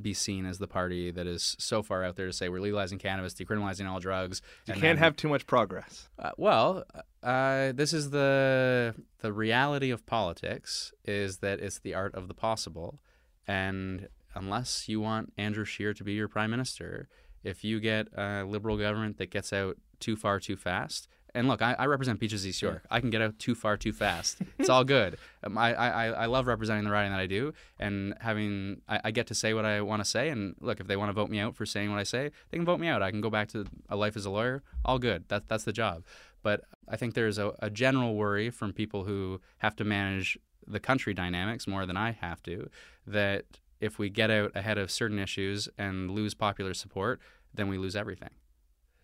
be 0.00 0.14
seen 0.14 0.46
as 0.46 0.58
the 0.58 0.66
party 0.66 1.10
that 1.10 1.26
is 1.26 1.56
so 1.58 1.82
far 1.82 2.04
out 2.04 2.16
there 2.16 2.26
to 2.26 2.32
say 2.32 2.48
we're 2.48 2.60
legalizing 2.60 2.98
cannabis, 2.98 3.34
decriminalizing 3.34 3.88
all 3.88 4.00
drugs. 4.00 4.42
You 4.66 4.74
can't 4.74 4.82
then, 4.82 4.96
have 4.98 5.16
too 5.16 5.28
much 5.28 5.46
progress. 5.46 6.08
Uh, 6.18 6.30
well, 6.36 6.84
uh, 7.22 7.72
this 7.72 7.92
is 7.92 8.10
the 8.10 8.94
the 9.20 9.32
reality 9.32 9.90
of 9.90 10.06
politics 10.06 10.92
is 11.04 11.38
that 11.38 11.60
it's 11.60 11.78
the 11.78 11.94
art 11.94 12.14
of 12.14 12.28
the 12.28 12.34
possible, 12.34 13.00
and 13.46 14.08
unless 14.34 14.88
you 14.88 15.00
want 15.00 15.32
Andrew 15.36 15.64
Scheer 15.64 15.92
to 15.94 16.04
be 16.04 16.12
your 16.12 16.28
prime 16.28 16.50
minister, 16.50 17.08
if 17.42 17.64
you 17.64 17.80
get 17.80 18.08
a 18.16 18.44
liberal 18.44 18.76
government 18.76 19.18
that 19.18 19.30
gets 19.30 19.52
out 19.52 19.76
too 19.98 20.16
far 20.16 20.40
too 20.40 20.56
fast, 20.56 21.08
and 21.34 21.48
look, 21.48 21.62
I, 21.62 21.74
I, 21.78 21.86
represent 21.86 22.18
Beaches 22.18 22.46
East 22.46 22.60
York. 22.60 22.84
I 22.90 23.00
can 23.00 23.10
get 23.10 23.22
out 23.22 23.38
too 23.38 23.54
far 23.54 23.76
too 23.76 23.92
fast. 23.92 24.38
It's 24.58 24.68
all 24.68 24.84
good. 24.84 25.16
Um, 25.42 25.56
I, 25.56 25.72
I, 25.72 26.06
I 26.08 26.26
love 26.26 26.46
representing 26.46 26.84
the 26.84 26.90
riding 26.90 27.12
that 27.12 27.18
I 27.20 27.24
do, 27.24 27.54
and 27.78 28.14
having 28.20 28.82
I, 28.86 29.00
I 29.04 29.10
get 29.10 29.26
to 29.28 29.34
say 29.34 29.54
what 29.54 29.64
I 29.64 29.80
want 29.80 30.04
to 30.04 30.08
say. 30.08 30.28
And 30.28 30.54
look, 30.60 30.80
if 30.80 30.86
they 30.86 30.98
want 30.98 31.08
to 31.08 31.14
vote 31.14 31.30
me 31.30 31.38
out 31.38 31.56
for 31.56 31.64
saying 31.64 31.88
what 31.88 31.98
I 31.98 32.02
say, 32.02 32.30
they 32.50 32.58
can 32.58 32.66
vote 32.66 32.78
me 32.78 32.88
out. 32.88 33.00
I 33.00 33.10
can 33.10 33.22
go 33.22 33.30
back 33.30 33.48
to 33.52 33.64
a 33.88 33.96
life 33.96 34.16
as 34.18 34.26
a 34.26 34.30
lawyer. 34.30 34.62
All 34.84 34.98
good. 34.98 35.24
That, 35.28 35.48
that's 35.48 35.64
the 35.64 35.72
job. 35.72 36.04
But 36.42 36.64
I 36.86 36.96
think 36.96 37.14
there's 37.14 37.38
a, 37.38 37.54
a 37.60 37.70
general 37.70 38.16
worry 38.16 38.50
from 38.50 38.74
people 38.74 39.04
who 39.04 39.40
have 39.58 39.74
to 39.76 39.84
manage 39.84 40.38
the 40.66 40.78
country 40.78 41.14
dynamics 41.14 41.66
more 41.66 41.86
than 41.86 41.96
I 41.96 42.10
have 42.12 42.42
to 42.42 42.68
that 43.06 43.46
if 43.80 43.98
we 43.98 44.10
get 44.10 44.30
out 44.30 44.52
ahead 44.54 44.78
of 44.78 44.90
certain 44.90 45.18
issues 45.18 45.68
and 45.78 46.10
lose 46.10 46.34
popular 46.34 46.74
support, 46.74 47.20
then 47.52 47.68
we 47.68 47.78
lose 47.78 47.96
everything 47.96 48.30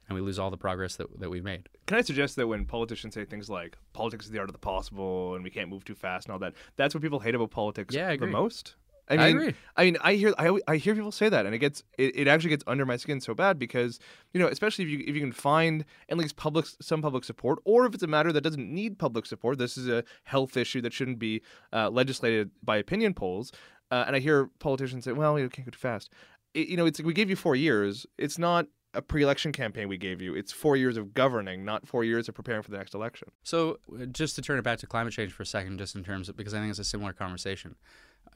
and 0.09 0.15
we 0.15 0.21
lose 0.21 0.39
all 0.39 0.51
the 0.51 0.57
progress 0.57 0.97
that, 0.97 1.21
that 1.21 1.31
we've 1.31 1.45
made. 1.45 1.69
Can 1.87 1.97
I 1.97 2.03
suggest 2.03 2.37
that 2.37 2.47
when 2.47 2.65
politicians 2.65 3.15
say 3.15 3.25
things 3.25 3.51
like 3.51 3.77
politics 3.93 4.27
is 4.27 4.31
the 4.31 4.39
art 4.39 4.49
of 4.49 4.53
the 4.53 4.59
possible 4.59 5.35
and 5.35 5.43
we 5.43 5.51
can't 5.51 5.69
move 5.69 5.85
too 5.85 5.95
fast 5.95 6.27
and 6.27 6.33
all 6.33 6.39
that, 6.41 6.55
that's 6.77 6.95
what 6.95 7.03
people 7.03 7.21
hate 7.21 7.35
about 7.35 7.51
politics 7.51 7.95
yeah, 7.95 8.15
the 8.17 8.27
most? 8.27 8.77
I 9.09 9.17
mean, 9.17 9.21
I 9.21 9.29
agree. 9.29 9.55
I 9.77 9.85
mean, 9.85 9.97
I 10.01 10.15
hear 10.15 10.35
I, 10.37 10.59
I 10.67 10.77
hear 10.77 10.95
people 10.95 11.13
say 11.13 11.29
that, 11.29 11.47
and 11.47 11.55
it 11.55 11.59
gets 11.59 11.85
it, 11.97 12.17
it 12.17 12.29
actually 12.29 12.51
gets 12.51 12.65
under 12.67 12.85
my 12.85 12.97
skin 12.97 13.21
so 13.21 13.35
bad 13.35 13.57
because 13.59 14.01
you 14.33 14.41
know, 14.41 14.49
especially 14.49 14.85
if 14.85 14.91
you 14.91 15.05
if 15.07 15.15
you 15.15 15.21
can 15.21 15.33
find 15.33 15.85
at 16.09 16.19
least 16.19 16.37
public 16.37 16.67
some 16.81 17.03
public 17.03 17.23
support, 17.23 17.61
or 17.65 17.87
if 17.87 17.95
it's 17.95 18.03
a 18.03 18.09
matter 18.09 18.33
that 18.33 18.41
doesn't 18.41 18.69
need 18.69 18.99
public 18.99 19.27
support, 19.27 19.59
this 19.59 19.77
is 19.77 19.89
a 19.89 20.03
health 20.25 20.57
issue 20.57 20.81
that 20.81 20.93
shouldn't 20.93 21.21
be 21.21 21.41
uh, 21.73 21.89
legislated 21.89 22.51
by 22.65 22.77
opinion 22.79 23.15
polls. 23.15 23.53
Uh, 23.91 24.05
and 24.07 24.17
I 24.17 24.19
hear 24.19 24.51
politicians 24.59 25.05
say, 25.05 25.13
"Well, 25.13 25.39
you 25.39 25.49
can't 25.49 25.67
go 25.67 25.71
too 25.71 25.79
fast." 25.79 26.11
It, 26.55 26.69
you 26.69 26.77
know, 26.77 26.87
it's 26.87 27.01
we 27.01 27.13
gave 27.13 27.31
you 27.31 27.37
four 27.37 27.57
years. 27.57 28.07
It's 28.19 28.39
not 28.39 28.67
a 28.95 29.03
pre-election 29.03 29.53
campaign 29.53 29.89
we 29.89 29.99
gave 29.99 30.23
you. 30.23 30.35
It's 30.35 30.53
four 30.53 30.77
years 30.77 30.97
of 30.97 31.13
governing, 31.13 31.65
not 31.65 31.87
four 31.87 32.03
years 32.03 32.29
of 32.29 32.35
preparing 32.35 32.63
for 32.63 32.71
the 32.71 32.79
next 32.79 32.95
election. 32.95 33.29
So, 33.43 33.79
uh, 33.95 34.07
just 34.07 34.35
to 34.37 34.43
turn 34.43 34.59
it 34.59 34.63
back 34.63 34.79
to 34.79 34.87
climate 34.87 35.13
change 35.13 35.33
for 35.33 35.43
a 35.43 35.47
second, 35.47 35.79
just 35.79 35.95
in 35.95 36.03
terms 36.03 36.29
of 36.29 36.37
because 36.37 36.55
I 36.55 36.59
think 36.59 36.71
it's 36.71 36.79
a 36.79 36.85
similar 36.85 37.13
conversation. 37.13 37.77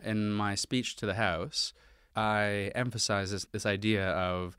In 0.05 0.33
my 0.33 0.55
speech 0.55 0.97
to 0.97 1.07
the 1.07 1.15
House, 1.15 1.73
I 2.15 2.71
emphasize 2.75 3.31
this, 3.31 3.47
this 3.53 3.67
idea 3.67 4.11
of 4.11 4.57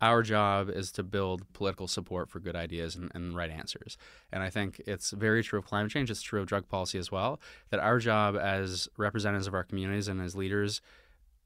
our 0.00 0.22
job 0.22 0.70
is 0.70 0.92
to 0.92 1.02
build 1.02 1.52
political 1.52 1.88
support 1.88 2.30
for 2.30 2.38
good 2.40 2.54
ideas 2.54 2.94
and, 2.94 3.10
and, 3.14 3.34
right 3.34 3.50
answers. 3.50 3.98
And 4.32 4.42
I 4.42 4.50
think 4.50 4.80
it's 4.86 5.10
very 5.10 5.42
true 5.42 5.58
of 5.58 5.66
climate 5.66 5.90
change. 5.90 6.10
It's 6.10 6.22
true 6.22 6.40
of 6.40 6.46
drug 6.46 6.68
policy 6.68 6.98
as 6.98 7.10
well. 7.10 7.40
That 7.70 7.80
our 7.80 7.98
job 7.98 8.36
as 8.36 8.88
representatives 8.96 9.48
of 9.48 9.54
our 9.54 9.64
communities 9.64 10.08
and 10.08 10.20
as 10.20 10.36
leaders 10.36 10.80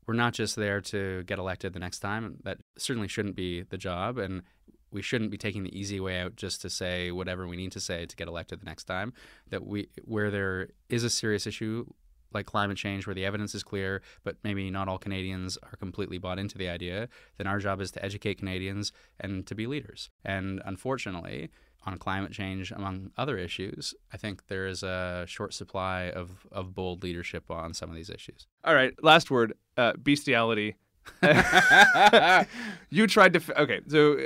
we're 0.07 0.15
not 0.15 0.35
just 0.35 0.57
there 0.57 0.81
to 0.81 1.23
get 1.25 1.39
elected 1.39 1.73
the 1.73 1.79
next 1.79 2.01
time. 2.01 2.37
That 2.43 2.59
certainly 2.77 3.09
shouldn't 3.09 3.37
be 3.37 3.63
the 3.63 3.79
job. 3.79 4.19
And 4.19 4.43
we 4.91 5.03
shouldn't 5.03 5.31
be 5.31 5.39
taking 5.39 5.63
the 5.63 5.79
easy 5.79 6.01
way 6.01 6.21
out 6.21 6.37
just 6.37 6.61
to 6.63 6.71
say 6.71 7.11
whatever 7.11 7.47
we 7.47 7.57
need 7.57 7.73
to 7.73 7.81
say 7.81 8.05
to 8.05 8.17
get 8.17 8.29
elected 8.29 8.61
the 8.61 8.67
next 8.67 8.85
time. 8.85 9.13
That 9.51 9.67
we, 9.67 9.89
where 10.05 10.31
there 10.31 10.69
is 10.89 11.05
a 11.05 11.11
serious 11.11 11.47
issue 11.47 11.87
like 12.35 12.47
climate 12.47 12.77
change, 12.77 13.07
where 13.07 13.15
the 13.15 13.25
evidence 13.25 13.55
is 13.55 13.63
clear, 13.63 14.03
but 14.25 14.37
maybe 14.45 14.71
not 14.71 14.89
all 14.89 14.99
Canadians 14.99 15.59
are 15.63 15.77
completely 15.77 16.19
bought 16.19 16.39
into 16.39 16.59
the 16.59 16.69
idea, 16.69 17.09
then 17.39 17.47
our 17.47 17.59
job 17.59 17.81
is 17.81 17.91
to 17.93 18.05
educate 18.05 18.39
Canadians 18.39 18.93
and 19.21 19.47
to 19.47 19.55
be 19.55 19.67
leaders. 19.67 20.11
And 20.25 20.61
unfortunately, 20.65 21.51
on 21.85 21.99
climate 21.99 22.33
change, 22.33 22.71
among 22.71 23.11
other 23.17 23.37
issues, 23.37 23.95
I 24.13 24.17
think 24.17 24.47
there 24.47 24.67
is 24.67 24.83
a 24.83 25.25
short 25.27 25.53
supply 25.53 26.11
of, 26.11 26.47
of 26.53 26.75
bold 26.75 27.03
leadership 27.03 27.51
on 27.51 27.75
some 27.75 27.91
of 27.91 27.97
these 27.97 28.11
issues. 28.11 28.47
All 28.65 28.75
right, 28.75 28.93
last 29.03 29.31
word 29.31 29.55
uh, 29.77 29.95
bestiality. 30.01 30.77
you 32.91 33.07
tried 33.07 33.33
to. 33.33 33.39
F- 33.39 33.51
okay, 33.57 33.81
so 33.87 34.19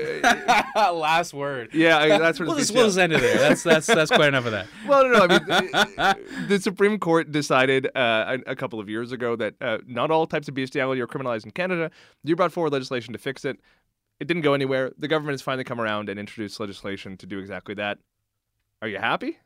uh, 0.75 0.93
last 0.95 1.35
word. 1.35 1.71
Yeah, 1.73 1.99
I, 1.99 2.19
that's 2.19 2.39
what. 2.39 2.49
we'll, 2.49 2.57
just, 2.57 2.73
we'll 2.73 2.87
just 2.87 2.99
end 2.99 3.13
it 3.13 3.21
there. 3.21 3.39
That's 3.39 3.63
that's 3.63 3.87
that's 3.87 4.11
quite 4.11 4.29
enough 4.29 4.47
of 4.47 4.53
that. 4.53 4.67
Well, 4.87 5.05
no, 5.05 5.27
no. 5.27 5.39
I 5.49 5.61
mean, 5.61 5.75
uh, 5.99 6.15
the 6.49 6.61
Supreme 6.61 6.99
Court 6.99 7.33
decided 7.33 7.87
uh, 7.97 8.39
a, 8.47 8.53
a, 8.53 8.57
couple 8.57 8.79
of 8.79 8.89
years 8.89 9.13
ago 9.13 9.37
that 9.37 9.55
uh, 9.61 9.79
not 9.87 10.11
all 10.11 10.27
types 10.27 10.49
of 10.49 10.55
bestiality 10.55 11.01
are 11.01 11.07
criminalized 11.07 11.45
in 11.45 11.51
Canada. 11.51 11.91
You 12.25 12.37
brought 12.37 12.53
forward 12.53 12.73
legislation 12.73 13.13
to 13.13 13.19
fix 13.19 13.45
it. 13.45 13.59
It 14.21 14.29
didn't 14.29 14.43
go 14.43 14.55
anywhere. 14.55 14.93
The 14.97 15.09
government 15.09 15.35
has 15.35 15.43
finally 15.43 15.65
come 15.65 15.81
around 15.81 16.09
and 16.09 16.19
introduced 16.21 16.61
legislation 16.61 17.17
to 17.19 17.27
do 17.27 17.39
exactly 17.39 17.75
that. 17.75 17.99
Are 18.81 18.89
you 18.89 18.99
happy? 18.99 19.39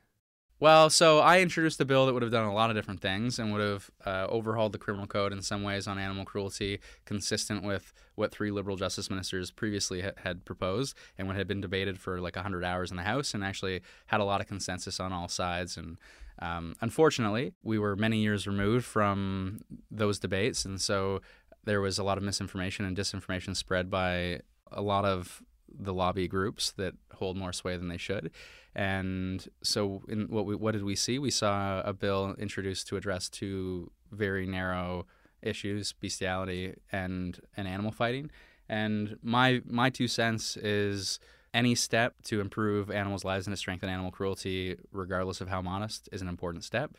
Well, 0.61 0.90
so 0.90 1.20
I 1.20 1.40
introduced 1.40 1.81
a 1.81 1.87
bill 1.87 2.05
that 2.05 2.12
would 2.12 2.23
have 2.23 2.31
done 2.31 2.44
a 2.44 2.53
lot 2.53 2.68
of 2.68 2.77
different 2.77 3.01
things 3.01 3.38
and 3.38 3.51
would 3.51 3.62
have 3.62 3.90
uh, 4.05 4.27
overhauled 4.29 4.73
the 4.73 4.79
criminal 4.79 5.07
code 5.07 5.33
in 5.33 5.40
some 5.40 5.62
ways 5.62 5.87
on 5.87 5.99
animal 5.99 6.27
cruelty, 6.27 6.81
consistent 7.07 7.64
with 7.64 7.94
what 8.14 8.31
three 8.31 8.51
liberal 8.51 8.77
justice 8.77 9.09
ministers 9.09 9.51
previously 9.51 10.03
ha- 10.03 10.11
had 10.18 10.44
proposed 10.44 10.94
and 11.16 11.27
what 11.27 11.38
had 11.38 11.49
been 11.49 11.62
debated 11.62 11.99
for 11.99 12.20
like 12.20 12.37
100 12.37 12.62
hours 12.62 12.90
in 12.90 12.99
the 12.99 13.05
House 13.05 13.33
and 13.33 13.42
actually 13.42 13.81
had 14.09 14.20
a 14.20 14.25
lot 14.25 14.42
of 14.42 14.46
consensus 14.46 15.01
on 15.01 15.14
all 15.14 15.29
sides. 15.29 15.79
And 15.79 15.96
um, 16.40 16.77
unfortunately, 16.83 17.55
we 17.62 17.79
were 17.79 17.96
many 17.96 18.18
years 18.18 18.46
removed 18.46 18.85
from 18.85 19.61
those 19.90 20.18
debates. 20.18 20.66
And 20.66 20.79
so 20.79 21.23
there 21.64 21.81
was 21.81 21.99
a 21.99 22.05
lot 22.05 22.18
of 22.18 22.23
misinformation 22.23 22.85
and 22.85 22.94
disinformation 22.94 23.57
spread 23.57 23.90
by 23.90 24.40
a 24.70 24.83
lot 24.83 25.07
of 25.07 25.42
the 25.78 25.94
lobby 25.94 26.28
groups 26.28 26.70
that 26.72 26.94
hold 27.14 27.37
more 27.37 27.52
sway 27.52 27.76
than 27.76 27.88
they 27.88 27.96
should. 27.96 28.30
And 28.74 29.46
so, 29.62 30.02
in 30.09 30.28
what 30.28 30.46
we, 30.46 30.54
what 30.54 30.72
did 30.72 30.85
we 30.85 30.94
see? 30.94 31.18
We 31.18 31.30
saw 31.30 31.80
a 31.80 31.92
bill 31.92 32.35
introduced 32.38 32.88
to 32.88 32.96
address 32.96 33.28
two 33.28 33.90
very 34.12 34.46
narrow 34.46 35.06
issues: 35.42 35.92
bestiality 35.92 36.74
and 36.92 37.40
and 37.56 37.66
animal 37.66 37.92
fighting. 37.92 38.30
And 38.68 39.16
my 39.22 39.62
my 39.66 39.90
two 39.90 40.06
cents 40.06 40.56
is 40.56 41.18
any 41.52 41.74
step 41.74 42.14
to 42.24 42.40
improve 42.40 42.90
animals' 42.90 43.24
lives 43.24 43.46
and 43.46 43.52
to 43.52 43.56
strengthen 43.56 43.88
animal 43.88 44.12
cruelty, 44.12 44.76
regardless 44.92 45.40
of 45.40 45.48
how 45.48 45.61
modest, 45.61 46.09
is 46.12 46.22
an 46.22 46.28
important 46.28 46.62
step. 46.62 46.92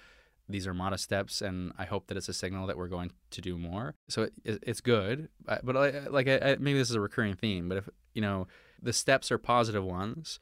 These 0.52 0.68
are 0.68 0.74
modest 0.74 1.04
steps, 1.04 1.42
and 1.42 1.74
I 1.78 1.86
hope 1.86 2.08
that 2.08 2.18
it's 2.18 2.30
a 2.30 2.34
signal 2.34 2.68
that 2.68 2.78
we're 2.78 2.88
going 2.88 3.12
to 3.32 3.42
do 3.42 3.58
more. 3.58 3.96
So 4.10 4.24
it, 4.24 4.34
it's 4.64 4.82
good, 4.82 5.30
but 5.46 5.76
like, 5.76 6.12
like 6.12 6.26
maybe 6.60 6.78
this 6.78 6.90
is 6.90 6.96
a 6.96 7.02
recurring 7.02 7.36
theme. 7.36 7.70
But 7.70 7.80
if 7.80 7.90
you 8.14 8.22
know, 8.22 8.48
the 8.82 8.94
steps 8.94 9.32
are 9.32 9.38
positive 9.38 9.84
ones, 9.84 10.40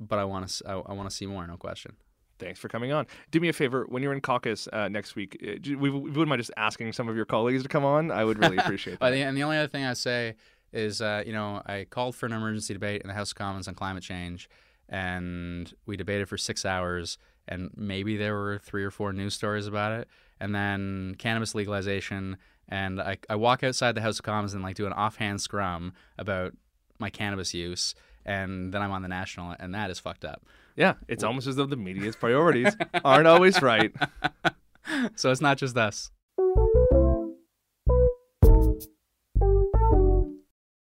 but 0.00 0.18
I 0.18 0.24
want 0.24 0.48
to 0.48 0.68
I, 0.68 0.72
I 0.74 0.92
want 0.92 1.08
to 1.08 1.14
see 1.14 1.26
more. 1.26 1.46
No 1.46 1.56
question. 1.56 1.96
Thanks 2.38 2.60
for 2.60 2.68
coming 2.68 2.92
on. 2.92 3.06
Do 3.30 3.40
me 3.40 3.48
a 3.48 3.52
favor 3.52 3.84
when 3.88 4.02
you're 4.02 4.12
in 4.12 4.20
caucus 4.20 4.68
uh, 4.72 4.88
next 4.88 5.16
week. 5.16 5.36
Uh, 5.42 5.76
we, 5.76 5.90
we 5.90 5.98
wouldn't 5.98 6.28
mind 6.28 6.40
just 6.40 6.52
asking 6.56 6.92
some 6.92 7.08
of 7.08 7.16
your 7.16 7.24
colleagues 7.24 7.64
to 7.64 7.68
come 7.68 7.84
on. 7.84 8.10
I 8.10 8.24
would 8.24 8.38
really 8.38 8.56
appreciate 8.58 9.00
that. 9.00 9.12
and 9.12 9.36
the 9.36 9.42
only 9.42 9.58
other 9.58 9.68
thing 9.68 9.84
I 9.84 9.94
say 9.94 10.36
is, 10.72 11.00
uh, 11.00 11.22
you 11.26 11.32
know, 11.32 11.62
I 11.66 11.86
called 11.88 12.14
for 12.14 12.26
an 12.26 12.32
emergency 12.32 12.74
debate 12.74 13.02
in 13.02 13.08
the 13.08 13.14
House 13.14 13.32
of 13.32 13.36
Commons 13.36 13.66
on 13.66 13.74
climate 13.74 14.02
change, 14.02 14.48
and 14.88 15.72
we 15.86 15.96
debated 15.96 16.28
for 16.28 16.38
six 16.38 16.64
hours, 16.64 17.18
and 17.48 17.70
maybe 17.76 18.16
there 18.16 18.34
were 18.34 18.58
three 18.58 18.84
or 18.84 18.90
four 18.90 19.12
news 19.12 19.34
stories 19.34 19.66
about 19.66 19.92
it, 19.92 20.08
and 20.38 20.54
then 20.54 21.16
cannabis 21.18 21.54
legalization, 21.54 22.36
and 22.68 23.00
I, 23.00 23.18
I 23.28 23.36
walk 23.36 23.64
outside 23.64 23.94
the 23.94 24.02
House 24.02 24.18
of 24.18 24.24
Commons 24.24 24.54
and 24.54 24.62
like 24.62 24.76
do 24.76 24.86
an 24.86 24.92
offhand 24.92 25.40
scrum 25.40 25.94
about 26.18 26.52
my 26.98 27.10
cannabis 27.10 27.54
use, 27.54 27.94
and 28.24 28.72
then 28.72 28.82
I'm 28.82 28.92
on 28.92 29.02
the 29.02 29.08
national, 29.08 29.56
and 29.58 29.74
that 29.74 29.90
is 29.90 29.98
fucked 29.98 30.24
up. 30.24 30.42
Yeah, 30.76 30.94
it's 31.08 31.24
almost 31.24 31.46
as 31.46 31.56
though 31.56 31.66
the 31.66 31.76
media's 31.76 32.14
priorities 32.14 32.76
aren't 33.04 33.26
always 33.26 33.60
right. 33.62 33.92
so 35.16 35.32
it's 35.32 35.40
not 35.40 35.58
just 35.58 35.76
us. 35.76 36.10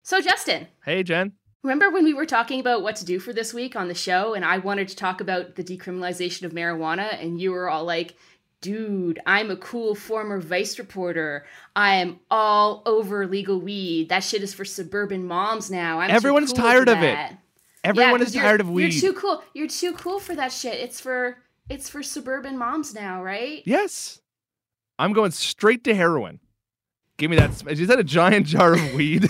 So, 0.04 0.22
Justin. 0.22 0.68
Hey, 0.86 1.04
Jen. 1.04 1.34
Remember 1.68 1.90
when 1.90 2.06
we 2.06 2.14
were 2.14 2.26
talking 2.26 2.62
about 2.62 2.82
what 2.82 2.96
to 2.96 3.04
do 3.04 3.20
for 3.20 3.34
this 3.34 3.54
week 3.54 3.76
on 3.76 3.90
the 3.90 3.94
show, 3.94 4.34
and 4.34 4.46
I 4.46 4.58
wanted 4.58 4.88
to 4.88 4.96
talk 4.96 5.20
about 5.20 5.56
the 5.56 5.64
decriminalization 5.66 6.44
of 6.44 6.54
marijuana, 6.54 7.22
and 7.22 7.42
you 7.42 7.52
were 7.52 7.70
all 7.70 7.84
like, 7.84 8.16
dude, 8.62 9.20
I'm 9.26 9.52
a 9.52 9.58
cool 9.58 9.94
former 9.94 10.40
Vice 10.40 10.80
reporter. 10.80 11.46
I 11.76 11.96
am 11.96 12.22
all 12.32 12.84
over 12.86 13.28
legal 13.28 13.60
weed. 13.60 14.08
That 14.08 14.24
shit 14.24 14.44
is 14.44 14.54
for 14.54 14.64
suburban 14.64 15.28
moms 15.28 15.70
now. 15.70 16.00
I'm 16.00 16.10
Everyone's 16.10 16.54
cool 16.54 16.64
tired 16.64 16.88
of 16.88 17.02
that. 17.02 17.32
it. 17.34 17.38
Everyone 17.84 18.22
Yeah, 18.22 18.26
is 18.28 18.34
tired 18.34 18.62
of 18.62 18.70
weed. 18.70 18.94
You're 18.94 19.12
too 19.12 19.20
cool. 19.20 19.44
You're 19.54 19.68
too 19.68 19.92
cool 19.92 20.22
for 20.22 20.36
that 20.36 20.54
shit. 20.54 20.76
It's 20.76 21.02
for 21.02 21.40
it's 21.68 21.90
for 21.90 22.02
suburban 22.02 22.58
moms 22.58 22.96
now, 22.96 23.22
right? 23.22 23.62
Yes. 23.66 24.22
I'm 24.98 25.12
going 25.12 25.32
straight 25.32 25.84
to 25.84 25.94
heroin. 25.94 26.40
Give 27.18 27.30
me 27.30 27.36
that. 27.36 27.62
Is 27.70 27.90
that 27.90 28.00
a 28.00 28.06
giant 28.06 28.46
jar 28.46 28.72
of 28.72 28.94
weed? 28.94 29.28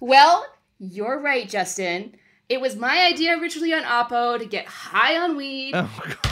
Well, 0.00 0.46
you're 0.78 1.20
right, 1.20 1.48
Justin. 1.48 2.16
It 2.48 2.60
was 2.60 2.76
my 2.76 3.04
idea 3.04 3.38
originally 3.38 3.74
on 3.74 3.82
Oppo 3.82 4.38
to 4.38 4.46
get 4.46 4.66
high 4.66 5.16
on 5.18 5.36
weed 5.36 5.72
oh, 5.74 6.02
God. 6.04 6.28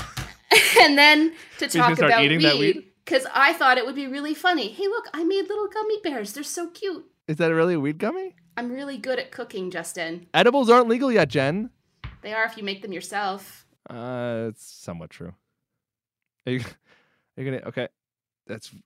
and 0.81 0.97
then 0.97 1.35
to 1.59 1.69
talk 1.69 1.99
about 1.99 2.21
weed 2.21 2.85
because 3.05 3.27
I 3.33 3.53
thought 3.53 3.79
it 3.79 3.87
would 3.87 3.95
be 3.95 4.07
really 4.07 4.35
funny. 4.35 4.69
Hey, 4.69 4.87
look, 4.89 5.07
I 5.13 5.25
made 5.25 5.49
little 5.49 5.69
gummy 5.69 6.01
bears. 6.03 6.33
They're 6.33 6.43
so 6.43 6.69
cute. 6.69 7.05
Is 7.29 7.37
that 7.37 7.49
really 7.49 7.75
a 7.75 7.81
weed 7.81 7.99
gummy? 7.99 8.35
I'm 8.57 8.73
really 8.73 8.97
good 8.97 9.19
at 9.19 9.31
cooking, 9.31 9.71
Justin. 9.71 10.27
Edibles 10.33 10.71
aren't 10.71 10.89
legal 10.89 11.13
yet, 11.13 11.29
Jen. 11.29 11.71
They 12.23 12.33
are 12.33 12.45
if 12.45 12.57
you 12.57 12.63
make 12.63 12.83
them 12.83 12.93
yourself. 12.93 13.67
Uh, 13.89 14.47
it's 14.49 14.65
somewhat 14.65 15.11
true. 15.11 15.35
Are 16.47 16.53
you, 16.53 16.61
are 17.39 17.43
you 17.43 17.51
gonna? 17.51 17.63
Okay, 17.69 17.89
that's 18.47 18.73
a 18.73 18.77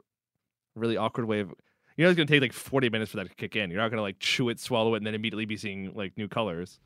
really 0.75 0.97
awkward 0.97 1.27
way 1.27 1.41
of. 1.41 1.55
You 2.01 2.07
know, 2.07 2.11
it's 2.13 2.17
gonna 2.17 2.29
take 2.29 2.41
like 2.41 2.55
40 2.55 2.89
minutes 2.89 3.11
for 3.11 3.19
that 3.19 3.29
to 3.29 3.35
kick 3.35 3.57
in. 3.57 3.71
You're 3.71 3.83
not 3.83 3.91
gonna 3.91 4.01
like 4.01 4.19
chew 4.19 4.49
it, 4.49 4.59
swallow 4.59 4.95
it, 4.95 4.97
and 4.97 5.07
then 5.07 5.15
immediately 5.15 5.45
be 5.45 5.59
seeing 5.59 5.93
like 5.95 6.17
new 6.17 6.29
colors. 6.29 6.79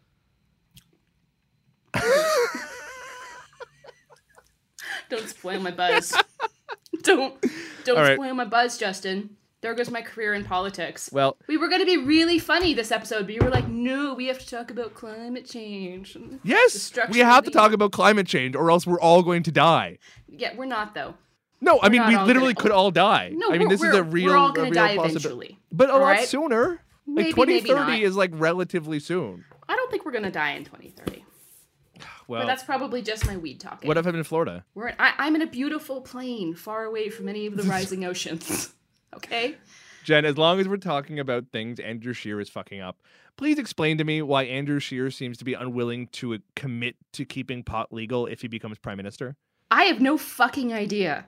Don't 5.08 5.28
spoil 5.28 5.60
my 5.60 5.70
buzz. 5.70 6.12
don't 7.04 7.40
don't 7.84 7.96
right. 7.96 8.16
spoil 8.16 8.34
my 8.34 8.44
buzz, 8.44 8.76
Justin. 8.76 9.36
There 9.60 9.72
goes 9.74 9.88
my 9.88 10.02
career 10.02 10.34
in 10.34 10.44
politics. 10.44 11.08
Well, 11.12 11.36
We 11.46 11.58
were 11.58 11.68
going 11.68 11.80
to 11.80 11.86
be 11.86 11.96
really 11.96 12.40
funny 12.40 12.74
this 12.74 12.90
episode, 12.90 13.26
but 13.26 13.34
you 13.36 13.40
were 13.40 13.50
like, 13.50 13.68
"No, 13.68 14.14
we 14.14 14.26
have 14.26 14.40
to 14.40 14.46
talk 14.48 14.72
about 14.72 14.94
climate 14.94 15.48
change." 15.48 16.16
yes, 16.42 16.92
we 17.08 17.20
have 17.20 17.44
to 17.44 17.52
talk 17.52 17.70
about 17.72 17.92
climate 17.92 18.26
change, 18.26 18.56
or 18.56 18.68
else 18.68 18.84
we're 18.84 19.00
all 19.00 19.22
going 19.22 19.44
to 19.44 19.52
die. 19.52 19.98
Yeah, 20.26 20.56
we're 20.56 20.64
not 20.64 20.94
though. 20.94 21.14
No, 21.64 21.80
I 21.82 21.88
mean 21.88 22.06
we 22.06 22.16
literally 22.18 22.54
could 22.54 22.70
all 22.70 22.90
die. 22.90 23.32
No, 23.34 23.50
I 23.50 23.58
mean 23.58 23.68
this 23.68 23.82
is 23.82 23.94
a 23.94 24.02
real, 24.02 24.30
we're 24.30 24.36
all 24.36 24.52
gonna 24.52 24.70
real 24.70 24.74
die 24.74 24.92
eventually. 24.92 25.58
but 25.72 25.88
uh, 25.88 25.92
a 25.92 25.94
All 25.94 26.00
lot 26.00 26.06
right? 26.08 26.28
sooner. 26.28 26.80
Maybe, 27.06 27.32
like 27.32 27.36
maybe 27.48 27.60
2030 27.60 27.90
not. 27.92 28.00
is 28.02 28.16
like 28.16 28.30
relatively 28.34 28.98
soon. 29.00 29.44
I 29.68 29.76
don't 29.76 29.90
think 29.90 30.04
we're 30.06 30.12
going 30.12 30.24
to 30.24 30.30
die 30.30 30.52
in 30.52 30.64
2030. 30.64 31.24
Well, 32.26 32.40
but 32.40 32.46
that's 32.46 32.64
probably 32.64 33.02
just 33.02 33.26
my 33.26 33.36
weed 33.36 33.60
talking. 33.60 33.86
what 33.86 33.98
if 33.98 34.06
I'm 34.06 34.14
in 34.14 34.24
Florida? 34.24 34.64
We're 34.74 34.88
in, 34.88 34.94
I, 34.98 35.12
I'm 35.18 35.36
in 35.36 35.42
a 35.42 35.46
beautiful 35.46 36.00
plane, 36.00 36.54
far 36.54 36.84
away 36.84 37.10
from 37.10 37.28
any 37.28 37.44
of 37.44 37.54
the 37.56 37.62
rising 37.74 38.04
oceans. 38.04 38.72
Okay. 39.14 39.54
Jen, 40.02 40.24
as 40.24 40.36
long 40.36 40.58
as 40.58 40.66
we're 40.66 40.76
talking 40.78 41.20
about 41.20 41.44
things 41.52 41.78
Andrew 41.78 42.12
Scheer 42.12 42.40
is 42.40 42.48
fucking 42.48 42.80
up, 42.80 42.96
please 43.36 43.58
explain 43.60 43.96
to 43.98 44.04
me 44.04 44.22
why 44.22 44.42
Andrew 44.42 44.80
Scheer 44.80 45.10
seems 45.12 45.36
to 45.38 45.44
be 45.44 45.54
unwilling 45.54 46.08
to 46.08 46.40
commit 46.56 46.96
to 47.12 47.24
keeping 47.24 47.62
pot 47.62 47.92
legal 47.92 48.26
if 48.26 48.40
he 48.42 48.48
becomes 48.48 48.76
prime 48.78 48.96
minister. 48.96 49.36
I 49.70 49.84
have 49.84 50.00
no 50.00 50.18
fucking 50.18 50.72
idea. 50.72 51.26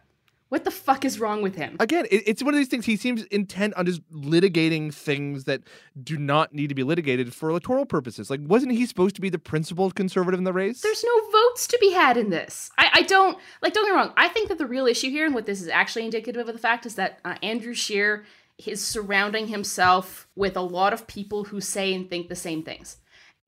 What 0.48 0.62
the 0.62 0.70
fuck 0.70 1.04
is 1.04 1.18
wrong 1.18 1.42
with 1.42 1.56
him? 1.56 1.76
Again, 1.80 2.06
it, 2.08 2.22
it's 2.24 2.42
one 2.42 2.54
of 2.54 2.58
these 2.58 2.68
things. 2.68 2.86
He 2.86 2.96
seems 2.96 3.24
intent 3.24 3.74
on 3.74 3.84
just 3.84 4.08
litigating 4.12 4.94
things 4.94 5.44
that 5.44 5.62
do 6.00 6.16
not 6.16 6.54
need 6.54 6.68
to 6.68 6.74
be 6.74 6.84
litigated 6.84 7.34
for 7.34 7.50
electoral 7.50 7.84
purposes. 7.84 8.30
Like, 8.30 8.40
wasn't 8.44 8.72
he 8.72 8.86
supposed 8.86 9.16
to 9.16 9.20
be 9.20 9.28
the 9.28 9.40
principled 9.40 9.96
conservative 9.96 10.38
in 10.38 10.44
the 10.44 10.52
race? 10.52 10.82
There's 10.82 11.04
no 11.04 11.30
votes 11.32 11.66
to 11.66 11.78
be 11.80 11.90
had 11.90 12.16
in 12.16 12.30
this. 12.30 12.70
I, 12.78 12.90
I 12.94 13.02
don't 13.02 13.36
like. 13.60 13.72
Don't 13.72 13.84
get 13.86 13.90
me 13.90 13.96
wrong. 13.96 14.12
I 14.16 14.28
think 14.28 14.48
that 14.48 14.58
the 14.58 14.66
real 14.66 14.86
issue 14.86 15.10
here, 15.10 15.26
and 15.26 15.34
what 15.34 15.46
this 15.46 15.60
is 15.60 15.68
actually 15.68 16.04
indicative 16.04 16.46
of 16.46 16.54
the 16.54 16.60
fact, 16.60 16.86
is 16.86 16.94
that 16.94 17.18
uh, 17.24 17.34
Andrew 17.42 17.74
Scheer 17.74 18.24
is 18.64 18.82
surrounding 18.82 19.48
himself 19.48 20.28
with 20.36 20.56
a 20.56 20.62
lot 20.62 20.92
of 20.92 21.06
people 21.08 21.44
who 21.44 21.60
say 21.60 21.92
and 21.92 22.08
think 22.08 22.28
the 22.28 22.36
same 22.36 22.62
things. 22.62 22.98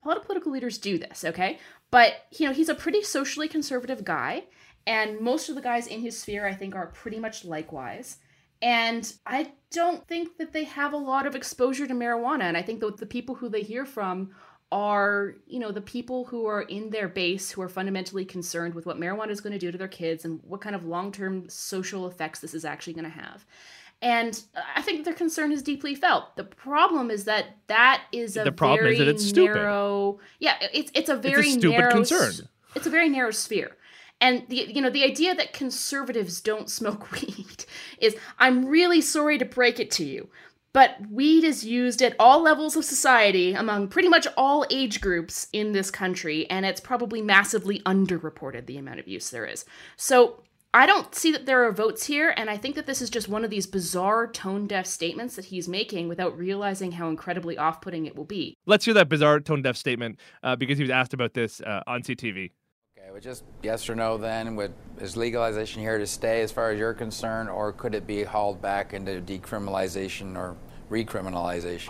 A 0.03 0.07
lot 0.07 0.17
of 0.17 0.23
political 0.23 0.51
leaders 0.51 0.77
do 0.77 0.97
this, 0.97 1.23
okay? 1.23 1.59
But 1.91 2.27
you 2.37 2.45
know, 2.45 2.53
he's 2.53 2.69
a 2.69 2.75
pretty 2.75 3.01
socially 3.01 3.47
conservative 3.47 4.03
guy, 4.03 4.43
and 4.89 5.19
most 5.21 5.49
of 5.49 5.55
the 5.55 5.61
guys 5.61 5.85
in 5.85 6.01
his 6.01 6.17
sphere, 6.17 6.47
I 6.47 6.53
think, 6.55 6.73
are 6.73 6.87
pretty 6.87 7.19
much 7.19 7.45
likewise. 7.45 8.17
And 8.59 9.13
I 9.23 9.51
don't 9.69 10.05
think 10.07 10.37
that 10.37 10.51
they 10.51 10.63
have 10.63 10.93
a 10.93 10.97
lot 10.97 11.27
of 11.27 11.35
exposure 11.35 11.85
to 11.85 11.93
marijuana. 11.93 12.45
And 12.45 12.57
I 12.57 12.63
think 12.63 12.79
that 12.79 12.97
the 12.97 13.05
people 13.05 13.35
who 13.35 13.49
they 13.49 13.61
hear 13.61 13.85
from 13.85 14.31
are, 14.71 15.35
you 15.45 15.59
know, 15.59 15.71
the 15.71 15.79
people 15.79 16.25
who 16.25 16.47
are 16.47 16.63
in 16.63 16.89
their 16.89 17.07
base 17.07 17.51
who 17.51 17.61
are 17.61 17.69
fundamentally 17.69 18.25
concerned 18.25 18.73
with 18.73 18.87
what 18.87 18.99
marijuana 18.99 19.29
is 19.29 19.41
going 19.41 19.53
to 19.53 19.59
do 19.59 19.71
to 19.71 19.77
their 19.77 19.87
kids 19.87 20.25
and 20.25 20.39
what 20.43 20.59
kind 20.59 20.75
of 20.75 20.83
long 20.85 21.11
term 21.11 21.47
social 21.49 22.07
effects 22.07 22.39
this 22.39 22.55
is 22.55 22.65
actually 22.65 22.93
going 22.93 23.03
to 23.03 23.11
have. 23.11 23.45
And 24.01 24.41
I 24.75 24.81
think 24.81 25.05
their 25.05 25.13
concern 25.13 25.51
is 25.51 25.61
deeply 25.61 25.93
felt. 25.93 26.35
The 26.35 26.45
problem 26.45 27.11
is 27.11 27.25
that 27.25 27.57
that 27.67 28.05
is 28.11 28.37
a 28.37 28.43
The 28.43 28.51
problem 28.51 28.79
very 28.85 28.93
is 28.93 28.99
that 28.99 29.07
it's 29.07 29.25
stupid. 29.25 29.53
narrow. 29.53 30.19
Yeah, 30.39 30.55
it's 30.73 30.89
it's 30.95 31.09
a 31.09 31.15
very 31.15 31.51
stupid 31.51 31.77
narrow 31.77 31.91
concern. 31.91 32.33
It's 32.75 32.87
a 32.87 32.89
very 32.89 33.09
narrow 33.09 33.31
sphere. 33.31 33.75
And 34.21 34.43
the 34.49 34.69
you 34.73 34.81
know 34.81 34.89
the 34.89 35.03
idea 35.03 35.33
that 35.35 35.53
conservatives 35.53 36.41
don't 36.41 36.69
smoke 36.69 37.11
weed 37.13 37.65
is 37.99 38.15
I'm 38.37 38.65
really 38.65 39.01
sorry 39.01 39.37
to 39.37 39.45
break 39.45 39.79
it 39.79 39.91
to 39.91 40.05
you, 40.05 40.29
but 40.73 40.97
weed 41.09 41.43
is 41.43 41.65
used 41.65 42.01
at 42.01 42.15
all 42.19 42.41
levels 42.41 42.75
of 42.75 42.85
society 42.85 43.53
among 43.53 43.87
pretty 43.87 44.09
much 44.09 44.27
all 44.37 44.65
age 44.69 45.01
groups 45.01 45.47
in 45.53 45.71
this 45.71 45.89
country, 45.89 46.49
and 46.49 46.65
it's 46.65 46.81
probably 46.81 47.21
massively 47.21 47.79
underreported 47.81 48.65
the 48.65 48.77
amount 48.77 48.99
of 48.99 49.07
use 49.07 49.29
there 49.29 49.45
is. 49.45 49.65
So 49.95 50.43
I 50.71 50.85
don't 50.85 51.15
see 51.15 51.31
that 51.31 51.47
there 51.47 51.65
are 51.65 51.71
votes 51.71 52.05
here, 52.05 52.31
and 52.37 52.47
I 52.47 52.55
think 52.55 52.75
that 52.75 52.85
this 52.85 53.01
is 53.01 53.09
just 53.09 53.27
one 53.27 53.43
of 53.43 53.49
these 53.49 53.65
bizarre 53.65 54.27
tone 54.27 54.67
deaf 54.67 54.85
statements 54.85 55.35
that 55.35 55.45
he's 55.45 55.67
making 55.67 56.07
without 56.07 56.37
realizing 56.37 56.91
how 56.91 57.09
incredibly 57.09 57.57
off 57.57 57.81
putting 57.81 58.05
it 58.05 58.15
will 58.15 58.25
be. 58.25 58.55
Let's 58.67 58.85
hear 58.85 58.93
that 58.93 59.09
bizarre 59.09 59.39
tone 59.39 59.63
deaf 59.63 59.77
statement 59.77 60.19
uh, 60.43 60.55
because 60.55 60.77
he 60.77 60.83
was 60.83 60.91
asked 60.91 61.15
about 61.15 61.33
this 61.33 61.59
uh, 61.61 61.81
on 61.87 62.03
CTV. 62.03 62.51
Just 63.21 63.43
yes 63.61 63.89
or 63.89 63.95
no 63.95 64.17
then. 64.17 64.55
Would, 64.55 64.73
is 64.99 65.17
legalization 65.17 65.81
here 65.81 65.97
to 65.97 66.07
stay 66.07 66.41
as 66.41 66.51
far 66.51 66.71
as 66.71 66.79
you're 66.79 66.93
concerned, 66.93 67.49
or 67.49 67.73
could 67.73 67.93
it 67.93 68.07
be 68.07 68.23
hauled 68.23 68.61
back 68.61 68.93
into 68.93 69.19
decriminalization 69.19 70.37
or 70.37 70.55
recriminalization? 70.89 71.89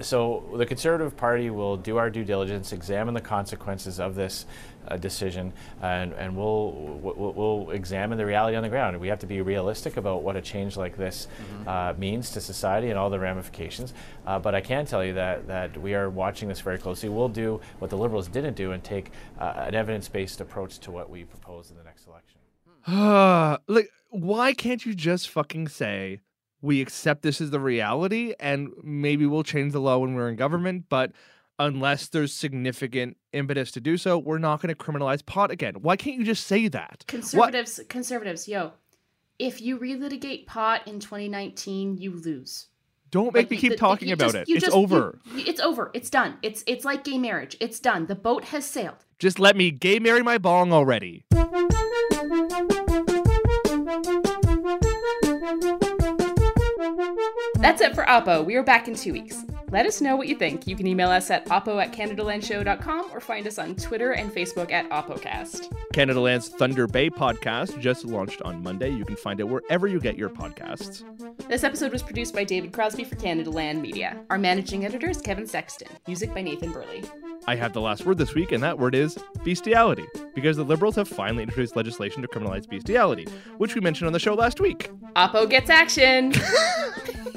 So 0.00 0.44
the 0.54 0.66
Conservative 0.66 1.16
Party 1.16 1.50
will 1.50 1.76
do 1.76 1.96
our 1.98 2.10
due 2.10 2.24
diligence, 2.24 2.72
examine 2.72 3.14
the 3.14 3.20
consequences 3.20 4.00
of 4.00 4.14
this 4.14 4.46
uh, 4.88 4.96
decision, 4.96 5.52
and, 5.82 6.12
and 6.14 6.36
we'll, 6.36 6.72
we'll, 6.72 7.32
we'll 7.32 7.70
examine 7.70 8.16
the 8.16 8.24
reality 8.24 8.56
on 8.56 8.62
the 8.62 8.68
ground. 8.68 8.98
We 8.98 9.08
have 9.08 9.18
to 9.20 9.26
be 9.26 9.42
realistic 9.42 9.96
about 9.96 10.22
what 10.22 10.36
a 10.36 10.40
change 10.40 10.76
like 10.76 10.96
this 10.96 11.28
uh, 11.66 11.94
means 11.98 12.30
to 12.30 12.40
society 12.40 12.90
and 12.90 12.98
all 12.98 13.10
the 13.10 13.18
ramifications. 13.18 13.92
Uh, 14.26 14.38
but 14.38 14.54
I 14.54 14.60
can 14.60 14.86
tell 14.86 15.04
you 15.04 15.12
that, 15.14 15.46
that 15.48 15.76
we 15.80 15.94
are 15.94 16.08
watching 16.08 16.48
this 16.48 16.60
very 16.60 16.78
closely. 16.78 17.08
We'll 17.08 17.28
do 17.28 17.60
what 17.78 17.90
the 17.90 17.96
Liberals 17.96 18.28
didn't 18.28 18.54
do 18.54 18.72
and 18.72 18.82
take 18.82 19.10
uh, 19.38 19.52
an 19.56 19.74
evidence-based 19.74 20.40
approach 20.40 20.78
to 20.80 20.90
what 20.90 21.10
we 21.10 21.24
propose 21.24 21.70
in 21.70 21.76
the 21.76 21.84
next 21.84 22.06
election. 22.06 22.38
like, 23.68 23.90
why 24.08 24.54
can't 24.54 24.84
you 24.84 24.94
just 24.94 25.28
fucking 25.28 25.68
say 25.68 26.20
we 26.62 26.80
accept 26.80 27.22
this 27.22 27.40
as 27.40 27.50
the 27.50 27.60
reality 27.60 28.34
and 28.38 28.70
maybe 28.82 29.26
we'll 29.26 29.42
change 29.42 29.72
the 29.72 29.80
law 29.80 29.98
when 29.98 30.14
we're 30.14 30.28
in 30.28 30.36
government, 30.36 30.84
but 30.88 31.12
unless 31.58 32.08
there's 32.08 32.32
significant 32.32 33.16
impetus 33.32 33.70
to 33.72 33.80
do 33.80 33.96
so, 33.96 34.18
we're 34.18 34.38
not 34.38 34.60
going 34.62 34.74
to 34.74 34.74
criminalize 34.74 35.24
pot 35.24 35.50
again. 35.50 35.74
Why 35.80 35.96
can't 35.96 36.16
you 36.16 36.24
just 36.24 36.46
say 36.46 36.68
that? 36.68 36.90
What- 36.90 37.06
Conservatives, 37.06 37.80
conservatives, 37.88 38.48
yo, 38.48 38.72
if 39.38 39.60
you 39.60 39.78
relitigate 39.78 40.46
pot 40.46 40.86
in 40.86 41.00
2019, 41.00 41.96
you 41.98 42.12
lose. 42.12 42.66
Don't 43.10 43.34
make 43.34 43.44
Like, 43.44 43.50
me 43.50 43.56
keep 43.56 43.72
the- 43.72 43.76
talking 43.76 44.08
you 44.08 44.14
about 44.14 44.32
just- 44.34 44.48
it. 44.48 44.52
It's 44.54 44.64
just- 44.66 44.76
over. 44.76 45.18
you- 45.34 45.44
it's 45.46 45.60
over. 45.60 45.90
It's 45.94 46.10
done. 46.10 46.36
It's 46.42 46.62
it's 46.66 46.84
like 46.84 47.02
gay 47.04 47.18
marriage. 47.18 47.56
It's 47.58 47.80
done. 47.80 48.06
The 48.06 48.14
boat 48.14 48.44
has 48.44 48.64
sailed. 48.64 49.04
Just 49.18 49.38
let 49.40 49.56
me 49.56 49.70
gay 49.72 49.98
marry 49.98 50.22
my 50.22 50.38
bong 50.38 50.72
already. 50.72 51.24
That's 57.60 57.82
it 57.82 57.94
for 57.94 58.04
Oppo. 58.04 58.42
We 58.42 58.56
are 58.56 58.62
back 58.62 58.88
in 58.88 58.94
two 58.94 59.12
weeks. 59.12 59.44
Let 59.70 59.84
us 59.84 60.00
know 60.00 60.16
what 60.16 60.28
you 60.28 60.34
think. 60.34 60.66
You 60.66 60.74
can 60.74 60.86
email 60.86 61.10
us 61.10 61.30
at 61.30 61.44
oppo 61.46 61.80
at 61.80 61.92
canadalandshow.com 61.92 63.10
or 63.12 63.20
find 63.20 63.46
us 63.46 63.58
on 63.58 63.76
Twitter 63.76 64.12
and 64.12 64.32
Facebook 64.32 64.72
at 64.72 64.88
OppoCast. 64.88 65.70
Canadaland's 65.92 66.48
Thunder 66.48 66.86
Bay 66.86 67.10
podcast 67.10 67.78
just 67.78 68.06
launched 68.06 68.40
on 68.42 68.62
Monday. 68.62 68.88
You 68.88 69.04
can 69.04 69.14
find 69.14 69.38
it 69.38 69.48
wherever 69.48 69.86
you 69.86 70.00
get 70.00 70.16
your 70.16 70.30
podcasts. 70.30 71.04
This 71.48 71.62
episode 71.62 71.92
was 71.92 72.02
produced 72.02 72.34
by 72.34 72.44
David 72.44 72.72
Crosby 72.72 73.04
for 73.04 73.14
Canada 73.16 73.50
Land 73.50 73.82
Media. 73.82 74.18
Our 74.30 74.38
managing 74.38 74.86
editor 74.86 75.10
is 75.10 75.20
Kevin 75.20 75.46
Sexton. 75.46 75.88
Music 76.06 76.32
by 76.32 76.40
Nathan 76.42 76.72
Burley. 76.72 77.04
I 77.46 77.56
have 77.56 77.74
the 77.74 77.80
last 77.80 78.06
word 78.06 78.18
this 78.18 78.34
week, 78.34 78.52
and 78.52 78.62
that 78.62 78.78
word 78.78 78.94
is 78.94 79.18
bestiality, 79.44 80.06
because 80.34 80.56
the 80.56 80.64
Liberals 80.64 80.96
have 80.96 81.08
finally 81.08 81.42
introduced 81.42 81.76
legislation 81.76 82.22
to 82.22 82.28
criminalize 82.28 82.68
bestiality, 82.68 83.26
which 83.58 83.74
we 83.74 83.80
mentioned 83.80 84.06
on 84.06 84.12
the 84.12 84.18
show 84.18 84.34
last 84.34 84.60
week. 84.60 84.90
Oppo 85.14 85.48
gets 85.48 85.70
action! 85.70 86.32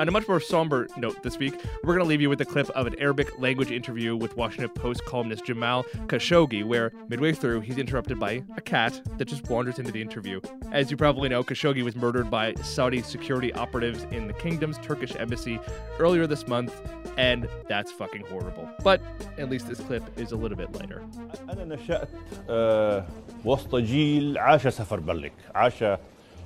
On 0.00 0.06
a 0.08 0.10
much 0.10 0.28
more 0.28 0.40
somber 0.40 0.86
note 0.98 1.22
this 1.22 1.38
week, 1.38 1.54
we're 1.82 1.94
going 1.94 2.04
to 2.04 2.08
leave 2.08 2.20
you 2.20 2.28
with 2.28 2.40
a 2.40 2.44
clip 2.44 2.68
of 2.70 2.86
an 2.86 2.94
Arabic 2.98 3.38
language 3.38 3.70
interview 3.70 4.14
with 4.14 4.36
Washington 4.36 4.68
Post 4.70 5.04
columnist 5.06 5.44
Jamal 5.46 5.84
Khashoggi, 6.06 6.64
where 6.64 6.92
midway 7.08 7.32
through 7.32 7.60
he's 7.60 7.78
interrupted 7.78 8.18
by 8.20 8.42
a 8.56 8.60
cat 8.60 9.00
that 9.16 9.24
just 9.24 9.48
wanders 9.48 9.78
into 9.78 9.90
the 9.92 10.02
interview. 10.02 10.40
As 10.70 10.90
you 10.90 10.96
probably 10.98 11.28
know, 11.30 11.42
Khashoggi 11.42 11.82
was 11.82 11.96
murdered 11.96 12.30
by 12.30 12.54
Saudi 12.62 13.00
security 13.02 13.52
operatives 13.54 14.06
in 14.10 14.26
the 14.26 14.34
kingdom's 14.34 14.76
Turkish 14.78 15.16
embassy 15.16 15.58
earlier 15.98 16.26
this 16.26 16.46
month, 16.46 16.72
and 17.16 17.48
that's 17.68 17.90
fucking 17.92 18.24
horrible. 18.26 18.68
But 18.84 19.00
at 19.38 19.48
least 19.48 19.66
this 19.68 19.80
clip 19.80 20.02
is 20.18 20.32
a 20.32 20.36
little 20.36 20.58
bit 20.58 20.72
lighter. 20.74 21.02
أنا 21.50 21.64
نشأت 21.64 22.08
آه، 22.50 23.06
وسط 23.44 23.74
جيل 23.76 24.38
عاش 24.38 24.66
سفر 24.68 25.00
برلك 25.00 25.32
عاش 25.54 25.84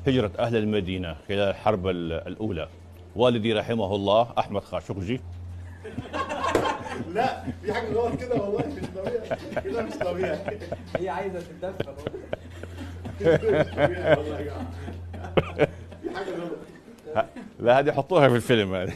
هجرة 0.07 0.31
أهل 0.39 0.57
المدينة 0.57 1.17
خلال 1.29 1.39
الحرب 1.49 1.87
ال- 1.89 2.13
الأولى 2.13 2.69
والدي 3.16 3.54
رحمه 3.54 3.96
الله 3.96 4.34
أحمد 4.40 4.64
خاشقجي. 4.64 5.22
لا 7.14 7.44
في 7.62 7.74
حاجة 7.74 7.94
غلط 7.94 8.20
كده 8.20 8.36
والله 8.36 8.68
مش 8.68 8.84
طبيعي. 8.96 9.38
كده 9.64 9.82
مش 9.84 9.94
طبيعي. 9.94 10.40
هي 10.98 11.10
عايزة 11.10 11.44
غلط. 11.58 11.98
لا 17.60 17.80
هذه 17.80 17.92
حطوها 17.92 18.30
في 18.30 18.36
الفيلم. 18.36 18.74
هذه 18.76 18.94